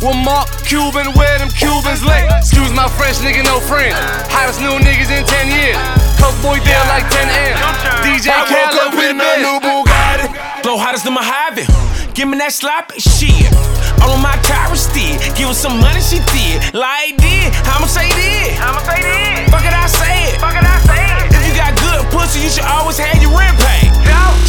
With 0.00 0.16
Mark 0.24 0.48
Cuban, 0.64 1.12
where 1.12 1.36
them 1.36 1.52
Cubans 1.52 2.00
lay. 2.00 2.24
Excuse 2.40 2.72
my 2.72 2.88
French, 2.96 3.20
nigga, 3.20 3.44
no 3.44 3.60
friend. 3.60 3.92
Hottest 4.32 4.60
new 4.64 4.80
niggas 4.80 5.12
in 5.12 5.28
10 5.28 5.52
years. 5.52 5.76
Coke 6.16 6.32
boy 6.40 6.56
deal 6.64 6.80
like 6.88 7.04
10 7.12 7.28
M. 7.28 7.52
DJ 8.00 8.32
I 8.32 8.48
woke 8.48 8.48
Khaled 8.48 8.80
up 8.80 8.92
with 8.96 9.12
in 9.12 9.18
the 9.20 9.28
a 9.28 9.44
new 9.44 9.60
Bugatti. 9.60 10.32
Blow 10.64 10.80
hottest 10.80 11.04
in 11.04 11.12
than 11.12 11.20
Mojave. 11.20 11.68
Give 12.16 12.28
me 12.32 12.40
that 12.40 12.52
sloppy 12.56 12.96
shit. 12.96 13.52
All 14.00 14.16
on 14.16 14.24
my 14.24 14.40
Tyra 14.40 14.72
steed. 14.72 15.20
Give 15.36 15.48
her 15.48 15.54
some 15.54 15.76
money, 15.76 16.00
she 16.00 16.16
did. 16.32 16.72
Like 16.72 17.20
did. 17.20 17.52
I'ma 17.68 17.84
say 17.84 18.08
this. 18.16 18.56
I'ma 18.56 18.80
say 18.88 19.04
this. 19.04 19.52
Fuck 19.52 19.68
it, 19.68 19.76
I 19.76 19.84
say 19.84 20.32
it. 20.32 20.40
Fuck 20.40 20.56
it, 20.56 20.64
I 20.64 20.76
say 20.88 21.28
it. 21.28 21.29
If 21.60 21.68
you 21.68 21.76
got 21.76 21.76
good 21.76 22.12
pussy, 22.12 22.40
you 22.40 22.48
should 22.48 22.64
always 22.64 22.96
have 22.96 23.20
your 23.20 23.36
rent 23.36 23.52
paid. 23.60 23.92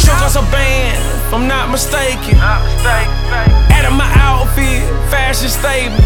Show 0.00 0.16
us 0.24 0.36
a 0.36 0.42
band, 0.48 0.96
if 0.96 1.34
I'm 1.34 1.46
not 1.46 1.68
mistaken. 1.68 2.40
Out 2.40 3.84
of 3.84 3.92
my 3.92 4.08
outfit, 4.16 4.80
fashion 5.12 5.48
stable. 5.48 5.96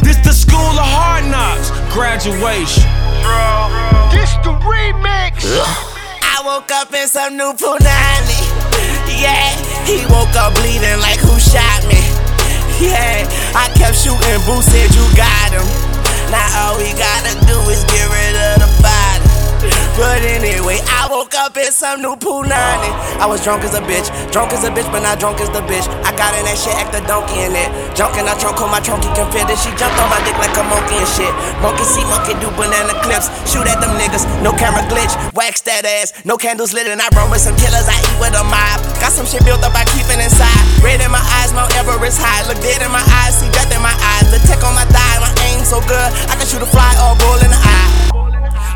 This 0.00 0.16
the 0.24 0.32
school 0.32 0.64
of 0.80 0.88
hard 0.88 1.28
knocks, 1.28 1.68
graduation. 1.92 2.88
This 4.16 4.32
the 4.40 4.56
remix. 4.64 5.44
I 6.24 6.40
woke 6.44 6.72
up 6.72 6.92
in 6.94 7.06
some 7.06 7.36
new 7.36 7.52
punani. 7.52 8.40
Yeah, 9.12 9.52
he 9.84 10.08
woke 10.08 10.32
up 10.40 10.54
bleeding 10.56 11.00
like 11.04 11.20
who 11.20 11.36
shot 11.36 11.84
me. 11.84 12.00
Yeah, 12.80 13.28
I 13.52 13.68
kept 13.76 13.96
shooting. 14.00 14.40
Boo 14.48 14.64
said 14.64 14.88
you 14.96 15.04
got 15.16 15.52
him. 15.52 15.68
Now 16.32 16.64
all 16.64 16.78
we 16.80 16.96
gotta 16.96 17.36
do 17.44 17.60
is 17.68 17.84
get 17.84 18.08
rid 18.08 18.34
of 18.56 18.64
the 18.64 18.82
body. 18.82 19.03
But 19.94 20.26
anyway, 20.26 20.82
I 20.90 21.06
woke 21.06 21.34
up 21.38 21.56
in 21.56 21.70
some 21.70 22.02
new 22.02 22.18
punani. 22.18 22.90
I 23.22 23.26
was 23.30 23.42
drunk 23.46 23.62
as 23.62 23.74
a 23.78 23.82
bitch, 23.82 24.10
drunk 24.34 24.50
as 24.50 24.66
a 24.66 24.70
bitch, 24.74 24.90
but 24.90 25.06
not 25.06 25.22
drunk 25.22 25.38
as 25.38 25.50
the 25.54 25.62
bitch. 25.70 25.86
I 26.02 26.10
got 26.18 26.34
in 26.34 26.44
that 26.50 26.58
shit, 26.58 26.74
act 26.74 26.90
a 26.98 27.02
donkey 27.06 27.46
in 27.46 27.54
it. 27.54 27.70
Junk 27.94 28.18
in 28.18 28.26
the 28.26 28.34
trunk, 28.42 28.58
on 28.58 28.74
my 28.74 28.82
trunky 28.82 29.06
it. 29.06 29.58
She 29.62 29.70
jumped 29.78 29.94
on 30.02 30.10
my 30.10 30.18
dick 30.26 30.34
like 30.42 30.54
a 30.58 30.64
monkey 30.66 30.98
and 30.98 31.06
shit. 31.06 31.30
Monkey 31.62 31.86
see, 31.86 32.02
monkey 32.10 32.34
do 32.42 32.50
banana 32.58 32.90
clips. 33.06 33.30
Shoot 33.46 33.70
at 33.70 33.78
them 33.78 33.94
niggas, 33.94 34.26
no 34.42 34.50
camera 34.58 34.82
glitch. 34.90 35.14
Wax 35.34 35.62
that 35.70 35.86
ass, 35.86 36.10
no 36.26 36.34
candles 36.34 36.74
lit, 36.74 36.90
and 36.90 36.98
I 36.98 37.06
run 37.14 37.30
with 37.30 37.40
some 37.40 37.54
killers. 37.54 37.86
I 37.86 37.94
eat 37.94 38.18
with 38.18 38.34
a 38.34 38.42
mob. 38.42 38.82
Got 38.98 39.14
some 39.14 39.30
shit 39.30 39.46
built 39.46 39.62
up, 39.62 39.78
I 39.78 39.86
keep 39.94 40.10
it 40.10 40.18
inside. 40.18 40.62
Red 40.82 41.00
in 41.06 41.10
my 41.14 41.22
eyes, 41.38 41.54
Mount 41.54 41.70
Everest 41.78 42.18
high. 42.18 42.42
Look 42.50 42.58
dead 42.58 42.82
in 42.82 42.90
my 42.90 43.04
eyes, 43.22 43.38
see 43.38 43.50
death 43.54 43.70
in 43.70 43.78
my 43.78 43.94
eyes. 43.94 44.26
The 44.34 44.42
tech 44.42 44.58
on 44.66 44.74
my 44.74 44.86
thigh, 44.90 45.22
my 45.22 45.30
aim 45.46 45.62
so 45.62 45.78
good. 45.86 46.10
I 46.26 46.34
can 46.34 46.46
shoot 46.50 46.62
a 46.62 46.68
fly 46.68 46.92
or 46.98 47.14
a 47.14 47.18
bull 47.22 47.38
in 47.38 47.50
the 47.54 47.60
eye. 47.62 48.03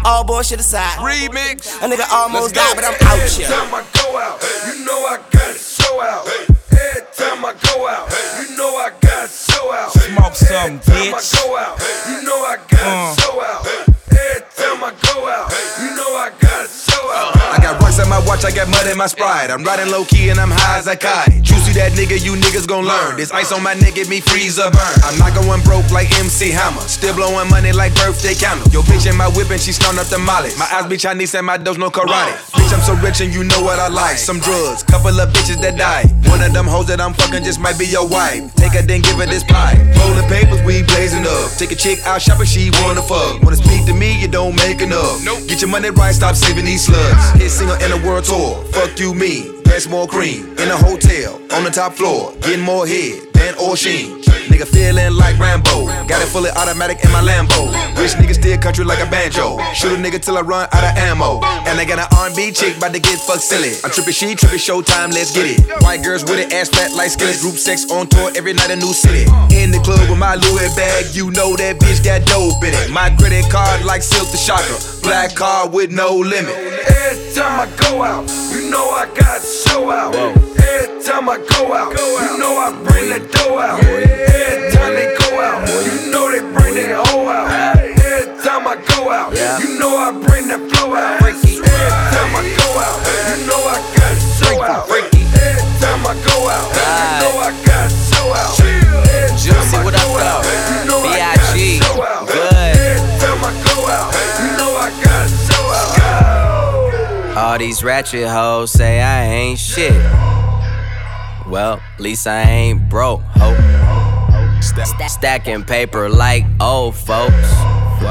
All 0.04 0.24
bullshit 0.24 0.60
aside. 0.60 0.98
Remix. 0.98 1.76
A 1.82 1.88
nigga 1.88 2.10
almost 2.12 2.54
died, 2.54 2.74
but 2.74 2.84
I'm 2.84 2.94
out 3.06 3.18
here. 3.28 3.46
Every 3.46 3.54
time 3.54 3.74
I 3.74 3.84
go 4.02 4.18
out, 4.18 4.40
you 4.66 4.84
know 4.84 5.04
I 5.06 5.18
got 5.30 5.52
to 5.52 5.58
show 5.58 6.00
out. 6.00 6.26
Every 6.26 7.02
time 7.14 7.44
I 7.44 7.52
go 7.62 7.86
out, 7.88 8.08
you 8.40 8.56
know 8.56 8.76
I 8.76 8.90
got 9.00 9.28
to 9.28 9.52
show 9.52 9.72
out. 9.72 9.90
Smoke 9.92 10.34
some, 10.34 10.56
Every 10.56 10.80
time 10.80 11.14
I 11.14 11.22
go 11.34 11.56
out, 11.58 11.78
you 12.08 12.22
know 12.22 12.44
I 12.44 12.56
got 12.68 12.80
Uh. 12.80 13.14
to 13.14 13.20
show 13.20 13.42
out. 13.42 13.66
Every 13.66 14.40
time 14.56 14.84
I 14.84 14.92
go 15.02 15.28
out, 15.28 15.52
you 15.80 15.96
know 15.96 16.16
I 16.16 16.30
got 16.40 16.66
to 16.66 16.68
show 16.68 17.12
out. 17.12 17.36
I 17.36 17.58
got 17.62 17.77
at 17.98 18.08
my 18.08 18.18
watch, 18.26 18.44
I 18.44 18.50
got 18.50 18.68
mud 18.68 18.86
in 18.86 18.96
my 18.96 19.06
sprite. 19.06 19.50
I'm 19.50 19.62
riding 19.64 19.90
low 19.90 20.04
key 20.04 20.30
and 20.30 20.38
I'm 20.38 20.50
high 20.50 20.78
as 20.78 20.86
a 20.86 20.96
kite. 20.96 21.42
Juicy 21.42 21.72
that 21.74 21.92
nigga, 21.92 22.18
you 22.22 22.34
niggas 22.38 22.66
gon' 22.66 22.84
learn. 22.84 23.16
This 23.16 23.32
ice 23.32 23.50
on 23.52 23.62
my 23.62 23.74
neck, 23.74 23.94
get 23.94 24.08
me 24.08 24.20
freeze 24.20 24.58
or 24.58 24.70
burn. 24.70 24.96
I'm 25.02 25.18
not 25.18 25.34
going 25.34 25.62
broke 25.62 25.90
like 25.90 26.10
MC 26.18 26.50
Hammer. 26.50 26.80
Still 26.86 27.14
blowing 27.14 27.48
money 27.50 27.72
like 27.72 27.94
birthday 27.94 28.34
candle. 28.34 28.66
Yo, 28.70 28.82
bitch 28.82 29.08
in 29.08 29.16
my 29.16 29.28
whip 29.34 29.50
and 29.50 29.60
she 29.60 29.72
snarling 29.72 29.98
up 29.98 30.06
the 30.06 30.18
molly. 30.18 30.50
My 30.58 30.68
eyes 30.70 30.86
be 30.86 30.96
Chinese 30.96 31.34
and 31.34 31.46
my 31.46 31.56
doors 31.56 31.78
no 31.78 31.90
karate. 31.90 32.34
Bitch, 32.54 32.72
I'm 32.72 32.82
so 32.82 32.94
rich 33.02 33.20
and 33.20 33.32
you 33.32 33.42
know 33.44 33.62
what 33.62 33.78
I 33.78 33.88
like. 33.88 34.18
Some 34.18 34.38
drugs, 34.38 34.82
couple 34.82 35.18
of 35.18 35.28
bitches 35.32 35.60
that 35.62 35.76
die. 35.76 36.06
One 36.30 36.42
of 36.42 36.52
them 36.52 36.66
hoes 36.66 36.86
that 36.86 37.00
I'm 37.00 37.14
fucking 37.14 37.42
just 37.42 37.58
might 37.58 37.78
be 37.78 37.86
your 37.86 38.06
wife. 38.06 38.54
Take 38.54 38.74
her, 38.74 38.82
then 38.82 39.02
give 39.02 39.16
her 39.16 39.26
this 39.26 39.42
pie. 39.42 39.74
Rolling 39.98 40.28
papers, 40.28 40.62
we 40.62 40.82
blazing 40.82 41.26
up. 41.26 41.50
Take 41.58 41.72
a 41.72 41.78
chick 41.78 41.98
out 42.06 42.22
shopping, 42.22 42.46
she 42.46 42.70
wanna 42.84 43.02
fuck. 43.02 43.42
Wanna 43.42 43.56
speak 43.56 43.86
to 43.86 43.94
me, 43.94 44.20
you 44.20 44.28
don't 44.28 44.54
make 44.56 44.80
enough. 44.80 45.24
Get 45.48 45.60
your 45.60 45.70
money 45.70 45.90
right, 45.90 46.14
stop 46.14 46.36
saving 46.36 46.64
these 46.64 46.84
slugs. 46.84 47.40
Hit 47.40 47.50
single 47.50 47.76
in 47.88 48.02
a 48.02 48.06
world 48.06 48.24
tour. 48.24 48.62
Fuck 48.72 48.98
you, 48.98 49.14
me. 49.14 49.50
That's 49.64 49.88
more 49.88 50.06
cream. 50.06 50.52
In 50.58 50.68
a 50.68 50.76
hotel, 50.76 51.40
on 51.52 51.64
the 51.64 51.70
top 51.70 51.94
floor. 51.94 52.34
Getting 52.40 52.60
more 52.60 52.86
head 52.86 53.32
than 53.32 53.54
Ocean. 53.58 54.37
Nigga 54.58 54.74
feeling 54.74 55.14
like 55.14 55.38
Rambo. 55.38 55.86
Got 56.10 56.18
it 56.18 56.26
fully 56.26 56.50
automatic 56.50 56.98
in 57.04 57.12
my 57.12 57.22
Lambo. 57.22 57.70
Rich 57.94 58.18
nigga 58.18 58.34
still 58.34 58.58
country 58.58 58.84
like 58.84 58.98
a 58.98 59.08
banjo. 59.08 59.56
Shoot 59.72 59.94
a 59.94 60.02
nigga 60.02 60.20
till 60.20 60.36
I 60.36 60.40
run 60.40 60.66
out 60.72 60.82
of 60.82 60.98
ammo. 60.98 61.38
And 61.62 61.78
I 61.78 61.84
got 61.84 62.00
an 62.00 62.10
R&B 62.10 62.50
chick 62.50 62.76
about 62.76 62.92
to 62.92 62.98
get 62.98 63.20
fucked 63.20 63.42
silly. 63.42 63.78
I'm 63.84 63.92
tripping, 63.92 64.14
she 64.14 64.34
tripping, 64.34 64.58
showtime, 64.58 65.14
let's 65.14 65.30
get 65.30 65.46
it. 65.46 65.62
White 65.84 66.02
girls 66.02 66.24
with 66.24 66.40
it, 66.40 66.52
ass 66.52 66.70
fat 66.70 66.90
like 66.90 67.10
skillets. 67.10 67.40
Group 67.40 67.54
sex 67.54 67.88
on 67.88 68.08
tour 68.08 68.32
every 68.34 68.52
night, 68.52 68.72
a 68.72 68.74
new 68.74 68.92
city. 68.92 69.30
In 69.54 69.70
the 69.70 69.78
club 69.78 70.02
with 70.10 70.18
my 70.18 70.34
Louis 70.34 70.74
bag, 70.74 71.14
you 71.14 71.30
know 71.30 71.54
that 71.54 71.78
bitch 71.78 72.02
got 72.02 72.26
dope 72.26 72.58
in 72.64 72.74
it. 72.74 72.90
My 72.90 73.14
credit 73.14 73.48
card 73.52 73.84
like 73.84 74.02
Silk 74.02 74.26
the 74.32 74.38
Shocker. 74.38 74.74
Black 75.06 75.36
car 75.36 75.68
with 75.68 75.92
no 75.92 76.16
limit. 76.16 76.50
Every 76.50 77.32
time 77.32 77.62
I 77.62 77.76
go 77.78 78.02
out, 78.02 78.26
you 78.50 78.68
know 78.72 78.90
I 78.90 79.06
got 79.14 79.38
to 79.38 79.46
show 79.46 79.88
out. 79.92 80.47
Every 80.68 81.02
time 81.02 81.28
I 81.28 81.36
go 81.38 81.72
out, 81.72 81.92
you 81.96 82.38
know 82.38 82.52
I 82.60 82.68
bring 82.84 83.08
the 83.08 83.20
dough 83.32 83.58
out. 83.58 83.82
Every 83.82 84.70
time 84.72 84.92
they 84.94 85.16
go 85.16 85.40
out, 85.40 85.64
you 85.84 86.10
know 86.12 86.30
they 86.30 86.40
bring 86.52 86.74
their 86.74 86.96
hoe 86.96 87.28
out. 87.28 87.78
Every 87.78 88.42
time 88.44 88.66
I 88.68 88.76
go 88.76 89.10
out, 89.10 89.32
you 89.32 89.78
know 89.78 89.96
I 89.96 90.12
bring 90.12 90.48
the 90.48 90.58
flow 90.68 90.94
out. 90.94 91.22
Every 91.22 91.56
time 92.12 92.32
I 92.36 92.42
go 92.60 92.68
out, 92.84 92.98
you 93.32 93.46
know 93.48 93.60
I 93.64 93.80
got 93.96 94.14
show 94.36 94.60
out. 94.62 94.84
Every 94.90 95.08
time 95.80 96.04
I 96.04 96.14
go 96.28 96.36
out, 96.52 96.68
you 96.68 97.12
know 97.24 97.34
I 97.40 97.50
got 97.64 97.88
show 97.88 98.28
out. 98.36 98.52
Juicy, 99.38 99.78
what 99.84 99.94
up, 99.94 100.04
though? 100.04 100.42
you 100.68 100.84
know 100.84 101.00
I 101.00 101.16
got 101.16 101.54
B.I.G. 101.54 101.80
show 101.80 102.02
out. 102.02 102.26
Good. 102.28 102.76
Every 102.76 103.08
time 103.18 103.40
I 103.40 103.52
go 103.64 103.76
out, 103.88 104.12
you 104.44 104.50
know 104.60 104.70
I 104.76 104.88
got 105.02 105.24
show 105.48 105.64
out. 105.80 107.36
All 107.38 107.56
these 107.58 107.82
ratchet 107.82 108.28
hoes 108.28 108.70
say 108.70 109.00
I 109.00 109.24
ain't 109.24 109.58
shit. 109.58 109.94
Well, 111.48 111.80
at 111.94 112.00
least 112.00 112.26
I 112.26 112.42
ain't 112.42 112.90
broke, 112.90 113.22
ho. 113.22 113.54
Stacking 114.60 115.64
paper 115.64 116.08
like 116.10 116.44
old 116.60 116.94
folks. 116.94 117.34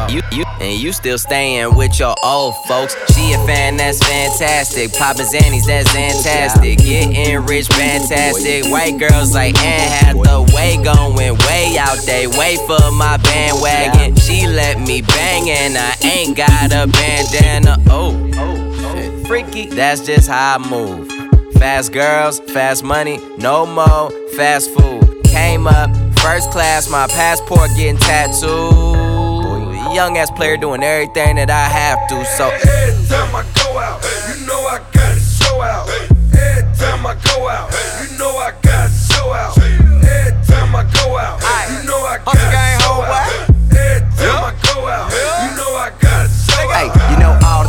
You, 0.10 0.22
you, 0.32 0.44
and 0.60 0.80
you 0.82 0.92
still 0.92 1.20
staying 1.20 1.76
with 1.76 2.00
your 2.00 2.16
old 2.24 2.56
folks. 2.66 2.96
She 3.14 3.34
a 3.34 3.38
fan, 3.46 3.78
that's 3.78 4.00
fantastic. 4.00 4.92
Poppin' 4.94 5.26
Zannies, 5.26 5.68
that's 5.68 5.92
fantastic. 5.92 6.80
Getting 6.80 7.46
rich, 7.46 7.68
fantastic. 7.68 8.66
White 8.72 8.98
girls 8.98 9.36
like 9.36 9.56
Anne 9.64 9.92
had 9.92 10.16
the 10.16 10.52
way 10.56 10.82
going 10.84 11.16
way 11.16 11.78
out. 11.78 12.00
They 12.06 12.26
wait 12.26 12.58
for 12.66 12.92
my 12.92 13.18
bandwagon. 13.18 14.16
She 14.16 14.48
let 14.48 14.80
me 14.80 15.02
bang 15.02 15.50
and 15.50 15.78
I 15.78 15.96
ain't 16.04 16.36
got 16.36 16.72
a 16.72 16.88
bandana. 16.88 17.78
Oh, 17.88 19.24
freaky. 19.26 19.68
That's 19.68 20.06
just 20.06 20.28
how 20.28 20.56
I 20.56 20.70
move. 20.70 21.17
Fast 21.60 21.92
girls, 21.92 22.40
fast 22.40 22.84
money, 22.84 23.20
no 23.38 23.66
more 23.66 24.12
fast 24.36 24.70
food. 24.72 25.24
Came 25.24 25.68
up 25.68 25.90
first 26.20 26.52
class, 26.52 26.90
my 26.90 27.08
passport 27.08 27.70
getting 27.76 27.98
tattooed. 27.98 29.76
Young 29.94 30.18
ass 30.18 30.30
player 30.32 30.58
doing 30.58 30.84
everything 30.84 31.38
that 31.38 31.50
I 31.50 31.68
have 31.68 32.08
to. 32.10 32.26
So 32.26 32.50
every 32.50 33.08
time 33.08 33.36
I 33.36 33.44
go 33.56 33.78
out, 33.80 34.04
you 34.30 34.46
know 34.46 34.60
I 34.68 34.80
gotta 34.92 35.20
show 35.20 35.62
out. 35.62 35.90
Every 35.90 36.78
time 36.78 37.06
I 37.06 37.16
go 37.26 37.50
out, 37.50 37.72
you 38.02 38.18
know 38.18 38.38
I 38.38 38.54
gotta 38.62 38.94
show 38.94 39.34
out. 39.34 39.58
Every 39.58 40.46
time 40.46 40.76
I 40.76 40.84
go 40.94 41.18
out, 41.18 41.42
you 41.72 41.88
know 41.88 41.98
I 42.06 42.20
gotta 42.24 42.84
show 42.84 43.02
out. 43.02 43.57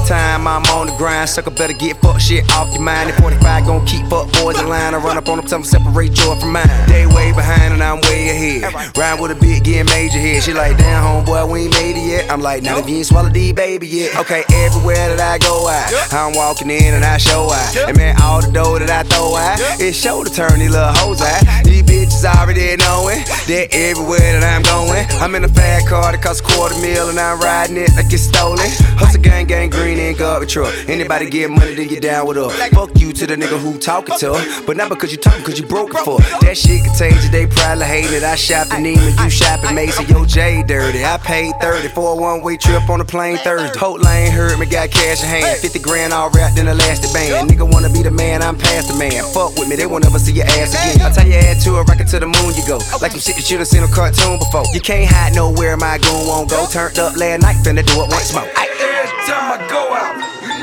Time 0.09 0.49
I'm 0.49 0.65
on 0.73 0.87
the 0.87 0.97
grind. 0.97 1.29
Sucker 1.29 1.51
better 1.51 1.75
get 1.75 2.01
fuck 2.01 2.19
shit 2.19 2.49
off 2.57 2.73
your 2.73 2.83
mind. 2.83 3.11
And 3.11 3.19
45 3.21 3.67
gon' 3.67 3.87
keep 3.87 4.07
fuck 4.09 4.33
boys 4.33 4.59
in 4.59 4.67
line. 4.67 4.95
I 4.95 4.99
run 4.99 5.19
up 5.19 5.29
on 5.29 5.37
them, 5.37 5.47
tell 5.47 5.59
them 5.61 5.69
separate 5.69 6.15
joy 6.15 6.35
from 6.41 6.53
mine. 6.53 6.69
They 6.89 7.07
way 7.07 7.33
behind 7.33 7.75
and 7.75 7.83
I'm 7.83 8.01
way 8.09 8.33
ahead. 8.33 8.97
Rhyme 8.97 9.21
with 9.21 9.33
a 9.33 9.35
bit, 9.35 9.65
getting 9.65 9.85
major 9.93 10.19
here. 10.19 10.41
She 10.41 10.55
like, 10.55 10.79
damn, 10.79 11.05
homeboy, 11.05 11.53
we 11.53 11.65
ain't 11.65 11.75
made 11.75 11.97
it 12.01 12.09
yet. 12.09 12.33
I'm 12.33 12.41
like, 12.41 12.63
not 12.63 12.81
if 12.81 12.89
you 12.89 12.97
ain't 12.97 13.07
swallowed 13.07 13.35
D, 13.35 13.53
baby 13.53 13.87
yet. 13.87 14.17
Okay, 14.17 14.45
everywhere 14.49 15.15
that 15.15 15.21
I 15.21 15.37
go 15.39 15.69
out, 15.69 15.93
I'm 16.13 16.35
walking 16.35 16.71
in 16.71 16.95
and 16.95 17.05
I 17.05 17.19
show 17.19 17.53
out. 17.53 17.77
And 17.77 17.97
man, 17.97 18.17
all 18.23 18.41
the 18.41 18.51
dough 18.51 18.79
that 18.79 18.91
I 18.91 19.03
throw 19.05 19.37
out, 19.37 19.61
it's 19.79 19.99
show 19.99 20.25
to 20.25 20.31
turn 20.33 20.59
these 20.59 20.71
little 20.71 20.89
hoes 20.97 21.21
out. 21.21 21.45
These 21.65 21.83
bitches 21.83 22.25
already 22.25 22.77
knowing 22.81 23.21
that 23.53 23.69
everywhere 23.73 24.41
that 24.41 24.45
I'm 24.45 24.65
going, 24.65 25.05
I'm 25.21 25.35
in 25.35 25.45
a 25.45 25.53
fat 25.53 25.87
car 25.87 26.13
that 26.13 26.23
costs 26.23 26.41
a 26.41 26.45
quarter 26.45 26.79
mil 26.81 27.11
and 27.11 27.19
I'm 27.19 27.39
riding 27.41 27.77
it 27.77 27.93
like 27.95 28.13
it's 28.13 28.25
stolen. 28.25 28.65
Hustle 28.97 29.21
gang, 29.21 29.47
gang, 29.47 29.69
green 29.69 29.98
and 29.99 30.17
garbage 30.17 30.53
truck. 30.53 30.73
Anybody 30.89 31.29
get 31.29 31.51
money, 31.51 31.75
then 31.75 31.89
get 31.89 32.03
down 32.03 32.27
with 32.27 32.37
her. 32.37 32.49
Fuck 32.71 32.99
you 32.99 33.13
to 33.13 33.27
the 33.27 33.37
nigga 33.37 33.59
who 33.59 33.79
talking 33.79 34.17
to 34.19 34.35
her. 34.35 34.63
But 34.67 34.77
not 34.77 34.89
because 34.89 35.13
you 35.13 35.19
talking, 35.19 35.45
cause 35.45 35.59
you 35.59 35.67
broke 35.67 35.91
it 35.95 36.05
for. 36.05 36.19
That 36.41 36.57
shit 36.57 36.85
contagious, 36.85 37.29
they 37.31 37.47
probably 37.47 37.87
hate 37.87 38.11
it. 38.11 38.23
I 38.23 38.35
shop 38.37 38.69
in 38.73 38.85
Neiman, 38.85 39.25
you 39.25 39.31
shop 39.31 39.65
in 39.69 39.75
Mason, 39.75 40.07
yo 40.07 40.25
J 40.25 40.63
dirty. 40.63 41.05
I 41.05 41.19
paid 41.19 41.53
30 41.61 41.89
for 41.89 42.13
a 42.13 42.17
one 42.17 42.43
way 42.43 42.57
trip 42.57 42.89
on 42.89 43.01
a 43.01 43.05
plane 43.05 43.37
Thursday. 43.39 43.79
Hope 43.79 44.01
Lane 44.01 44.33
heard 44.33 44.59
me, 44.59 44.67
got 44.67 44.91
cash 44.91 45.23
in 45.23 45.29
hand. 45.29 45.59
50 45.61 45.79
grand 45.81 46.13
all 46.13 46.31
wrapped 46.31 46.59
in 46.59 46.69
elastic 46.69 47.13
band. 47.13 47.51
Nigga 47.51 47.71
wanna 47.71 47.91
be 47.91 48.03
the 48.03 48.11
man, 48.11 48.43
I'm 48.43 48.57
past 48.57 48.89
the 48.89 48.95
man. 48.95 49.23
Fuck 49.35 49.57
with 49.57 49.69
me, 49.69 49.77
they 49.77 49.87
won't 49.87 50.07
ever 50.07 50.19
see 50.19 50.33
your 50.33 50.47
ass 50.47 50.75
again. 50.75 51.07
I 51.07 51.11
tie 51.11 51.27
your 51.27 51.41
ass 51.41 51.65
to 51.65 51.77
a 51.77 51.83
rocket 51.83 52.09
to 52.09 52.21
the 52.21 52.27
moon 52.27 52.55
you 52.55 52.67
go. 52.67 52.79
Like 53.01 53.13
some 53.13 53.21
shit 53.21 53.37
that 53.37 53.49
you 53.51 53.59
should've 53.59 53.69
seen 53.69 53.83
a 53.83 53.89
cartoon 53.89 54.39
before. 54.39 54.65
You 54.73 54.81
can't 54.81 55.11
hide 55.11 55.35
nowhere, 55.35 55.77
my 55.77 55.99
goon 55.99 56.27
won't 56.27 56.51
go. 56.51 56.67
Turned 56.71 56.99
up 56.99 57.17
last 57.17 57.43
night, 57.43 57.57
finna 57.65 57.85
do 57.85 58.03
it 58.03 58.09
once 58.11 58.33
more. 58.33 58.49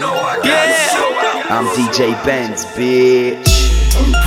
You 0.06 0.14
know 0.14 0.22
I 0.22 0.38
gotta 0.38 0.78
show 0.93 1.10
out. 1.26 1.51
I'm 1.51 1.66
DJ 1.74 2.14
Benz, 2.26 2.66
bitch. 2.78 3.41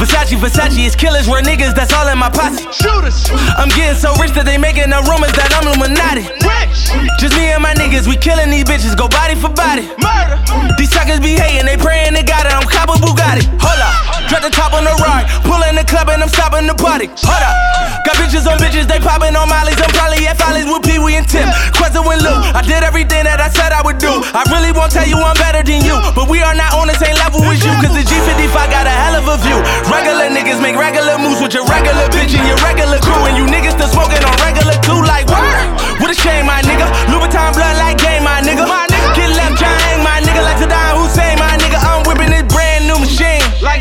Versace, 0.01 0.35
Versace 0.39 0.87
is 0.87 0.97
killers, 0.97 1.29
we're 1.29 1.43
niggas, 1.43 1.74
that's 1.74 1.93
all 1.93 2.09
in 2.09 2.18
my 2.18 2.31
posse. 2.31 2.64
Shooters. 2.72 3.29
I'm 3.55 3.68
getting 3.68 3.99
so 3.99 4.14
rich 4.16 4.33
that 4.33 4.47
they 4.49 4.57
making 4.57 4.91
the 4.91 5.01
rumors 5.07 5.33
that 5.37 5.53
I'm 5.53 5.68
Illuminati. 5.68 6.24
Rich. 6.41 6.89
Just 7.20 7.37
me 7.37 7.53
and 7.53 7.62
my 7.62 7.74
niggas, 7.74 8.09
we 8.09 8.16
killing 8.16 8.51
these 8.51 8.64
bitches, 8.64 8.97
go 8.97 9.09
body 9.09 9.37
for 9.37 9.53
body. 9.53 9.87
Murder. 10.01 10.41
These 10.81 10.91
suckers 10.91 11.20
be 11.20 11.37
hating, 11.37 11.66
they 11.68 11.76
praying 11.76 12.14
they 12.14 12.24
got 12.24 12.49
it, 12.49 12.53
I'm 12.57 12.64
cop 12.64 12.89
a 12.89 12.97
Bugatti. 12.97 13.45
Hold 13.61 13.81
up, 13.85 14.17
drop 14.29 14.45
the 14.45 14.53
top 14.53 14.76
on 14.76 14.85
the 14.85 14.93
ride, 15.01 15.24
pull 15.43 15.59
in 15.64 15.74
the 15.74 15.85
club 15.89 16.12
and 16.12 16.20
I'm 16.20 16.29
stopping 16.29 16.68
the 16.68 16.76
party. 16.76 17.09
Hold 17.24 17.43
up, 17.43 17.57
got 18.05 18.14
bitches 18.20 18.45
on 18.45 18.61
bitches, 18.61 18.85
they 18.85 19.01
popping 19.01 19.35
on 19.35 19.49
mollies, 19.49 19.81
I'm 19.81 19.91
probably 19.97 20.29
at 20.29 20.37
Follies 20.37 20.68
with 20.68 20.85
Pee 20.85 21.01
Wee 21.01 21.16
and 21.16 21.26
Tim. 21.26 21.49
Quezza 21.72 22.05
and 22.05 22.20
Lou, 22.20 22.37
I 22.53 22.61
did 22.61 22.85
everything 22.85 23.24
that 23.24 23.41
I 23.41 23.49
said 23.49 23.72
I 23.72 23.81
would 23.83 23.99
do. 23.99 24.12
I 24.37 24.45
really 24.53 24.70
won't 24.70 24.93
tell 24.93 25.09
you 25.09 25.16
I'm 25.16 25.35
better 25.41 25.64
than 25.64 25.81
you, 25.81 25.97
but 26.12 26.29
we 26.29 26.45
are 26.45 26.55
not 26.55 26.76
on 26.76 26.87
the 26.87 26.97
same 27.01 27.16
level 27.16 27.41
as 27.49 27.59
you, 27.64 27.72
cause 27.81 27.97
the 27.97 28.05
G55 28.05 28.55
got 28.68 28.85
a 28.85 28.93
hell 28.93 29.16
of 29.16 29.26
a 29.26 29.37
view. 29.41 29.59
Regular 29.89 30.29
niggas 30.29 30.61
make 30.61 30.76
regular 30.76 31.16
moves 31.16 31.41
with 31.41 31.57
your 31.57 31.64
regular 31.64 32.07
bitch 32.12 32.37
and 32.37 32.45
your 32.45 32.61
regular 32.61 33.01
crew, 33.01 33.24
and 33.26 33.35
you 33.35 33.49
niggas 33.49 33.74
still 33.81 33.91
smoking 33.91 34.20
on 34.20 34.35
regular 34.45 34.76
too, 34.85 35.01
like 35.09 35.26
what? 35.33 35.89
What 35.99 36.12
a 36.12 36.16
shame, 36.16 36.47
my 36.47 36.61
nigga. 36.62 36.87
Louboutin 37.11 37.53
blood 37.57 37.76
like 37.81 37.99
game, 37.99 38.22
my 38.22 38.41
nigga. 38.45 38.68
My 38.68 38.87
nigga. 38.87 39.16
Get 39.16 39.31
left 39.35 39.59
giant, 39.59 40.03
my 40.05 40.20
nigga, 40.20 40.43
like 40.45 40.61
to 40.62 40.68
Hussein, 40.68 40.88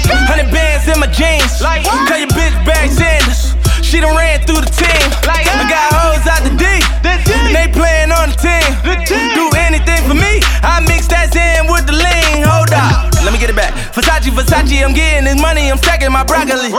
100 0.06 0.52
bands 0.54 0.86
in 0.88 1.00
my 1.00 1.08
jeans, 1.08 1.62
like 1.62 1.84
tell 2.06 2.20
your 2.20 2.30
bitch 2.36 2.54
Barry 2.66 2.89
Sanders. 2.89 3.58
She 3.82 4.04
done 4.04 4.16
ran 4.16 4.43
through 4.43 4.62
the 4.62 4.72
team. 4.72 5.08
Like 5.24 5.48
I 5.48 5.64
got 5.66 5.88
hoes 5.95 6.26
out 6.28 6.43
the 6.43 6.52
D, 6.54 6.66
and 6.68 7.56
they 7.56 7.72
playing 7.72 8.12
on 8.12 8.30
the 8.30 8.38
team. 8.38 8.68
Do 9.08 9.48
anything 9.56 10.04
for 10.04 10.14
me. 10.14 10.43
I 10.60 10.84
mix 10.84 11.08
that 11.08 11.32
in 11.32 11.72
with 11.72 11.88
the 11.88 11.95
lean. 11.95 12.43
Hold 12.43 12.76
up, 12.76 13.16
let 13.24 13.32
me 13.32 13.39
get 13.39 13.50
it 13.50 13.56
back. 13.56 13.72
Versace, 13.95 14.28
Versace, 14.30 14.84
I'm 14.84 14.91
getting 14.93 15.24
this 15.24 15.39
money. 15.39 15.72
I'm 15.72 15.80
stacking 15.80 16.12
my 16.12 16.28
broccoli. 16.28 16.76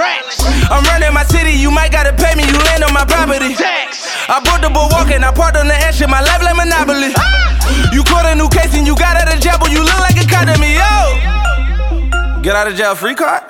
I'm 0.69 0.85
running 0.85 1.13
my 1.17 1.25
city. 1.25 1.57
You 1.57 1.73
might 1.73 1.91
gotta 1.91 2.13
pay 2.13 2.37
me. 2.37 2.45
You 2.45 2.61
land 2.71 2.85
on 2.85 2.93
my 2.93 3.09
property. 3.09 3.57
I 4.29 4.41
bought 4.45 4.61
the 4.61 4.69
boat 4.69 4.93
walking. 4.93 5.25
I 5.25 5.33
parked 5.33 5.57
on 5.57 5.67
the 5.67 5.75
edge 5.75 6.01
of 6.05 6.11
my 6.13 6.21
life 6.21 6.45
like 6.45 6.57
Monopoly. 6.57 7.17
You 7.93 8.05
caught 8.05 8.29
a 8.29 8.35
new 8.37 8.49
case 8.49 8.77
and 8.77 8.87
you 8.87 8.95
got 8.95 9.17
out 9.17 9.33
of 9.33 9.41
jail, 9.41 9.57
but 9.59 9.73
you 9.73 9.81
look 9.81 10.01
like 10.01 10.21
a 10.21 10.27
card 10.29 10.49
to 10.53 10.61
me, 10.61 10.77
yo. 10.77 11.18
Get 12.49 12.57
out 12.57 12.67
of 12.67 12.75
jail 12.77 12.95
free 12.95 13.15
card? 13.15 13.43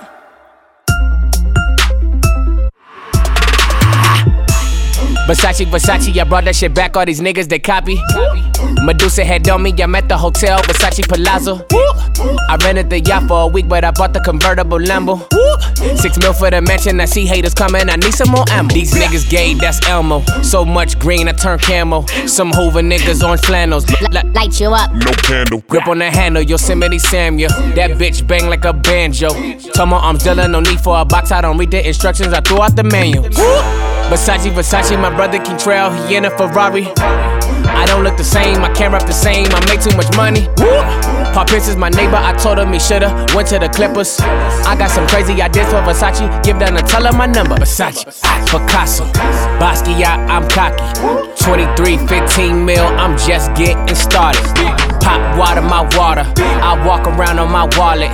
Versace, 5.28 5.66
Versace, 5.66 6.18
I 6.18 6.24
brought 6.24 6.46
that 6.46 6.57
shit 6.57 6.74
back. 6.74 6.96
All 6.96 7.07
these 7.07 7.20
niggas 7.20 7.49
they 7.49 7.61
copy. 7.61 7.96
Medusa 8.82 9.24
head 9.24 9.48
on 9.48 9.62
me, 9.62 9.74
I'm 9.80 9.94
at 9.94 10.09
the 10.09 10.16
hotel, 10.16 10.59
Versace 10.61 11.06
Palazzo. 11.09 11.66
I 12.48 12.56
rented 12.64 12.90
the 12.90 13.00
yacht 13.00 13.28
for 13.28 13.42
a 13.42 13.46
week, 13.46 13.68
but 13.68 13.84
I 13.84 13.90
bought 13.90 14.12
the 14.12 14.20
convertible 14.20 14.78
Lambo. 14.78 15.26
Six 15.98 16.18
mil 16.18 16.32
for 16.32 16.50
the 16.50 16.61
mansion, 16.61 17.00
I 17.00 17.04
see 17.04 17.26
haters 17.26 17.54
coming, 17.54 17.88
I 17.88 17.96
need 17.96 18.14
some 18.14 18.30
more 18.30 18.44
ammo. 18.50 18.68
These 18.70 18.94
niggas 18.94 19.28
gay, 19.30 19.54
that's 19.54 19.86
Elmo. 19.86 20.22
So 20.42 20.64
much 20.64 20.98
green, 20.98 21.28
I 21.28 21.32
turn 21.32 21.59
camo. 21.59 22.06
Some 22.26 22.50
Hoover 22.52 22.80
niggas 22.80 23.22
on 23.22 23.38
flannels. 23.38 23.86
Light 24.34 24.61
you 24.61 24.68
up. 24.68 24.92
No 24.92 25.12
candle. 25.12 25.62
Grip 25.68 25.86
on 25.86 25.98
the 25.98 26.11
handle, 26.11 26.42
Yosemite 26.42 26.98
Sam, 26.98 27.38
yeah. 27.38 27.48
That 27.74 27.92
bitch 27.92 28.26
bang 28.26 28.48
like 28.48 28.64
a 28.64 28.72
banjo. 28.72 29.30
Tell 29.74 29.86
my 29.86 29.98
arms 29.98 30.24
Dylan, 30.24 30.50
no 30.50 30.61
need 30.61 30.80
for 30.80 30.98
a 30.98 31.04
box, 31.04 31.30
I 31.30 31.40
don't 31.40 31.59
read 31.59 31.70
the 31.70 31.86
instructions, 31.86 32.32
I 32.32 32.40
threw 32.40 32.61
out 32.61 32.74
the 32.74 32.84
manual. 32.84 33.24
Versace, 34.09 34.50
Versace, 34.50 35.00
my 35.00 35.11
brother 35.14 35.38
King 35.38 35.59
Trail, 35.59 35.90
he 36.06 36.16
in 36.16 36.24
a 36.24 36.30
Ferrari. 36.30 36.88
I 37.79 37.87
don't 37.87 38.03
look 38.03 38.16
the 38.16 38.24
same, 38.24 38.64
I 38.64 38.72
can't 38.72 38.93
rap 38.93 39.07
the 39.07 39.12
same, 39.12 39.47
I 39.51 39.64
make 39.66 39.81
too 39.81 39.97
much 39.97 40.11
money. 40.16 40.49
Pop 41.35 41.47
Prince 41.49 41.68
is 41.68 41.76
my 41.76 41.89
neighbor, 41.89 42.16
I 42.16 42.33
told 42.33 42.59
him 42.59 42.72
he 42.72 42.79
shoulda 42.79 43.26
went 43.35 43.49
to 43.49 43.59
the 43.59 43.68
Clippers. 43.68 44.18
I 44.20 44.76
got 44.76 44.91
some 44.91 45.07
crazy 45.07 45.41
ideas 45.41 45.68
for 45.68 45.83
Versace, 45.83 46.26
give 46.43 46.59
tell 46.59 47.07
him 47.07 47.16
my 47.16 47.26
number. 47.26 47.57
Versace, 47.57 48.05
Picasso, 48.47 49.05
Basquiat, 49.61 50.18
I'm 50.29 50.49
cocky. 50.49 50.83
23, 51.45 52.07
15 52.07 52.64
mil, 52.64 52.85
I'm 52.85 53.16
just 53.18 53.55
getting 53.55 53.95
started. 53.95 54.43
Pop 55.01 55.39
water, 55.39 55.62
my 55.62 55.83
water, 55.97 56.24
I 56.37 56.85
walk 56.87 57.07
around 57.07 57.39
on 57.39 57.51
my 57.51 57.64
wallet. 57.76 58.11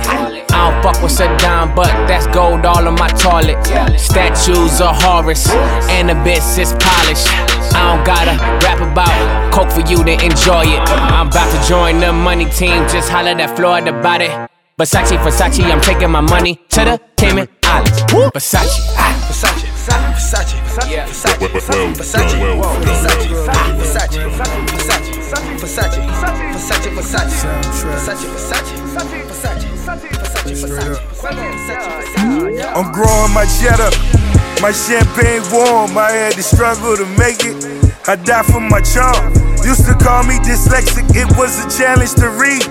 I 0.55 0.71
don't 0.71 0.81
fuck 0.81 1.03
with 1.03 1.11
Saddam, 1.11 1.75
but 1.75 1.91
that's 2.07 2.27
gold 2.27 2.65
all 2.65 2.87
on 2.87 2.95
my 2.95 3.09
toilet. 3.09 3.59
Statues 3.99 4.79
of 4.79 4.95
Horus, 5.03 5.49
and 5.91 6.07
the 6.07 6.13
bitch 6.13 6.57
is 6.57 6.71
polished. 6.79 7.27
I 7.75 7.91
don't 7.91 8.05
gotta 8.05 8.39
rap 8.63 8.79
about 8.79 9.51
coke 9.51 9.71
for 9.71 9.81
you 9.81 10.03
to 10.03 10.13
enjoy 10.23 10.63
it. 10.63 10.79
I'm 11.11 11.27
about 11.27 11.51
to 11.51 11.67
join 11.67 11.99
the 11.99 12.13
money 12.13 12.45
team, 12.45 12.87
just 12.87 13.04
holler 13.09 13.35
that 13.35 13.55
flow 13.55 13.73
at 13.73 13.83
Florida 13.83 13.99
about 13.99 14.21
it. 14.21 14.31
Versace, 14.77 15.17
Versace, 15.17 15.63
I'm 15.63 15.81
taking 15.81 16.11
my 16.11 16.21
money 16.21 16.59
to 16.69 16.81
the 16.83 16.99
Cayman 17.17 17.47
Islands. 17.63 18.01
Versace, 18.11 18.79
ah. 18.97 19.13
Versace, 19.27 19.65
Versace, 19.85 20.59
Versace, 20.65 21.05
Versace, 21.07 21.45
Versace, 21.95 22.35
Versace, 22.75 23.29
Versace, 23.55 24.15
Versace, 24.15 25.15
Versace, 25.59 25.85
Versace, 25.85 26.05
Versace, 26.55 27.25
Versace, 27.95 28.55
Versace, 28.55 29.45
Versace, 30.15 30.45
Versace, 30.45 30.85
Versace. 31.11 31.95
I'm 32.75 32.91
growing 32.91 33.33
my 33.33 33.45
cheddar, 33.45 33.91
my 34.61 34.71
champagne 34.71 35.41
warm. 35.51 35.97
I 35.97 36.11
had 36.11 36.33
to 36.33 36.43
struggle 36.43 36.97
to 36.97 37.05
make 37.17 37.43
it. 37.45 37.55
I 38.07 38.15
die 38.15 38.43
for 38.43 38.59
my 38.59 38.81
charm. 38.81 39.54
Used 39.65 39.85
to 39.87 39.95
call 39.97 40.23
me 40.23 40.37
dyslexic, 40.45 41.09
it 41.17 41.25
was 41.37 41.57
a 41.57 41.65
challenge 41.73 42.13
to 42.21 42.29
read. 42.29 42.61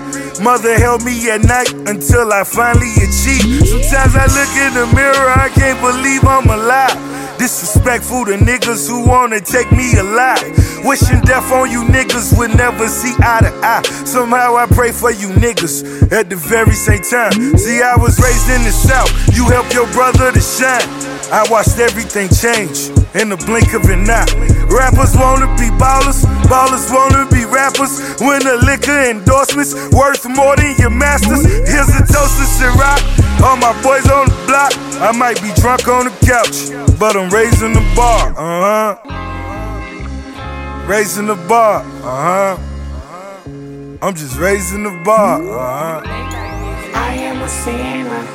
Mother 0.41 0.79
held 0.79 1.03
me 1.03 1.29
at 1.29 1.43
night 1.43 1.73
until 1.91 2.31
I 2.31 2.43
finally 2.45 2.95
achieved. 3.03 3.67
Sometimes 3.67 4.15
I 4.15 4.25
look 4.31 4.53
in 4.55 4.71
the 4.79 4.87
mirror, 4.95 5.27
I 5.35 5.49
can't 5.49 5.79
believe 5.83 6.23
I'm 6.23 6.47
alive. 6.49 6.95
Disrespect 7.37 8.07
Disrespectful 8.07 8.25
to 8.25 8.37
niggas 8.39 8.87
who 8.87 9.05
wanna 9.05 9.41
take 9.41 9.69
me 9.73 9.91
alive. 9.99 10.41
Wishing 10.85 11.19
death 11.21 11.51
on 11.51 11.69
you 11.69 11.83
niggas 11.83 12.37
would 12.37 12.55
never 12.55 12.87
see 12.87 13.13
eye 13.19 13.41
to 13.41 13.51
eye. 13.61 13.81
Somehow 14.05 14.55
I 14.55 14.65
pray 14.65 14.91
for 14.93 15.11
you 15.11 15.27
niggas 15.29 16.11
at 16.13 16.29
the 16.29 16.37
very 16.37 16.73
same 16.73 17.03
time. 17.03 17.57
See, 17.57 17.81
I 17.81 17.95
was 17.97 18.19
raised 18.23 18.49
in 18.49 18.63
the 18.63 18.71
South. 18.71 19.11
You 19.35 19.49
help 19.49 19.71
your 19.73 19.87
brother 19.91 20.31
to 20.31 20.39
shine. 20.39 20.87
I 21.31 21.45
watched 21.51 21.77
everything 21.77 22.29
change 22.29 22.87
in 23.19 23.29
the 23.29 23.37
blink 23.45 23.73
of 23.73 23.83
an 23.89 24.09
eye. 24.09 24.64
Rappers 24.75 25.15
wanna 25.15 25.47
be 25.55 25.69
ballers, 25.79 26.25
ballers 26.51 26.91
wanna 26.91 27.25
be 27.31 27.45
rappers. 27.45 28.19
When 28.19 28.43
the 28.43 28.57
liquor 28.65 29.09
endorsements 29.09 29.73
worth 29.95 30.27
more 30.27 30.57
than 30.57 30.75
your 30.77 30.89
masters. 30.89 31.45
Here's 31.45 31.87
a 31.95 32.03
toast 32.03 32.35
to 32.39 32.45
Ciroc. 32.57 33.01
All 33.41 33.55
my 33.55 33.71
boys 33.81 34.05
on 34.11 34.27
the 34.27 34.35
block. 34.45 34.73
I 34.99 35.13
might 35.13 35.41
be 35.41 35.53
drunk 35.61 35.87
on 35.87 36.05
the 36.05 36.11
couch, 36.27 36.71
but 36.99 37.15
I'm 37.15 37.29
raising 37.29 37.71
the 37.71 37.79
bar. 37.95 38.33
Uh 38.35 38.97
huh. 38.97 38.97
Raising 40.85 41.27
the 41.27 41.35
bar. 41.47 41.79
Uh 42.03 42.57
huh. 42.57 42.57
I'm 44.01 44.13
just 44.13 44.37
raising 44.37 44.83
the 44.83 45.01
bar. 45.05 45.41
Uh 45.41 46.01
huh. 46.01 46.01
I 46.95 47.13
am 47.29 47.41
a 47.41 47.47
sinner 47.47 48.25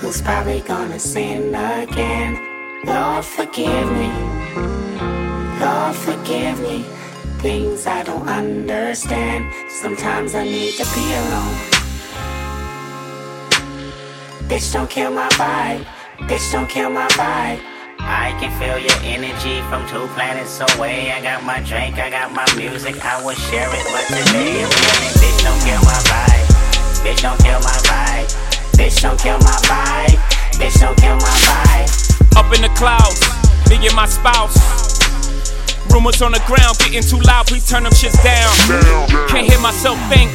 who's 0.00 0.20
probably 0.20 0.62
gonna 0.62 0.98
sin 0.98 1.54
again. 1.54 2.40
Lord, 2.84 3.24
forgive 3.24 3.92
me. 3.92 4.87
Lord, 5.60 5.96
forgive 5.96 6.60
me. 6.60 6.84
Things 7.42 7.86
I 7.86 8.04
don't 8.04 8.28
understand. 8.28 9.52
Sometimes 9.68 10.34
I 10.36 10.44
need 10.44 10.74
to 10.74 10.84
be 10.94 11.04
alone. 11.18 11.58
Bitch, 14.46 14.72
don't 14.72 14.88
kill 14.88 15.10
my 15.10 15.28
vibe. 15.30 15.84
Bitch, 16.28 16.52
don't 16.52 16.68
kill 16.68 16.90
my 16.90 17.08
vibe. 17.08 17.60
I 17.98 18.30
can 18.38 18.54
feel 18.58 18.78
your 18.78 18.98
energy 19.02 19.60
from 19.68 19.82
two 19.88 20.06
planets 20.14 20.60
away. 20.60 21.10
I 21.10 21.20
got 21.20 21.42
my 21.42 21.60
drink, 21.60 21.98
I 21.98 22.08
got 22.08 22.32
my 22.32 22.46
music, 22.54 23.04
I 23.04 23.22
will 23.24 23.34
share 23.34 23.68
it, 23.68 23.86
but 23.90 24.06
today 24.06 24.62
I'm 24.62 24.70
feeling. 24.70 25.14
Bitch, 25.18 25.42
don't 25.42 25.60
kill 25.66 25.82
my 25.82 26.00
vibe. 26.06 26.46
Bitch, 27.02 27.22
don't 27.22 27.38
kill 27.42 27.60
my 27.60 27.78
vibe. 27.90 28.30
Bitch, 28.78 29.02
don't 29.02 29.18
kill 29.18 29.38
my 29.38 29.58
vibe. 29.66 30.18
Bitch, 30.54 30.78
don't 30.80 30.96
kill 30.98 31.16
my 31.16 31.36
vibe. 31.50 32.36
Up 32.36 32.46
in 32.54 32.62
the 32.62 32.70
clouds, 32.78 33.20
me 33.68 33.84
and 33.84 33.96
my 33.96 34.06
spouse. 34.06 34.97
Rumors 35.92 36.22
on 36.22 36.32
the 36.32 36.42
ground 36.46 36.78
getting 36.78 37.02
too 37.02 37.20
loud, 37.20 37.46
please 37.46 37.68
turn 37.68 37.82
them 37.82 37.92
shits 37.92 38.22
down. 38.22 38.52
Can't 39.28 39.48
hear 39.48 39.60
myself 39.60 39.98
think. 40.08 40.30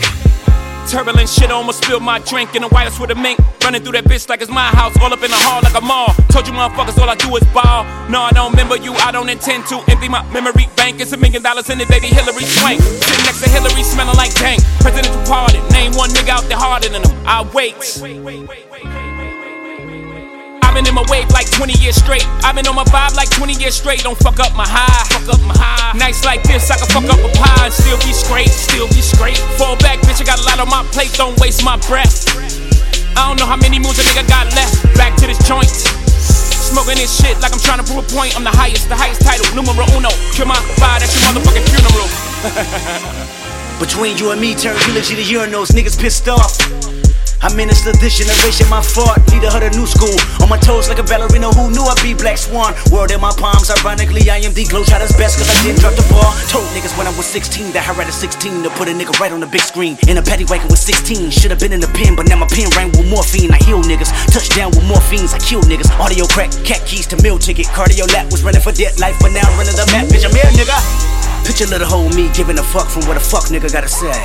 Turbulent 0.90 1.30
shit 1.30 1.52
almost 1.52 1.84
spilled 1.84 2.04
my 2.04 2.20
drink 2.20 2.56
in 2.56 2.62
the 2.62 2.68
whitest 2.68 3.00
with 3.00 3.10
a 3.12 3.16
mink. 3.16 3.40
Running 3.64 3.82
through 3.82 3.94
that 3.94 4.04
bitch 4.04 4.28
like 4.28 4.42
it's 4.42 4.52
my 4.52 4.68
house, 4.68 4.96
all 5.00 5.14
up 5.14 5.24
in 5.24 5.32
the 5.32 5.40
hall 5.40 5.62
like 5.64 5.74
a 5.74 5.82
mall. 5.82 6.14
Told 6.30 6.46
you 6.46 6.54
motherfuckers 6.54 6.98
all 7.00 7.10
I 7.10 7.16
do 7.16 7.34
is 7.36 7.44
ball. 7.56 7.86
No, 8.10 8.22
I 8.22 8.32
don't 8.32 8.52
remember 8.52 8.76
you, 8.76 8.94
I 8.96 9.12
don't 9.12 9.30
intend 9.30 9.66
to 9.68 9.80
empty 9.88 10.10
my 10.10 10.22
memory 10.34 10.68
bank. 10.76 11.00
It's 11.00 11.14
a 11.14 11.18
million 11.18 11.42
dollars 11.42 11.70
in 11.70 11.80
it, 11.80 11.88
baby 11.88 12.08
Hilary 12.08 12.44
Swank. 12.44 12.82
Sitting 12.82 13.24
next 13.24 13.42
to 13.42 13.50
Hillary, 13.50 13.84
smelling 13.84 14.18
like 14.18 14.36
dank. 14.36 14.62
Presidential 14.82 15.24
pardon, 15.26 15.66
name 15.70 15.94
one 15.94 16.10
nigga 16.10 16.30
out 16.30 16.44
there 16.44 16.58
harder 16.58 16.90
than 16.90 17.02
him. 17.02 17.16
I 17.26 17.42
wait. 17.54 18.93
I've 20.74 20.82
been 20.82 20.90
in 20.90 20.98
my 20.98 21.06
wave 21.06 21.30
like 21.30 21.46
20 21.54 21.78
years 21.86 22.02
straight. 22.02 22.26
I've 22.42 22.58
been 22.58 22.66
on 22.66 22.74
my 22.74 22.82
vibe 22.90 23.14
like 23.14 23.30
20 23.30 23.62
years 23.62 23.78
straight. 23.78 24.02
Don't 24.02 24.18
fuck 24.18 24.42
up 24.42 24.58
my 24.58 24.66
high. 24.66 25.06
Fuck 25.22 25.38
up 25.38 25.42
my 25.46 25.54
high. 25.54 25.94
Nights 25.94 26.26
like 26.26 26.42
this, 26.50 26.66
I 26.74 26.82
can 26.82 26.90
fuck 26.90 27.06
up 27.14 27.22
a 27.22 27.30
pie 27.38 27.70
and 27.70 27.74
still 27.74 27.94
be 28.02 28.10
straight. 28.10 28.50
Still 28.50 28.90
be 28.90 29.06
straight. 29.06 29.38
Fall 29.62 29.78
back, 29.86 30.02
bitch. 30.02 30.18
I 30.18 30.26
got 30.26 30.42
a 30.42 30.46
lot 30.50 30.58
on 30.58 30.66
my 30.74 30.82
plate. 30.90 31.14
Don't 31.14 31.38
waste 31.38 31.62
my 31.62 31.78
breath. 31.86 32.26
I 33.14 33.22
don't 33.22 33.38
know 33.38 33.46
how 33.46 33.54
many 33.54 33.78
moves 33.78 34.02
a 34.02 34.04
nigga 34.10 34.26
got 34.26 34.50
left. 34.58 34.82
Back 34.98 35.14
to 35.22 35.30
this 35.30 35.38
joint. 35.46 35.70
Smoking 35.70 36.98
this 36.98 37.22
shit 37.22 37.38
like 37.38 37.54
I'm 37.54 37.62
trying 37.62 37.78
to 37.78 37.86
prove 37.86 38.02
a 38.02 38.08
point. 38.10 38.34
I'm 38.34 38.42
the 38.42 38.50
highest, 38.50 38.90
the 38.90 38.98
highest 38.98 39.22
title, 39.22 39.46
numero 39.54 39.86
uno. 39.94 40.10
Kill 40.34 40.50
my 40.50 40.58
vibe, 40.82 41.06
that's 41.06 41.14
your 41.14 41.38
motherfucking 41.38 41.70
funeral. 41.70 42.10
Between 43.78 44.18
you 44.18 44.34
and 44.34 44.42
me, 44.42 44.58
turn 44.58 44.74
eulogy 44.90 45.22
to 45.22 45.26
urinals, 45.38 45.70
niggas 45.70 46.02
pissed 46.02 46.26
off. 46.26 47.03
I 47.44 47.52
minister 47.60 47.92
this 48.00 48.24
generation, 48.24 48.72
my 48.72 48.80
fault. 48.80 49.20
Leader 49.28 49.52
of 49.52 49.60
the 49.60 49.68
new 49.76 49.84
school. 49.84 50.16
On 50.40 50.48
my 50.48 50.56
toes 50.56 50.88
like 50.88 51.00
a 51.00 51.04
ballerina 51.04 51.52
who 51.52 51.68
knew 51.76 51.84
I'd 51.84 52.00
be 52.00 52.16
Black 52.16 52.40
Swan. 52.40 52.72
World 52.88 53.12
in 53.12 53.20
my 53.20 53.36
palms, 53.36 53.68
ironically, 53.68 54.24
I 54.32 54.40
am 54.48 54.56
the 54.56 54.64
glow 54.64 54.80
Globetrotter's 54.80 55.12
best 55.20 55.36
cause 55.36 55.52
I 55.52 55.56
didn't 55.60 55.84
drop 55.84 55.92
the 56.00 56.08
ball. 56.08 56.32
Told 56.48 56.64
niggas 56.72 56.96
when 56.96 57.04
I 57.04 57.12
was 57.20 57.28
16 57.28 57.76
that 57.76 57.84
I 57.84 57.92
read 58.00 58.08
a 58.08 58.16
16 58.16 58.64
to 58.64 58.72
put 58.80 58.88
a 58.88 58.96
nigga 58.96 59.12
right 59.20 59.36
on 59.36 59.44
the 59.44 59.52
big 59.52 59.60
screen. 59.60 60.00
In 60.08 60.16
a 60.16 60.24
paddy 60.24 60.48
wagon 60.48 60.72
with 60.72 60.80
16. 60.80 61.36
Should've 61.36 61.60
been 61.60 61.76
in 61.76 61.84
the 61.84 61.92
pen, 61.92 62.16
but 62.16 62.32
now 62.32 62.40
my 62.40 62.48
pen 62.48 62.72
rang 62.80 62.96
with 62.96 63.12
morphine. 63.12 63.52
I 63.52 63.60
heal 63.60 63.84
niggas. 63.84 64.16
Touchdown 64.32 64.72
with 64.72 64.88
morphines, 64.88 65.36
I 65.36 65.40
kill 65.44 65.60
niggas. 65.68 65.92
Audio 66.00 66.24
crack, 66.32 66.56
cat 66.64 66.88
keys 66.88 67.12
to 67.12 67.20
meal 67.20 67.36
ticket. 67.36 67.68
Cardio 67.76 68.08
lap 68.16 68.32
was 68.32 68.40
running 68.40 68.64
for 68.64 68.72
dead 68.72 68.96
life, 69.04 69.20
but 69.20 69.36
now 69.36 69.44
I'm 69.44 69.60
running 69.60 69.76
the 69.76 69.84
map. 69.92 70.08
Bitch, 70.08 70.24
I'm 70.24 70.32
here, 70.32 70.48
nigga. 70.56 70.80
Picture 71.44 71.68
little 71.68 71.92
hoe 71.92 72.08
me 72.16 72.32
giving 72.32 72.56
a 72.56 72.64
fuck 72.64 72.88
from 72.88 73.04
what 73.04 73.20
a 73.20 73.24
fuck 73.24 73.52
nigga 73.52 73.68
gotta 73.68 73.92
say. 73.92 74.16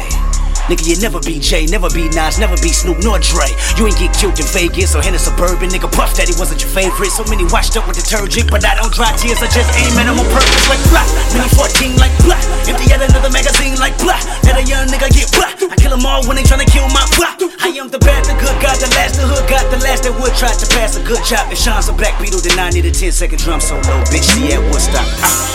Nigga, 0.69 0.85
you 0.85 1.01
never 1.01 1.17
be 1.25 1.41
Jay, 1.41 1.65
never 1.65 1.89
be 1.89 2.13
Nas, 2.13 2.37
never 2.37 2.53
be 2.61 2.69
Snoop 2.69 3.01
nor 3.01 3.17
Dre. 3.17 3.49
You 3.81 3.89
ain't 3.89 3.97
get 3.97 4.13
killed 4.13 4.37
in 4.37 4.45
Vegas 4.53 4.93
or 4.93 5.01
in 5.01 5.17
a 5.17 5.19
suburban. 5.19 5.73
Nigga, 5.73 5.89
Puff 5.89 6.13
Daddy 6.13 6.37
wasn't 6.37 6.61
your 6.61 6.69
favorite. 6.69 7.09
So 7.09 7.25
many 7.33 7.49
washed 7.49 7.81
up 7.81 7.89
with 7.89 7.97
detergent, 7.97 8.53
but 8.53 8.61
I 8.69 8.77
don't 8.77 8.93
dry 8.93 9.09
tears. 9.17 9.41
I 9.41 9.49
just 9.49 9.73
aim 9.81 9.97
at 9.97 10.05
them 10.05 10.21
on 10.21 10.29
purpose 10.29 10.69
like 10.69 10.85
blah. 10.93 11.09
Mini 11.33 11.49
14 11.57 11.97
like 11.97 12.13
blah. 12.21 12.37
Empty 12.69 12.85
out 12.93 13.01
another 13.01 13.33
magazine 13.33 13.81
like 13.81 13.97
blah. 13.97 14.21
Let 14.45 14.61
a 14.61 14.65
young 14.69 14.93
nigga 14.93 15.09
get 15.09 15.33
blah. 15.33 15.49
I 15.73 15.75
kill 15.81 15.97
them 15.97 16.05
all 16.05 16.21
when 16.29 16.37
they 16.37 16.45
tryna 16.45 16.69
kill 16.69 16.85
my 16.93 17.09
blah. 17.17 17.33
I 17.65 17.73
am 17.81 17.89
the 17.89 17.99
bad, 17.99 18.29
the 18.29 18.37
good, 18.37 18.53
got 18.61 18.77
the 18.77 18.93
last, 18.93 19.17
the 19.17 19.25
hood, 19.25 19.49
got 19.49 19.65
the 19.73 19.81
last 19.81 20.05
that 20.05 20.13
would 20.21 20.37
try 20.37 20.53
to 20.53 20.67
pass 20.77 21.01
a 21.01 21.03
good 21.03 21.25
job. 21.25 21.49
If 21.49 21.57
Sean's 21.57 21.89
a 21.89 21.97
black 21.97 22.21
beetle, 22.21 22.45
then 22.45 22.61
I 22.61 22.69
need 22.69 22.85
a 22.85 22.93
10 22.93 23.09
second 23.13 23.41
drum 23.41 23.65
solo. 23.65 24.05
Bitch, 24.13 24.29
see 24.37 24.53
at 24.53 24.61
Woodstock. 24.69 25.09
Ah. 25.25 25.49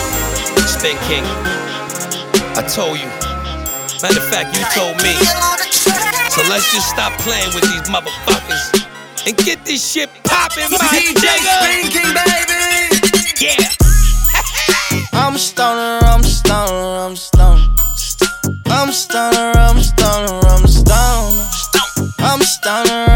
Spin 0.66 0.98
King. 1.06 1.22
I 2.58 2.66
told 2.66 2.98
you. 2.98 3.23
Matter 4.04 4.20
of 4.20 4.28
fact, 4.28 4.54
you 4.54 4.62
told 4.76 5.00
me. 5.02 5.14
So 6.28 6.42
let's 6.50 6.70
just 6.74 6.90
stop 6.90 7.18
playing 7.20 7.48
with 7.54 7.64
these 7.64 7.88
motherfuckers 7.88 8.84
and 9.26 9.34
get 9.38 9.64
this 9.64 9.80
shit 9.92 10.10
poppin', 10.24 10.70
my 10.72 10.76
DJ. 10.92 11.24
King, 11.88 12.12
baby. 12.12 13.00
Yeah. 13.40 13.64
I'm 15.14 15.38
stoner, 15.38 16.04
I'm 16.04 16.22
stoner, 16.22 16.98
I'm 17.00 17.16
stoner. 17.16 17.66
I'm 18.66 18.92
stoner, 18.92 19.52
I'm 19.56 19.80
stoner, 19.82 20.48
I'm 20.48 20.66
stoner. 20.66 21.24
I'm 21.24 21.40
a 21.40 21.48
stoner, 21.64 22.12
I'm 22.18 22.40
a 22.40 22.44
stoner, 22.44 23.13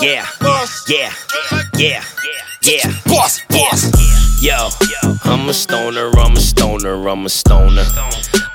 Yeah. 0.00 0.26
boss. 0.40 0.88
Yeah. 0.88 1.12
Yeah. 1.76 2.04
Yeah. 2.62 2.92
Boss, 3.06 3.40
boss. 3.48 4.42
Yo, 4.42 4.68
I'm 5.24 5.48
a 5.48 5.54
stoner, 5.54 6.10
I'm 6.18 6.32
a 6.32 6.40
stoner, 6.40 7.08
I'm 7.08 7.24
a 7.24 7.28
stoner. 7.28 7.84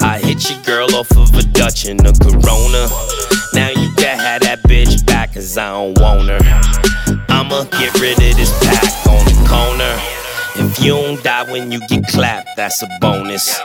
I 0.02 0.20
hit 0.24 0.50
your 0.50 0.62
girl 0.64 0.96
off 0.96 1.10
of 1.12 1.34
a 1.36 1.44
Dutch 1.44 1.86
and 1.86 2.00
a 2.02 2.14
Corona. 2.14 2.88
Now 3.54 3.70
you 3.70 3.92
can 3.96 4.20
have 4.20 4.42
that 4.42 4.60
bitch 4.68 5.06
back, 5.06 5.34
cause 5.34 5.58
I 5.58 5.72
don't 5.72 6.00
want 6.00 6.30
her. 6.30 6.40
I'ma 7.30 7.64
get 7.64 8.00
rid 8.00 8.14
of 8.14 8.36
this 8.38 8.52
pack 8.64 9.08
on 9.08 9.26
the 9.26 9.48
corner. 9.48 9.96
If 10.56 10.84
you 10.84 10.92
don't 10.92 11.24
die 11.24 11.50
when 11.52 11.72
you 11.72 11.80
get 11.88 12.06
clapped, 12.08 12.50
that's 12.56 12.84
a 12.84 12.90
bonus. 13.00 13.60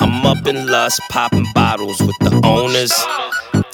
I'm 0.00 0.24
up 0.26 0.46
in 0.46 0.66
lust, 0.66 1.00
popping 1.10 1.46
bottles 1.54 2.00
with 2.00 2.18
the 2.20 2.40
owners. 2.44 2.92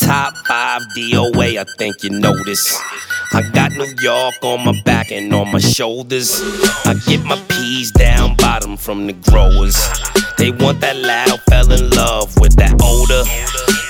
Top 0.05 0.36
five 0.46 0.82
DOA, 0.96 1.59
I 1.59 1.64
think 1.78 2.02
you 2.02 2.11
notice. 2.11 2.78
I 3.32 3.42
got 3.52 3.72
New 3.72 3.92
York 4.00 4.34
on 4.42 4.64
my 4.64 4.80
back 4.84 5.11
and 5.11 5.32
on 5.34 5.50
my 5.50 5.59
shoulders. 5.59 6.40
I 6.84 6.94
get 7.07 7.24
my 7.24 7.40
peas 7.48 7.90
down 7.90 8.36
bottom 8.36 8.76
from 8.76 9.07
the 9.07 9.14
growers. 9.14 9.76
They 10.38 10.50
want 10.50 10.80
that 10.82 10.96
loud, 10.96 11.40
fell 11.48 11.72
in 11.72 11.90
love 11.90 12.38
with 12.38 12.55
that 12.57 12.74
odor. 12.82 13.24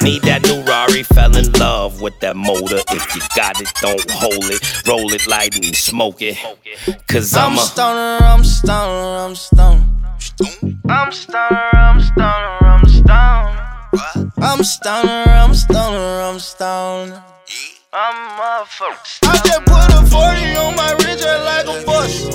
Need 0.04 0.22
that 0.22 0.42
new 0.44 0.62
Rari, 0.62 1.02
fell 1.02 1.36
in 1.36 1.50
love 1.52 2.00
with 2.00 2.18
that 2.20 2.36
motor. 2.36 2.80
If 2.90 3.14
you 3.16 3.22
got 3.34 3.60
it, 3.60 3.68
don't 3.80 4.10
hold 4.10 4.44
it. 4.50 4.86
Roll 4.86 5.12
it, 5.12 5.26
light 5.26 5.56
it, 5.56 5.66
and 5.66 5.76
smoke 5.76 6.22
it. 6.22 6.36
Cause 7.08 7.34
I'm 7.34 7.52
I'm 7.52 7.58
a. 7.58 7.60
stoner, 7.60 8.18
I'm 8.24 8.44
stoner, 8.44 9.18
I'm 9.24 9.34
stoner. 9.34 9.84
I'm 10.88 11.12
stoner, 11.12 11.70
I'm 11.74 12.00
stoner, 12.00 12.63
I'm 13.98 14.64
stoner. 14.64 15.24
I'm 15.28 15.54
stoner, 15.54 15.54
I'm 15.54 15.54
stoner, 15.54 16.22
I'm 16.22 16.36
a 16.36 16.40
stoner. 16.40 17.24
I'm 17.92 18.16
a 18.16 18.42
motherfucker. 18.42 19.18
I 19.22 19.36
just 19.46 19.64
put 19.66 19.94
a 19.94 20.06
40 20.10 20.56
on 20.56 20.74
my 20.74 20.92
wrist 20.98 21.22
just 21.22 21.44
like 21.44 21.66
a 21.66 21.86
bus. 21.86 22.26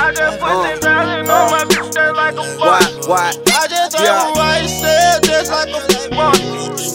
I 0.00 0.12
just 0.14 0.40
put 0.40 0.80
10,000 0.80 1.30
on 1.30 1.50
my 1.50 1.64
bitch 1.64 1.92
just 1.92 2.16
like 2.16 2.32
a 2.32 2.36
bus. 2.36 2.58
Why, 2.58 2.80
why? 3.06 3.32
I 3.52 3.66
just 3.68 4.00
Yeah. 4.00 4.28
with 4.28 4.36
white 4.38 4.66
cell 4.68 5.20
just 5.20 5.50
like 5.50 5.68
a 5.68 6.10
boss. 6.16 6.38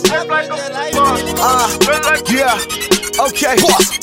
Just 0.02 0.28
like 0.28 0.48
a 0.48 0.58
boss. 0.98 1.22
Uh, 1.38 1.78
like 2.10 2.30
yeah, 2.32 2.58
okay. 3.28 3.56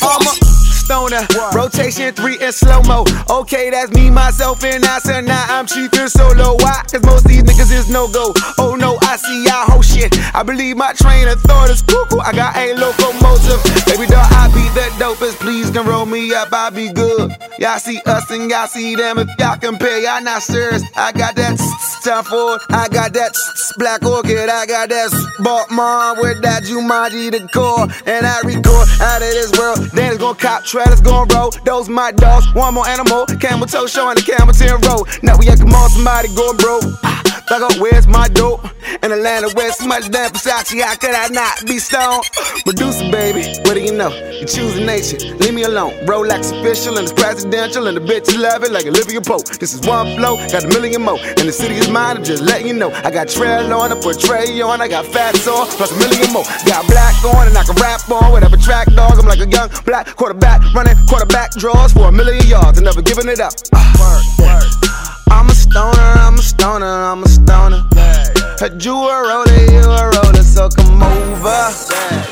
I'm 0.02 0.26
a 0.26 0.53
stoner. 0.84 1.26
Rotation 1.54 2.12
three 2.14 2.36
in 2.40 2.52
slow 2.52 2.82
mo. 2.82 3.04
Okay, 3.30 3.70
that's 3.70 3.90
me, 3.92 4.10
myself, 4.10 4.62
and 4.64 4.84
I. 4.84 4.98
So 4.98 5.20
now 5.20 5.44
I'm 5.48 5.66
chiefin' 5.66 6.08
solo. 6.08 6.56
Why? 6.60 6.82
Cause 6.90 7.02
most 7.04 7.24
of 7.24 7.30
these 7.30 7.42
niggas 7.42 7.72
is 7.72 7.88
no 7.90 8.06
go. 8.08 8.32
Oh 8.58 8.76
no, 8.78 8.98
I 9.02 9.16
see 9.16 9.44
y'all 9.44 9.64
whole 9.64 9.82
shit. 9.82 10.14
I 10.34 10.42
believe 10.42 10.76
my 10.76 10.92
train 10.92 11.26
of 11.28 11.40
thought 11.40 11.70
is 11.70 11.82
cuckoo. 11.82 12.18
I 12.20 12.32
got 12.32 12.56
a 12.56 12.74
locomotive. 12.74 13.60
Baby 13.86 14.06
dog, 14.06 14.28
I 14.30 14.48
be 14.52 14.64
the 14.76 14.86
dopest. 15.00 15.40
Please 15.40 15.70
can 15.70 15.86
roll 15.86 16.06
me 16.06 16.34
up, 16.34 16.52
I 16.52 16.70
be 16.70 16.92
good. 16.92 17.32
Y'all 17.58 17.78
see 17.78 18.00
us 18.06 18.30
and 18.30 18.50
y'all 18.50 18.66
see 18.66 18.94
them. 18.94 19.18
If 19.18 19.28
y'all 19.38 19.56
compare, 19.56 19.98
y'all 20.00 20.22
not 20.22 20.42
serious. 20.42 20.82
I 20.96 21.12
got 21.12 21.34
that 21.36 21.58
stuff 21.58 22.28
for 22.28 22.58
I 22.70 22.88
got 22.88 23.12
that 23.14 23.32
black 23.78 24.04
orchid. 24.04 24.48
I 24.48 24.66
got 24.66 24.88
that 24.90 25.10
bought 25.40 25.70
mom 25.70 26.18
with 26.18 26.42
that 26.42 26.62
Jumanji 26.64 27.30
the 27.30 27.48
core. 27.48 27.88
And 28.06 28.26
I 28.26 28.40
record 28.44 28.88
out 29.00 29.22
of 29.22 29.32
this 29.32 29.50
world. 29.58 29.78
Then 29.94 30.12
it's 30.12 30.18
gonna 30.18 30.38
cop 30.38 30.64
trailers, 30.74 31.00
gonna 31.00 31.32
roll. 31.32 31.50
Those 31.64 31.88
my 31.88 32.10
dogs, 32.10 32.52
one 32.52 32.74
more 32.74 32.86
animal. 32.88 33.26
Camel 33.38 33.66
toe 33.66 33.86
showing 33.86 34.16
the 34.16 34.22
camel 34.22 34.52
10 34.52 34.80
roll. 34.82 35.06
Now 35.22 35.38
we 35.38 35.48
at 35.48 35.58
come 35.58 35.70
on, 35.70 35.88
somebody 35.90 36.34
going 36.34 36.56
broke. 36.56 36.82
Thug 37.46 37.60
up, 37.60 37.76
where's 37.78 38.06
my 38.06 38.26
dope? 38.28 38.64
In 39.02 39.12
Atlanta, 39.12 39.50
where's 39.54 39.76
so 39.76 39.86
much 39.86 40.10
damn 40.10 40.30
Versace? 40.30 40.80
How 40.80 40.96
could 40.96 41.14
I 41.14 41.28
not 41.28 41.66
be 41.66 41.78
stoned? 41.78 42.24
Producer, 42.64 43.10
baby, 43.12 43.44
what 43.68 43.74
do 43.74 43.80
you 43.80 43.92
know? 43.92 44.08
You 44.32 44.46
choose 44.46 44.78
a 44.78 44.84
nation, 44.84 45.36
leave 45.38 45.52
me 45.52 45.64
alone. 45.64 45.92
Rolex 46.06 46.58
official 46.58 46.96
and 46.96 47.04
it's 47.04 47.12
presidential, 47.12 47.86
and 47.86 47.98
the 47.98 48.00
bitches 48.00 48.40
love 48.40 48.64
it 48.64 48.72
like 48.72 48.86
Olivia 48.86 49.20
Pope. 49.20 49.44
This 49.60 49.74
is 49.74 49.86
one 49.86 50.16
flow, 50.16 50.36
got 50.48 50.64
a 50.64 50.68
million 50.68 51.02
more. 51.02 51.18
And 51.20 51.44
the 51.44 51.52
city 51.52 51.74
is 51.74 51.90
mine, 51.90 52.16
I'm 52.16 52.24
just 52.24 52.42
letting 52.42 52.66
you 52.66 52.72
know. 52.74 52.90
I 53.04 53.10
got 53.10 53.28
trail 53.28 53.72
on, 53.74 53.92
I 53.92 54.00
put 54.00 54.18
tray 54.20 54.48
on, 54.62 54.80
I 54.80 54.88
got 54.88 55.04
fats 55.04 55.46
on, 55.46 55.66
plus 55.76 55.92
a 55.92 55.98
million 55.98 56.32
more. 56.32 56.44
Got 56.64 56.86
black 56.88 57.12
on, 57.24 57.46
and 57.46 57.58
I 57.58 57.64
can 57.64 57.76
rap 57.76 58.08
on, 58.10 58.32
whatever 58.32 58.56
track 58.56 58.88
dog. 58.94 59.18
I'm 59.18 59.26
like 59.26 59.40
a 59.40 59.48
young 59.48 59.68
black 59.84 60.16
quarterback, 60.16 60.63
running 60.72 60.96
quarterback 61.06 61.50
draws 61.52 61.92
for 61.92 62.08
a 62.08 62.12
million 62.12 62.46
yards 62.46 62.78
and 62.78 62.84
never 62.84 63.02
giving 63.02 63.28
it 63.28 63.40
up. 63.40 63.52
Ah, 63.74 64.30
word. 64.40 64.64
I'm 65.30 65.48
a 65.48 65.54
stoner, 65.54 65.98
I'm 65.98 66.38
a 66.38 66.42
stoner, 66.42 66.86
I'm 66.86 67.22
a 67.22 67.28
stoner. 67.28 67.82
Heard 68.60 68.84
you 68.84 68.94
a 68.94 69.16
roller, 69.28 69.66
you 69.72 69.82
a 69.82 70.10
roller, 70.14 70.42
so 70.42 70.68
come 70.68 71.02
over. 71.02 71.60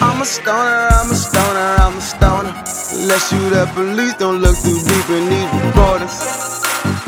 I'm 0.01 0.23
a 0.23 0.25
stoner, 0.25 0.89
I'm 0.93 1.11
a 1.11 1.15
stoner, 1.15 1.67
I'm 1.83 1.99
a 1.99 2.01
stoner. 2.01 2.55
Unless 2.95 3.33
you 3.33 3.51
the 3.51 3.67
police, 3.75 4.15
don't 4.15 4.39
look 4.41 4.57
too 4.63 4.79
deep 4.87 5.09
in 5.11 5.29
these 5.29 5.51
recordings. 5.65 6.17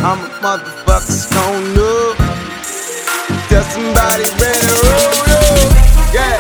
I'm 0.03 0.19
a 0.19 0.29
motherfucker 0.43 1.15
stoner. 1.25 2.17
Tell 3.49 3.63
somebody 3.63 4.25
to 4.25 4.51
roll 4.83 5.15
up. 5.31 6.13
Yeah. 6.13 6.39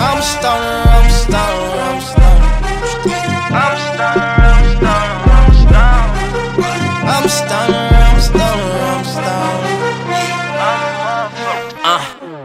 I'm 0.00 0.18
a 0.18 0.22
stoner, 0.22 0.82
I'm 0.88 1.06
a 1.06 1.10
stoner. 1.10 1.57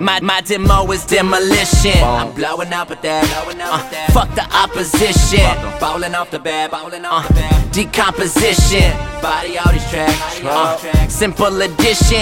My, 0.04 0.20
my 0.20 0.42
demo 0.42 0.92
is 0.92 1.06
demolition. 1.06 2.04
I'm 2.04 2.34
blowing 2.34 2.74
up 2.74 2.92
at 2.92 3.02
that. 3.02 3.24
Uh, 3.24 4.12
fuck 4.12 4.30
the 4.36 4.44
opposition. 4.54 5.40
Bowling 5.80 6.14
off 6.14 6.30
the 6.30 6.40
bed. 6.40 6.72
Uh, 6.74 7.70
decomposition. 7.72 8.92
Body 9.22 9.58
all 9.58 9.72
these 9.72 9.90
tracks. 9.90 10.42
Uh, 10.44 11.08
simple 11.08 11.62
addition. 11.62 12.20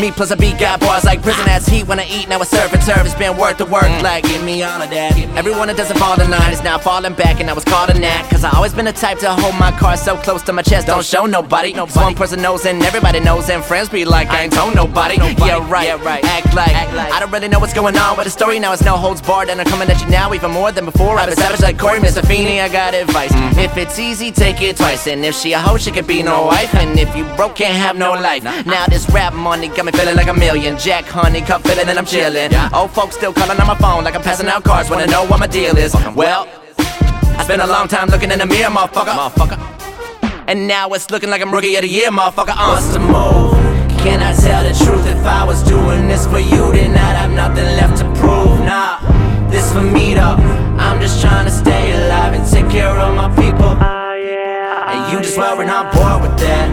Me 0.00 0.12
plus 0.12 0.30
a 0.30 0.36
beat 0.36 0.58
got 0.58 0.80
bars 0.80 1.04
like 1.04 1.22
prison 1.22 1.48
ass 1.48 1.66
heat 1.66 1.86
when 1.88 1.98
I 1.98 2.06
eat. 2.06 2.28
Now 2.28 2.40
it's 2.40 2.50
serving 2.50 2.80
serve. 2.80 3.04
It's 3.04 3.14
been 3.16 3.36
worth 3.36 3.58
the 3.58 3.66
work. 3.66 3.90
Like, 4.02 4.24
give 4.24 4.42
me 4.44 4.62
all 4.62 4.80
of 4.80 4.90
that. 4.90 5.18
Everyone 5.36 5.66
that 5.68 5.76
doesn't 5.76 5.98
fall 5.98 6.20
in 6.20 6.30
line 6.30 6.52
is 6.52 6.62
now 6.62 6.78
falling 6.78 7.14
back. 7.14 7.40
And 7.40 7.50
I 7.50 7.52
was 7.52 7.64
called 7.64 7.90
a 7.90 7.94
that. 7.94 8.30
Cause 8.30 8.44
I 8.44 8.50
always 8.54 8.72
been 8.72 8.84
the 8.84 8.92
type 8.92 9.18
to 9.18 9.30
hold 9.34 9.58
my 9.58 9.72
car 9.72 9.96
so 9.96 10.16
close 10.16 10.42
to 10.42 10.52
my 10.52 10.62
chest. 10.62 10.86
Don't 10.86 11.04
show 11.04 11.26
nobody. 11.26 11.72
Cause 11.72 11.96
one 11.96 12.14
person 12.14 12.40
knows 12.40 12.64
and 12.64 12.80
everybody 12.82 13.18
knows. 13.18 13.50
And 13.50 13.64
friends 13.64 13.88
be 13.88 14.04
like, 14.04 14.28
I 14.28 14.44
ain't 14.44 14.52
told 14.52 14.74
nobody. 14.76 15.16
Yeah, 15.16 15.68
right. 15.70 15.88
Yeah, 15.88 16.04
right. 16.04 16.24
Act 16.24 16.54
like, 16.54 16.74
Act 16.74 16.94
like. 16.94 17.12
I 17.12 17.18
don't 17.20 17.23
really 17.30 17.48
know 17.48 17.58
what's 17.58 17.74
going 17.74 17.96
on 17.96 18.16
with 18.16 18.24
the 18.24 18.30
story 18.30 18.58
now. 18.58 18.72
It's 18.72 18.84
no 18.84 18.96
holds 18.96 19.20
barred. 19.22 19.48
And 19.48 19.60
I'm 19.60 19.66
coming 19.66 19.88
at 19.88 20.00
you 20.00 20.08
now 20.08 20.32
even 20.34 20.50
more 20.50 20.72
than 20.72 20.84
before. 20.84 21.18
I've 21.18 21.28
been 21.28 21.36
savage 21.36 21.60
like 21.60 21.78
Corey 21.78 22.00
Mr. 22.00 22.24
I 22.24 22.68
got 22.68 22.94
advice. 22.94 23.32
Mm. 23.32 23.58
If 23.64 23.76
it's 23.76 23.98
easy, 23.98 24.30
take 24.30 24.60
it 24.62 24.76
twice. 24.76 25.06
And 25.06 25.24
if 25.24 25.34
she 25.34 25.52
a 25.52 25.58
hoe, 25.58 25.76
she 25.76 25.90
could 25.90 26.06
be 26.06 26.22
no 26.22 26.46
wife. 26.46 26.74
And 26.74 26.98
if 26.98 27.14
you 27.16 27.24
broke, 27.36 27.56
can't 27.56 27.76
have 27.76 27.96
no 27.96 28.12
life. 28.12 28.42
Now 28.42 28.86
this 28.86 29.08
rap 29.10 29.34
money 29.34 29.68
got 29.68 29.84
me 29.86 29.92
feeling 29.92 30.16
like 30.16 30.28
a 30.28 30.34
million. 30.34 30.78
Jack 30.78 31.04
Honey, 31.04 31.40
cup 31.40 31.62
feeling 31.62 31.88
and 31.88 31.98
I'm 31.98 32.06
chilling. 32.06 32.52
Old 32.72 32.90
folks 32.90 33.16
still 33.16 33.32
calling 33.32 33.58
on 33.60 33.66
my 33.66 33.76
phone 33.76 34.04
like 34.04 34.14
I'm 34.14 34.22
passing 34.22 34.48
out 34.48 34.64
cards. 34.64 34.90
Wanna 34.90 35.06
know 35.06 35.24
what 35.26 35.40
my 35.40 35.46
deal 35.46 35.76
is? 35.76 35.94
Well, 36.14 36.48
I 36.78 37.44
spent 37.44 37.62
a 37.62 37.66
long 37.66 37.88
time 37.88 38.08
looking 38.08 38.30
in 38.30 38.38
the 38.38 38.46
mirror, 38.46 38.70
motherfucker. 38.70 39.14
Motherfucker. 39.14 40.44
And 40.46 40.68
now 40.68 40.88
it's 40.90 41.10
looking 41.10 41.30
like 41.30 41.42
I'm 41.42 41.52
rookie 41.52 41.74
of 41.76 41.82
the 41.82 41.88
year, 41.88 42.10
motherfucker. 42.10 42.54
Uh. 42.56 42.74
What's 42.74 42.88
the 42.92 42.98
move? 43.00 43.63
Can 44.04 44.20
I 44.20 44.34
tell 44.36 44.62
the 44.62 44.74
truth? 44.84 45.06
If 45.06 45.24
I 45.24 45.44
was 45.44 45.62
doing 45.62 46.08
this 46.08 46.26
for 46.26 46.38
you, 46.38 46.70
then 46.72 46.90
I'd 46.90 47.16
have 47.16 47.32
nothing 47.32 47.64
left 47.80 47.96
to 48.00 48.04
prove. 48.20 48.60
Nah, 48.60 49.00
this 49.48 49.72
for 49.72 49.80
me 49.80 50.12
though. 50.12 50.36
I'm 50.76 51.00
just 51.00 51.22
trying 51.22 51.46
to 51.46 51.50
stay 51.50 51.90
alive 51.92 52.34
and 52.34 52.44
take 52.44 52.68
care 52.68 52.90
of 52.90 53.16
my 53.16 53.34
people. 53.34 53.72
And 53.80 55.10
you 55.10 55.24
just 55.24 55.38
weren't 55.38 55.70
on 55.70 55.88
board 55.96 56.20
with 56.20 56.38
that. 56.44 56.68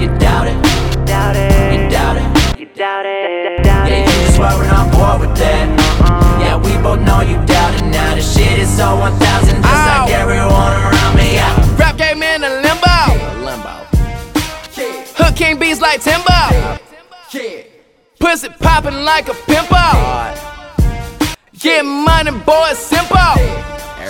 You 0.00 0.08
doubt 0.16 0.48
it. 0.48 0.56
You 0.96 1.04
doubt 1.04 1.36
it. 1.36 1.52
You 1.76 1.88
doubt 1.90 2.16
it. 2.16 2.58
You 2.60 2.66
doubt 2.72 3.04
it. 3.04 3.66
Yeah, 3.66 4.00
you 4.00 4.24
just 4.24 4.38
weren't 4.38 4.72
on 4.72 4.88
board 4.96 5.20
with 5.20 5.36
that. 5.36 5.68
Yeah, 6.40 6.56
we 6.56 6.72
both 6.82 7.00
know 7.04 7.20
you 7.20 7.36
doubt 7.44 7.74
it 7.76 7.84
now. 7.92 8.14
The 8.14 8.22
shit 8.22 8.58
is 8.58 8.74
so 8.74 8.96
1000, 8.96 9.20
just 9.20 9.62
like 9.62 10.10
everyone 10.16 10.72
around 10.80 10.95
Hook 15.18 15.36
King 15.36 15.58
beats 15.58 15.80
like 15.80 16.00
Timbo. 16.02 16.78
Pussy 18.18 18.48
popping 18.60 19.04
like 19.04 19.28
a 19.28 19.34
pimple. 19.34 19.76
Get 21.58 21.84
money, 21.84 22.32
boy, 22.44 22.68
it's 22.70 22.80
simple. 22.80 23.16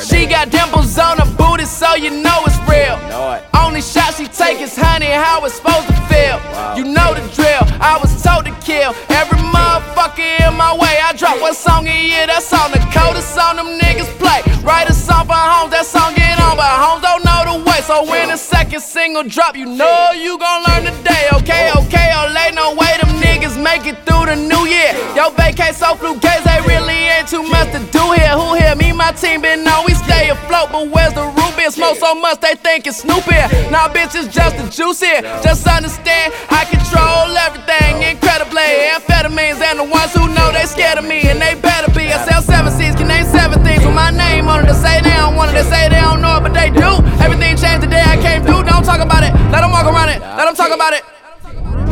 She 0.03 0.27
got 0.27 0.51
dimples 0.51 0.99
on 0.99 1.19
her 1.19 1.37
booty, 1.37 1.65
so 1.65 1.95
you 1.95 2.11
know 2.11 2.43
it's 2.45 2.59
real. 2.69 3.06
Only 3.17 3.81
shot 3.81 4.13
she 4.15 4.27
take 4.27 4.61
is 4.61 4.77
honey, 4.77 5.07
how 5.07 5.45
it's 5.45 5.55
supposed 5.55 5.89
to 5.89 5.97
feel. 6.13 6.37
You 6.77 6.85
know 6.85 7.17
the 7.17 7.25
drill. 7.33 7.65
I 7.81 7.97
was 7.97 8.13
told 8.23 8.45
to 8.45 8.53
kill 8.61 8.93
every 9.09 9.41
motherfucker 9.41 10.21
in 10.45 10.55
my 10.55 10.77
way. 10.77 11.01
I 11.01 11.15
drop 11.17 11.41
one 11.41 11.55
song 11.55 11.89
a 11.89 11.97
year, 11.97 12.27
that's 12.27 12.53
on 12.53 12.73
the 12.73 12.79
coldest 12.93 13.35
song 13.35 13.57
them 13.57 13.79
niggas 13.81 14.13
play. 14.21 14.45
Write 14.61 14.91
a 14.91 14.93
song 14.93 15.25
for 15.25 15.33
homes, 15.33 15.73
that 15.73 15.87
song 15.87 16.13
get 16.13 16.37
on, 16.37 16.61
but 16.61 16.69
homes 16.69 17.01
don't 17.01 17.25
know 17.25 17.41
the 17.49 17.57
way. 17.65 17.81
So 17.89 18.05
when 18.05 18.29
the 18.29 18.37
second 18.37 18.81
single 18.81 19.25
drop, 19.25 19.57
you 19.57 19.65
know 19.65 20.13
you 20.13 20.37
gon' 20.37 20.61
learn 20.69 20.85
today. 20.85 21.33
Okay, 21.41 21.73
okay, 21.73 22.13
oh, 22.13 22.29
lay 22.37 22.53
no 22.53 22.77
way, 22.77 23.01
them 23.01 23.17
niggas 23.17 23.57
make 23.57 23.89
it 23.89 23.97
through 24.05 24.29
the 24.29 24.37
new 24.37 24.69
year. 24.69 24.93
Yo, 25.17 25.33
vacay, 25.33 25.73
so 25.73 25.97
flu 25.97 26.21
gaze, 26.21 26.45
they 26.45 26.61
really 26.69 27.09
ain't 27.17 27.29
too 27.29 27.43
much 27.49 27.73
to 27.73 27.81
do 27.97 28.13
here. 28.13 28.37
Who 28.37 28.53
here? 28.61 28.77
Me, 28.77 28.93
my 28.93 29.13
team 29.13 29.41
been 29.41 29.65
on, 29.65 29.87
we 29.87 29.95
stay 29.95 30.29
afloat, 30.29 30.69
but 30.69 30.91
where's 30.93 31.15
the 31.17 31.25
root 31.25 31.57
beer? 31.57 31.71
Smoke 31.71 31.97
so 31.97 32.15
much 32.15 32.41
they 32.41 32.55
think 32.55 32.87
it's 32.87 33.06
Snoop 33.07 33.23
here. 33.31 33.47
Nah, 33.71 33.87
bitch, 33.87 34.19
it's 34.19 34.27
just 34.27 34.59
the 34.59 34.67
juice 34.67 34.99
here. 34.99 35.23
Just 35.39 35.63
understand, 35.63 36.35
I 36.51 36.67
control 36.67 37.31
everything 37.47 38.03
incredibly. 38.03 38.67
Amphetamines 38.91 39.63
and 39.63 39.79
the 39.79 39.87
ones 39.87 40.11
who 40.11 40.27
know 40.35 40.51
they 40.51 40.67
scared 40.67 40.99
of 40.99 41.07
me, 41.07 41.23
and 41.31 41.39
they 41.39 41.55
better 41.55 41.87
be. 41.95 42.11
I 42.11 42.19
sell 42.27 42.43
seven 42.43 42.75
seeds, 42.75 42.99
can 42.99 43.07
name 43.07 43.25
seven 43.31 43.63
things 43.63 43.87
with 43.87 43.95
my 43.95 44.11
name 44.11 44.51
on 44.51 44.67
it. 44.67 44.67
They 44.67 44.75
say 44.75 44.99
they 45.07 45.15
don't 45.15 45.39
want 45.39 45.55
it, 45.55 45.63
they 45.63 45.67
say 45.71 45.87
they 45.87 46.03
don't 46.03 46.19
know 46.21 46.35
it, 46.39 46.43
but 46.43 46.51
they 46.53 46.75
do. 46.75 46.99
Everything 47.23 47.55
changed 47.55 47.87
the 47.87 47.91
day 47.91 48.03
I 48.03 48.19
came 48.19 48.43
through. 48.43 48.67
Don't 48.67 48.83
talk 48.83 48.99
about 48.99 49.23
it, 49.23 49.31
let 49.55 49.63
them 49.63 49.71
walk 49.71 49.87
around 49.87 50.11
it, 50.11 50.19
let 50.19 50.51
them 50.51 50.59
talk 50.59 50.75
about 50.75 50.91
it. 50.93 51.07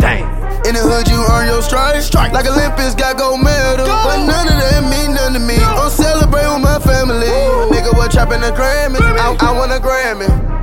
Dang. 0.03 0.27
In 0.67 0.73
the 0.75 0.81
hood, 0.81 1.07
you 1.07 1.21
earn 1.31 1.47
your 1.47 1.61
stripes. 1.63 2.11
Like 2.15 2.49
Olympics 2.49 2.97
got 2.97 3.19
gold 3.19 3.39
medal. 3.45 3.87
But 3.87 4.25
none 4.27 4.49
of 4.49 4.57
that 4.57 4.83
mean 4.89 5.13
nothing 5.15 5.37
to 5.37 5.43
me. 5.45 5.61
I'm 5.61 5.93
celebrating 5.93 6.57
with 6.57 6.65
my 6.65 6.81
family. 6.81 7.29
Nigga, 7.71 7.93
what 7.93 8.11
trapping 8.11 8.41
the 8.41 8.51
Grammy? 8.51 8.97
I, 8.99 9.37
I 9.39 9.53
want 9.53 9.73
a 9.73 9.79
Grammy. 9.79 10.54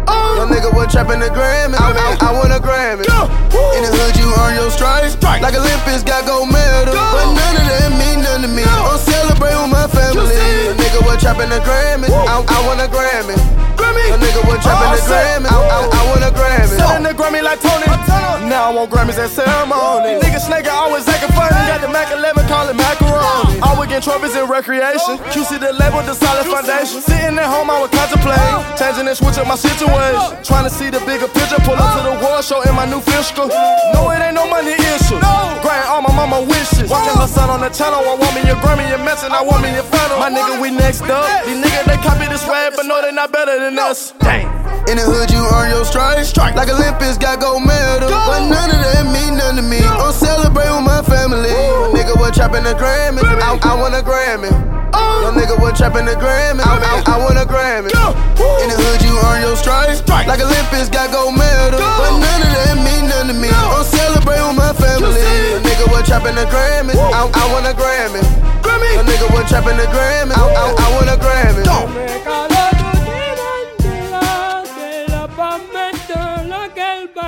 Nigga, 0.71 0.75
what 0.75 0.89
trapping 0.89 1.19
the 1.19 1.27
Grammy? 1.27 1.75
I, 1.75 1.91
I, 1.91 2.27
I 2.27 2.31
want 2.31 2.55
a 2.55 2.59
Grammy. 2.63 3.03
In 3.03 3.83
the 3.83 3.91
hood, 3.91 4.15
you 4.15 4.31
earn 4.39 4.55
your 4.55 4.71
stripes. 4.71 5.19
Like 5.19 5.51
Olympics 5.51 6.03
got 6.03 6.23
gold 6.25 6.47
medal. 6.47 6.95
But 6.95 7.27
none 7.35 7.59
of 7.59 7.67
that 7.67 7.91
mean 7.99 8.23
nothing 8.23 8.47
to 8.47 8.51
me. 8.51 8.63
I'm 8.63 8.95
celebrating 8.95 9.59
with 9.67 9.75
my 9.75 9.87
family. 9.91 10.31
Nigga, 10.79 11.03
what 11.03 11.19
trapping 11.19 11.51
the 11.51 11.59
Grammy? 11.67 12.07
I, 12.07 12.39
I 12.39 12.59
want 12.63 12.79
a 12.79 12.87
Grammy. 12.87 13.35
Yo, 13.35 14.15
nigga, 14.15 14.47
what 14.47 14.63
trapping 14.63 14.95
the 14.95 15.03
Grammy? 15.03 15.51
I, 15.51 15.59
I, 15.59 15.79
I 15.91 16.01
want 16.07 16.23
a 16.23 16.31
Grammy. 16.31 16.77
Selling 16.79 17.03
the 17.03 17.11
Grammy 17.11 17.43
like 17.43 17.59
Tony. 17.59 18.10
Now 18.51 18.67
I 18.67 18.75
want 18.75 18.91
Grammys 18.91 19.15
at 19.15 19.31
ceremony. 19.31 20.19
Nigga 20.19 20.43
snake 20.43 20.67
I 20.67 20.75
always 20.75 21.07
acting 21.07 21.31
funny. 21.39 21.55
Got 21.71 21.79
the 21.79 21.87
Mac 21.87 22.11
11, 22.11 22.35
call 22.51 22.67
it 22.67 22.75
macaroni. 22.75 23.63
I 23.63 23.71
would 23.79 23.87
get 23.87 24.03
trophies 24.03 24.35
in 24.35 24.43
recreation. 24.43 25.23
QC 25.31 25.55
the 25.55 25.71
label, 25.71 26.03
the 26.03 26.11
solid 26.11 26.43
foundation. 26.51 26.99
Sitting 26.99 27.39
at 27.39 27.47
home, 27.47 27.71
I 27.71 27.79
would 27.79 27.95
contemplate. 27.95 28.43
Changing 28.75 29.07
and 29.07 29.15
switching 29.15 29.47
my 29.47 29.55
situation. 29.55 30.35
Trying 30.43 30.67
to 30.67 30.73
see 30.73 30.91
the 30.91 30.99
bigger 31.07 31.31
picture. 31.31 31.63
Pull 31.63 31.79
up 31.79 31.95
to 31.95 32.03
the 32.03 32.15
war 32.19 32.43
show 32.43 32.59
in 32.67 32.75
my 32.75 32.83
new 32.83 32.99
fiscal. 32.99 33.47
No, 33.95 34.11
it 34.11 34.19
ain't 34.19 34.35
no 34.35 34.43
money 34.51 34.75
issue. 34.75 35.15
Grant 35.63 35.87
all 35.87 36.03
my 36.03 36.11
mama 36.11 36.43
wishes. 36.43 36.91
Watching 36.91 37.15
her 37.23 37.31
son 37.31 37.47
on 37.47 37.63
the 37.63 37.71
channel. 37.71 38.03
I 38.03 38.19
want 38.19 38.35
me 38.35 38.43
your 38.43 38.59
Grammy, 38.59 38.83
your 38.91 38.99
mention. 38.99 39.31
I 39.31 39.47
want 39.47 39.63
me 39.63 39.71
your 39.71 39.87
final. 39.87 40.19
My 40.19 40.27
nigga, 40.27 40.59
we 40.59 40.75
next 40.75 41.07
up. 41.07 41.23
These 41.47 41.55
niggas, 41.63 41.87
they 41.87 41.95
copy 42.03 42.27
this 42.27 42.43
rap, 42.51 42.75
but 42.75 42.83
no, 42.83 42.99
they 42.99 43.15
not 43.15 43.31
better 43.31 43.55
than 43.63 43.79
us. 43.79 44.11
Dang. 44.19 44.43
In 44.91 44.97
the 44.99 45.07
hood, 45.07 45.31
you 45.31 45.39
earn 45.55 45.71
your 45.71 45.85
stripes. 45.85 46.35
Like 46.35 46.67
Olympics, 46.67 47.15
got 47.15 47.39
gold 47.39 47.63
medal. 47.63 48.11
But 48.41 48.49
none 48.49 48.73
of 48.73 48.81
that 48.81 49.05
mean 49.05 49.37
nothing 49.37 49.61
to 49.61 49.65
me. 49.69 49.85
I'm 49.85 50.09
celebrate 50.09 50.65
with 50.73 50.81
my 50.81 51.05
family. 51.05 51.53
A 51.53 51.93
nigga 51.93 52.17
was 52.17 52.33
trapping 52.33 52.65
the 52.65 52.73
Grammy. 52.73 53.21
I, 53.21 53.53
I 53.53 53.73
want 53.77 53.93
a 53.93 54.01
Grammy. 54.01 54.49
Young 54.49 55.37
nigga 55.37 55.53
was 55.61 55.77
trapping 55.77 56.09
the 56.09 56.17
Grammy. 56.17 56.65
I, 56.65 57.05
I, 57.05 57.05
I 57.05 57.15
want 57.21 57.37
a 57.37 57.45
Grammy. 57.45 57.93
In 57.93 58.67
the 58.73 58.77
hood, 58.81 59.05
you 59.05 59.13
earn 59.29 59.45
your 59.45 59.53
stripes. 59.53 60.01
Like 60.09 60.41
a 60.41 60.49
Olympics, 60.49 60.89
got 60.89 61.13
gold 61.13 61.37
medal. 61.37 61.77
But 61.77 62.17
none 62.17 62.41
of 62.41 62.49
that 62.65 62.81
mean 62.81 63.05
nothing 63.05 63.29
to 63.29 63.37
me. 63.37 63.53
I'm 63.53 63.85
celebrate 63.85 64.41
with 64.41 64.57
my 64.57 64.73
family. 64.73 65.21
A 65.21 65.61
nigga 65.61 65.85
was 65.93 66.01
trapping 66.09 66.33
the 66.33 66.49
Grammy. 66.49 66.97
I, 66.97 67.29
I 67.29 67.43
want 67.53 67.69
a 67.69 67.77
Grammy. 67.77 68.25
A 68.25 69.05
nigga 69.05 69.29
was 69.37 69.45
trapping 69.45 69.77
the 69.77 69.85
Grammy. 69.93 70.33
I, 70.33 70.41
I, 70.41 70.65
I 70.73 70.87
want 70.97 71.13
a 71.13 71.17
Grammy. 71.21 71.61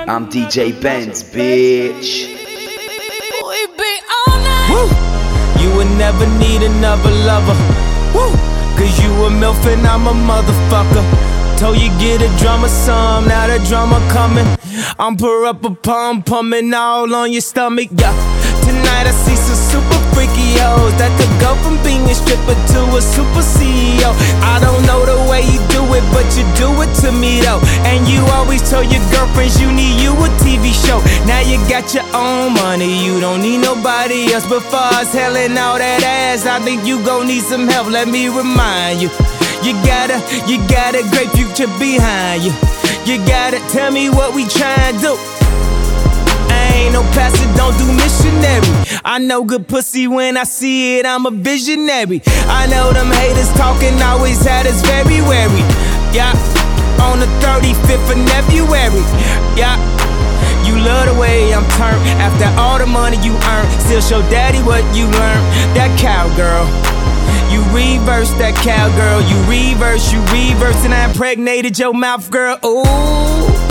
I'm 0.05 0.27
DJ 0.27 0.79
Benz, 0.81 1.23
bitch. 1.23 2.27
We 2.27 3.67
be 3.77 3.91
all 4.27 4.37
night. 4.37 5.61
You 5.61 5.73
would 5.77 5.87
never 5.97 6.27
need 6.39 6.61
another 6.61 7.09
lover. 7.09 7.55
Woo! 8.13 8.35
Cause 8.75 9.01
you 9.01 9.09
a 9.23 9.29
MILF 9.29 9.65
and 9.65 9.87
I'm 9.87 10.07
a 10.07 10.11
motherfucker. 10.11 11.57
Told 11.57 11.77
you 11.77 11.87
get 11.99 12.21
a 12.21 12.27
drummer 12.37 12.67
some, 12.67 13.29
now 13.29 13.47
the 13.47 13.63
drummer 13.65 14.01
coming. 14.09 14.45
I'm 14.99 15.15
pour 15.15 15.45
up 15.45 15.63
a 15.63 15.73
pump, 15.73 16.25
pumping 16.25 16.73
all 16.73 17.15
on 17.15 17.31
your 17.31 17.41
stomach, 17.41 17.87
yeah. 17.91 18.11
Tonight 18.65 19.07
I 19.07 19.11
see 19.11 19.35
some 19.37 19.55
super 19.55 20.02
freaky 20.13 20.57
hoes 20.61 20.93
that 21.01 21.11
could 21.19 21.33
go 21.41 21.57
from 21.61 21.81
being 21.83 22.05
a 22.09 22.15
stripper 22.15 22.55
to 22.73 22.79
a 22.95 23.01
super 23.01 23.43
CEO. 23.43 24.09
I 24.41 24.61
don't 24.61 24.81
know 24.85 25.05
the 25.05 25.19
way 25.29 25.41
you 25.43 25.59
do 25.73 25.83
it, 25.93 26.05
but 26.13 26.25
you 26.37 26.45
do 26.55 26.69
it 26.81 26.91
to 27.03 27.11
me 27.11 27.41
though. 27.41 27.61
And 27.83 28.07
you 28.07 28.23
always 28.37 28.61
told 28.63 28.89
your 28.89 29.03
girlfriends 29.11 29.59
you 29.59 29.71
need 29.71 30.01
you 30.01 30.13
a 30.13 30.29
TV 30.41 30.71
show. 30.71 31.01
Now 31.25 31.41
you 31.41 31.57
got 31.67 31.93
your 31.93 32.07
own 32.13 32.53
money, 32.53 33.03
you 33.03 33.19
don't 33.19 33.41
need 33.41 33.59
nobody 33.59 34.33
else. 34.33 34.45
But 34.47 34.63
far 34.63 34.93
as 35.01 35.13
all 35.13 35.77
that 35.77 36.01
ass, 36.03 36.45
I 36.45 36.59
think 36.59 36.85
you 36.85 37.03
gon' 37.03 37.27
need 37.27 37.43
some 37.43 37.67
help. 37.67 37.87
Let 37.89 38.07
me 38.07 38.27
remind 38.27 39.01
you. 39.01 39.09
You 39.63 39.73
gotta, 39.85 40.19
you 40.47 40.57
got 40.67 40.95
a 40.95 41.03
great 41.09 41.31
future 41.31 41.71
behind 41.79 42.43
you. 42.43 42.53
You 43.05 43.17
gotta 43.25 43.59
tell 43.69 43.91
me 43.91 44.09
what 44.09 44.33
we 44.33 44.45
tryin' 44.45 44.95
to 44.99 45.15
do. 45.17 45.42
Ain't 46.83 46.91
no 46.91 47.03
pastor, 47.15 47.47
don't 47.55 47.77
do 47.77 47.87
missionary. 47.95 48.67
I 49.05 49.17
know 49.17 49.45
good 49.45 49.69
pussy 49.69 50.05
when 50.05 50.35
I 50.35 50.43
see 50.43 50.99
it, 50.99 51.05
I'm 51.05 51.25
a 51.25 51.31
visionary. 51.31 52.21
I 52.51 52.67
know 52.67 52.91
them 52.91 53.07
haters 53.07 53.47
talking 53.53 54.01
always 54.01 54.43
had 54.43 54.67
us 54.67 54.81
very 54.81 55.21
wary. 55.21 55.63
Yeah, 56.11 56.35
on 56.99 57.19
the 57.23 57.29
35th 57.39 58.11
of 58.11 58.19
February. 58.27 58.99
Yeah. 59.55 59.79
You 60.67 60.75
love 60.75 61.07
the 61.07 61.19
way 61.19 61.53
I'm 61.53 61.63
turned 61.79 62.03
after 62.19 62.51
all 62.59 62.77
the 62.77 62.85
money 62.85 63.15
you 63.23 63.31
earn. 63.31 63.65
Still 63.79 64.01
show 64.01 64.21
daddy 64.29 64.59
what 64.59 64.83
you 64.93 65.05
learned. 65.05 65.45
That 65.79 65.91
cowgirl. 65.97 66.67
You 67.47 67.63
reverse 67.71 68.31
that 68.43 68.55
cowgirl. 68.59 69.23
You 69.23 69.39
reverse, 69.47 70.11
you 70.11 70.19
reverse, 70.35 70.83
and 70.83 70.93
I 70.93 71.05
impregnated 71.05 71.79
your 71.79 71.93
mouth, 71.93 72.29
girl. 72.29 72.59
Ooh. 72.65 73.62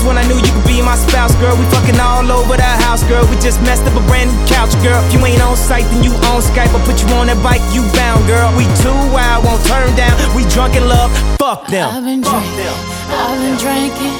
That's 0.00 0.16
when 0.16 0.16
I 0.16 0.24
knew 0.32 0.40
you 0.40 0.48
could 0.56 0.64
be 0.64 0.80
my 0.80 0.96
spouse, 0.96 1.36
girl. 1.36 1.52
We 1.60 1.68
fucking 1.68 2.00
all 2.00 2.24
over 2.32 2.56
the 2.56 2.72
house, 2.88 3.04
girl. 3.04 3.20
We 3.28 3.36
just 3.36 3.60
messed 3.68 3.84
up 3.84 3.92
a 3.92 4.00
brand 4.08 4.32
new 4.32 4.40
couch, 4.48 4.72
girl. 4.80 4.96
If 5.04 5.12
you 5.12 5.20
ain't 5.28 5.44
on 5.44 5.60
site, 5.60 5.84
then 5.92 6.00
you 6.00 6.08
on 6.32 6.40
Skype. 6.40 6.72
I'll 6.72 6.80
put 6.88 7.04
you 7.04 7.08
on 7.20 7.28
that 7.28 7.36
bike, 7.44 7.60
you 7.68 7.84
bound, 7.92 8.24
girl. 8.24 8.48
We 8.56 8.64
too 8.80 8.96
wild, 9.12 9.44
won't 9.44 9.60
turn 9.68 9.92
down. 10.00 10.16
We 10.32 10.48
drunk 10.48 10.72
in 10.72 10.88
love, 10.88 11.12
fuck 11.36 11.68
them. 11.68 11.84
I've 11.84 12.00
been 12.00 12.24
drinking, 12.24 12.72
I've 13.12 13.44
been 13.44 13.60
drinking. 13.60 14.16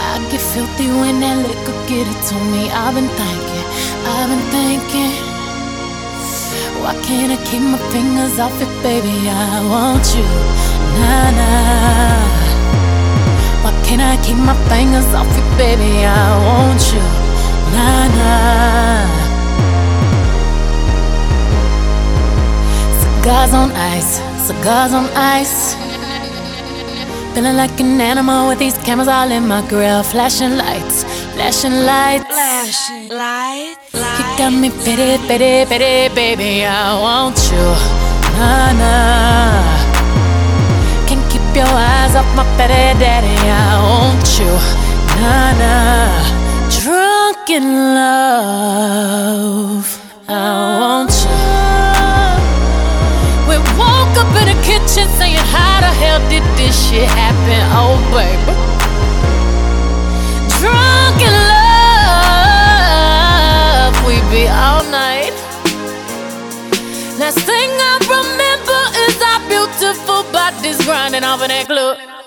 I 0.00 0.16
get 0.32 0.40
filthy 0.48 0.88
when 0.96 1.20
that 1.20 1.36
liquor 1.44 1.76
get 1.84 2.08
it 2.08 2.20
to 2.32 2.36
me. 2.56 2.72
I've 2.72 2.96
been 2.96 3.04
thinking, 3.20 3.66
I've 4.16 4.32
been 4.32 4.46
thinking. 4.48 5.12
Why 6.80 6.96
can't 7.04 7.36
I 7.36 7.38
keep 7.44 7.60
my 7.60 7.76
fingers 7.92 8.40
off 8.40 8.56
it, 8.64 8.72
baby? 8.80 9.12
I 9.28 9.60
want 9.68 10.08
you, 10.16 10.24
nah 11.04 11.36
nah. 11.36 12.49
Why 13.62 13.72
can't 13.84 14.00
I 14.00 14.16
keep 14.24 14.36
my 14.36 14.56
fingers 14.68 15.04
off 15.12 15.28
it, 15.40 15.48
baby? 15.58 16.06
I 16.06 16.30
want 16.46 16.82
you, 16.92 17.04
nah 17.74 18.08
nah. 18.16 19.04
Cigars 23.02 23.52
on 23.52 23.70
ice, 23.72 24.12
cigars 24.46 24.92
on 24.94 25.06
ice. 25.14 25.76
Feeling 27.34 27.56
like 27.56 27.78
an 27.78 28.00
animal 28.00 28.48
with 28.48 28.58
these 28.58 28.76
cameras 28.78 29.08
all 29.08 29.30
in 29.30 29.46
my 29.46 29.60
grill. 29.68 30.02
Flashing 30.02 30.56
lights, 30.56 31.04
flashing 31.34 31.84
lights. 31.84 32.24
Flashing 32.24 33.08
lights. 33.08 33.92
You 33.92 34.24
got 34.38 34.52
me 34.52 34.70
pity, 34.84 35.18
pity, 35.28 35.64
pity, 35.70 36.14
baby. 36.14 36.64
I 36.64 36.98
want 36.98 37.36
you, 37.52 37.66
nah 38.38 38.72
nah. 38.80 39.29
Petty 42.60 42.92
daddy. 43.00 43.36
I 43.48 43.80
want 43.88 44.28
you, 44.38 44.52
nah 45.16 45.52
nah. 45.60 46.20
Drunk 46.80 47.44
in 47.48 47.66
love. 47.96 49.86
I 50.28 50.30
want 50.80 51.14
you. 51.24 51.38
We 53.48 53.56
woke 53.80 54.16
up 54.22 54.32
in 54.40 54.46
the 54.52 54.58
kitchen 54.68 55.06
saying, 55.18 55.44
How 55.54 55.76
the 55.80 55.92
hell 56.02 56.20
did 56.28 56.44
this 56.58 56.76
shit 56.86 57.08
happen? 57.08 57.60
Oh, 57.80 57.96
baby. 58.12 58.52
Drunk 60.60 61.18
in 61.28 61.36
love, 61.56 62.34
we 64.06 64.14
be 64.32 64.42
all 64.64 64.84
night. 65.02 65.34
Last 67.20 67.40
thing 67.48 67.70
I 67.90 67.94
remember 68.16 68.80
is 69.06 69.16
our 69.30 69.40
beautiful 69.48 70.20
bodies 70.32 70.78
grinding 70.84 71.24
off 71.24 71.42
in 71.42 71.48
that 71.48 71.66
club. 71.66 72.19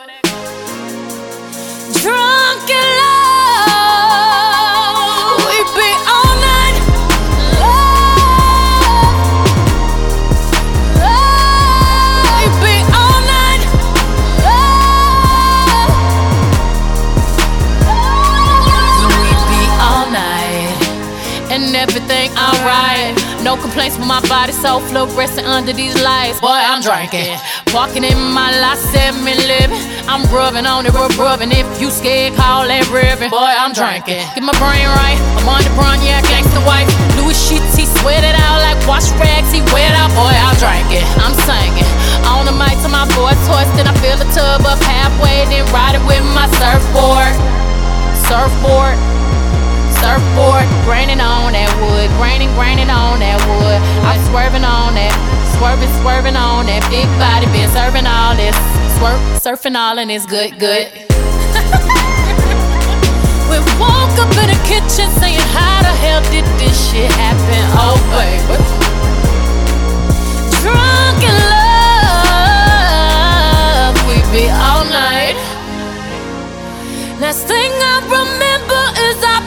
Complaints 23.63 23.97
with 23.97 24.11
my 24.11 24.19
body, 24.27 24.51
so 24.51 24.83
fluorescent 24.91 25.47
under 25.47 25.71
these 25.71 25.95
lights. 26.03 26.37
Boy, 26.43 26.51
I'm 26.51 26.83
drinking. 26.83 27.39
Walking 27.71 28.03
in 28.03 28.19
my 28.35 28.51
lot, 28.59 28.75
7-Eleven. 28.91 29.79
I'm 30.05 30.27
rubbing 30.35 30.67
on 30.67 30.85
it, 30.85 30.91
rub 30.91 31.15
rubbing. 31.15 31.49
If 31.55 31.65
you 31.79 31.89
scared, 31.89 32.35
call 32.35 32.67
that 32.67 32.83
ribbon. 32.91 33.31
Boy, 33.31 33.39
I'm 33.39 33.71
drinking. 33.71 34.19
Get 34.35 34.43
my 34.43 34.53
brain 34.59 34.83
right. 34.83 35.15
I'm 35.39 35.47
on 35.47 35.63
the 35.63 35.71
brown, 35.79 36.03
yeah, 36.03 36.19
gangsta 36.27 36.59
wife. 36.67 36.91
Louis 37.15 37.39
sheets, 37.39 37.79
he 37.79 37.87
sweat 38.03 38.27
it 38.27 38.35
out 38.35 38.59
like 38.59 38.77
wash 38.83 39.07
rags. 39.15 39.49
He 39.55 39.63
wet 39.71 39.95
out, 39.95 40.11
boy, 40.11 40.35
I'm 40.35 40.59
drinking. 40.59 41.07
I'm 41.23 41.33
singing. 41.47 41.87
On 42.29 42.43
the 42.43 42.53
mic 42.53 42.75
to 42.83 42.91
my 42.91 43.07
boy 43.15 43.31
hoarse, 43.47 43.71
then 43.79 43.87
I 43.87 43.95
fill 44.03 44.19
the 44.19 44.27
tub 44.35 44.67
up 44.67 44.77
halfway, 44.83 45.47
then 45.47 45.63
ride 45.71 45.95
it 45.95 46.03
with 46.03 46.21
my 46.35 46.51
surfboard. 46.59 47.31
Surfboard. 48.27 49.12
Surfboard, 50.03 50.67
graining 50.83 51.23
on 51.23 51.55
that 51.55 51.71
wood, 51.79 52.11
graining, 52.19 52.51
graining 52.59 52.91
on 52.91 53.23
that 53.23 53.39
wood. 53.47 53.79
I'm 54.03 54.19
swerving 54.27 54.67
on 54.67 54.99
that, 54.99 55.15
swerving, 55.55 55.87
swerving 56.03 56.35
on 56.35 56.67
that 56.67 56.83
big 56.91 57.07
body, 57.15 57.47
been 57.55 57.71
serving 57.71 58.03
all 58.03 58.35
this, 58.35 58.51
swerve, 58.99 59.15
surfing 59.39 59.79
all 59.79 59.95
and 59.95 60.11
it's 60.11 60.27
good, 60.27 60.59
good. 60.59 60.91
we 63.47 63.63
woke 63.79 64.19
up 64.19 64.27
in 64.43 64.51
the 64.51 64.59
kitchen 64.67 65.07
saying, 65.23 65.39
How 65.55 65.87
the 65.87 65.95
hell 65.95 66.19
did 66.27 66.43
this 66.59 66.75
shit 66.91 67.07
happen? 67.15 67.63
Oh, 67.79 67.95
baby. 68.11 68.59
Drunk 70.59 71.23
in 71.23 71.31
love, 73.87 73.95
we 74.03 74.19
be 74.35 74.51
all 74.51 74.83
night. 74.83 75.39
Last 77.23 77.47
thing 77.47 77.71
I 77.71 78.03
remember 78.03 78.52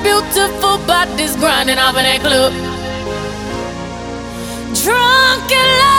beautiful 0.07 0.79
bodies 0.87 1.35
grinding 1.35 1.79
off 1.79 1.97
in 1.99 2.05
that 2.07 2.21
club. 2.21 2.53
Drunk 4.83 5.51
in 5.51 5.69
love, 5.83 5.96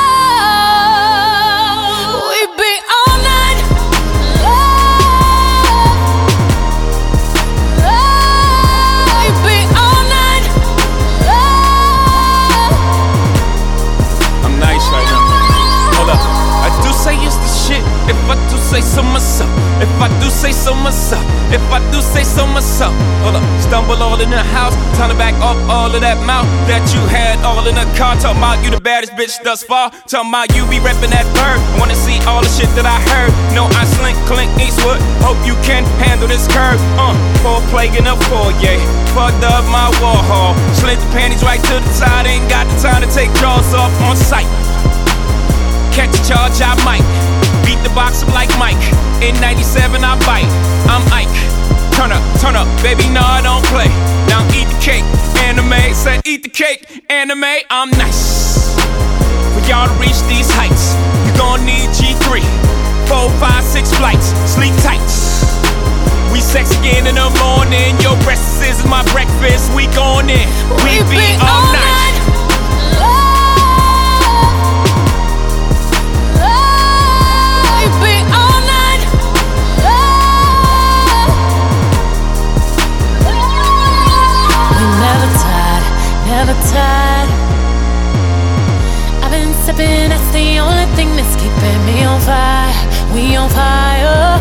say 18.68 18.82
so 18.82 19.02
myself, 19.02 19.48
if 19.80 19.88
I 19.96 20.12
do 20.20 20.28
say 20.28 20.52
so 20.52 20.76
myself, 20.76 21.24
if 21.56 21.64
I 21.72 21.80
do 21.88 22.04
say 22.04 22.28
so 22.28 22.44
myself, 22.46 22.92
hold 23.24 23.40
up, 23.40 23.46
stumble 23.64 23.96
all 24.04 24.20
in 24.20 24.30
the 24.30 24.44
house, 24.52 24.76
turn 25.00 25.08
it 25.08 25.16
back 25.16 25.40
off 25.40 25.56
all 25.72 25.88
of 25.88 26.02
that 26.04 26.20
mouth 26.28 26.44
that 26.68 26.84
you 26.92 27.00
had 27.08 27.40
all 27.48 27.64
in 27.64 27.80
the 27.80 27.88
car. 27.96 28.20
Talking 28.20 28.44
about 28.44 28.60
you 28.68 28.70
the 28.70 28.84
baddest 28.84 29.16
bitch 29.16 29.40
thus 29.40 29.64
far, 29.64 29.88
talking 30.12 30.28
about 30.28 30.52
you 30.52 30.68
be 30.68 30.84
reppin' 30.84 31.16
that 31.16 31.24
bird. 31.32 31.64
Wanna 31.80 31.96
see 31.96 32.20
all 32.28 32.44
the 32.44 32.52
shit 32.52 32.68
that 32.76 32.84
I 32.84 33.00
heard? 33.08 33.32
No, 33.56 33.72
I 33.72 33.88
slink 33.96 34.20
Clint 34.28 34.52
Eastwood. 34.60 35.00
Hope 35.24 35.40
you 35.48 35.56
can 35.64 35.88
handle 36.04 36.28
this 36.28 36.44
curve. 36.52 36.82
Uh, 37.00 37.16
for 37.40 37.64
plague 37.72 37.96
in 37.96 38.04
the 38.04 38.20
foyer, 38.28 38.76
fucked 39.16 39.48
up 39.48 39.64
my 39.72 39.88
Warhol, 40.04 40.60
slid 40.76 41.00
the 41.00 41.08
panties 41.16 41.40
right 41.40 41.64
to 41.72 41.76
the 41.80 41.92
side. 41.96 42.28
Ain't 42.28 42.52
got 42.52 42.68
the 42.68 42.76
time 42.84 43.00
to 43.00 43.08
take 43.16 43.32
jaws 43.40 43.72
off 43.72 43.96
on 44.04 44.20
sight. 44.20 44.50
Catch 45.96 46.20
a 46.20 46.22
charge, 46.28 46.60
I 46.60 46.76
might. 46.84 47.27
Beat 47.78 47.90
the 47.90 47.96
box 47.96 48.24
up 48.24 48.34
like 48.34 48.50
Mike. 48.58 48.82
In 49.22 49.38
97, 49.38 50.02
I 50.02 50.18
bite. 50.26 50.50
I'm 50.90 51.06
Ike. 51.14 51.30
Turn 51.94 52.10
up, 52.10 52.26
turn 52.42 52.56
up, 52.56 52.66
baby, 52.82 53.06
no, 53.14 53.22
I 53.22 53.42
don't 53.42 53.62
play. 53.70 53.86
Now 54.26 54.42
eat 54.50 54.66
the 54.66 54.80
cake, 54.82 55.06
Anna 55.46 55.62
Mae. 55.62 55.94
Said 55.94 56.26
eat 56.26 56.42
the 56.42 56.50
cake, 56.50 56.82
Anna 57.10 57.36
Mae. 57.36 57.62
I'm 57.70 57.92
nice. 57.92 58.74
For 59.54 59.62
y'all 59.70 59.86
to 59.86 59.94
reach 60.02 60.18
these 60.26 60.50
heights, 60.50 60.98
you 61.26 61.38
gon' 61.38 61.66
need 61.66 61.90
G3. 61.94 62.42
Four, 63.06 63.30
five, 63.38 63.64
six 63.64 63.94
flights, 63.94 64.34
sleep 64.50 64.74
tight. 64.82 65.02
We 66.34 66.42
sex 66.42 66.74
again 66.80 67.06
in 67.06 67.14
the 67.14 67.30
morning. 67.46 67.94
Your 68.02 68.18
breakfast 68.26 68.66
is 68.66 68.82
my 68.90 69.06
breakfast. 69.14 69.70
We 69.78 69.86
going 69.94 70.34
in. 70.34 70.50
We, 70.82 70.98
be, 71.14 71.22
all 71.46 71.70
night. 71.70 72.07
The 90.98 91.04
only 91.04 91.16
thing 91.16 91.16
that's 91.16 91.36
keeping 91.36 91.86
me 91.86 92.04
on 92.04 92.20
fire. 92.22 92.74
We 93.14 93.36
on 93.36 93.50
fire. 93.50 94.40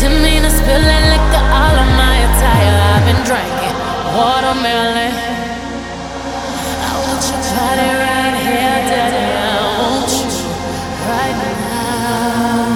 Didn't 0.00 0.22
mean 0.22 0.42
to 0.42 0.50
spill 0.50 0.80
that 0.80 1.04
liquor 1.12 1.44
all 1.48 1.76
on 1.82 1.90
my 1.96 2.16
attire. 2.28 2.76
I've 2.92 3.04
been 3.08 3.22
drinking 3.24 3.76
watermelon. 4.14 5.12
I 6.84 6.92
want 7.04 7.22
your 7.24 7.40
body 7.56 7.90
right 8.04 8.36
here, 8.46 8.80
daddy. 8.88 9.26
I 9.32 9.56
want 9.80 10.12
you 10.12 10.28
right 11.08 11.36
now. 11.64 12.68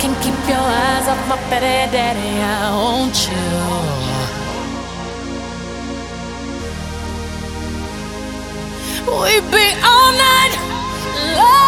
Can't 0.00 0.18
keep 0.22 0.38
your 0.48 0.64
eyes 0.64 1.06
off 1.08 1.22
my 1.28 1.36
petty 1.50 1.90
daddy. 1.92 2.42
I 2.42 2.70
want 2.74 3.16
you. 3.26 3.42
We 9.06 9.40
be 9.50 9.66
all 9.84 10.12
night 10.12 10.63
love. 11.34 11.63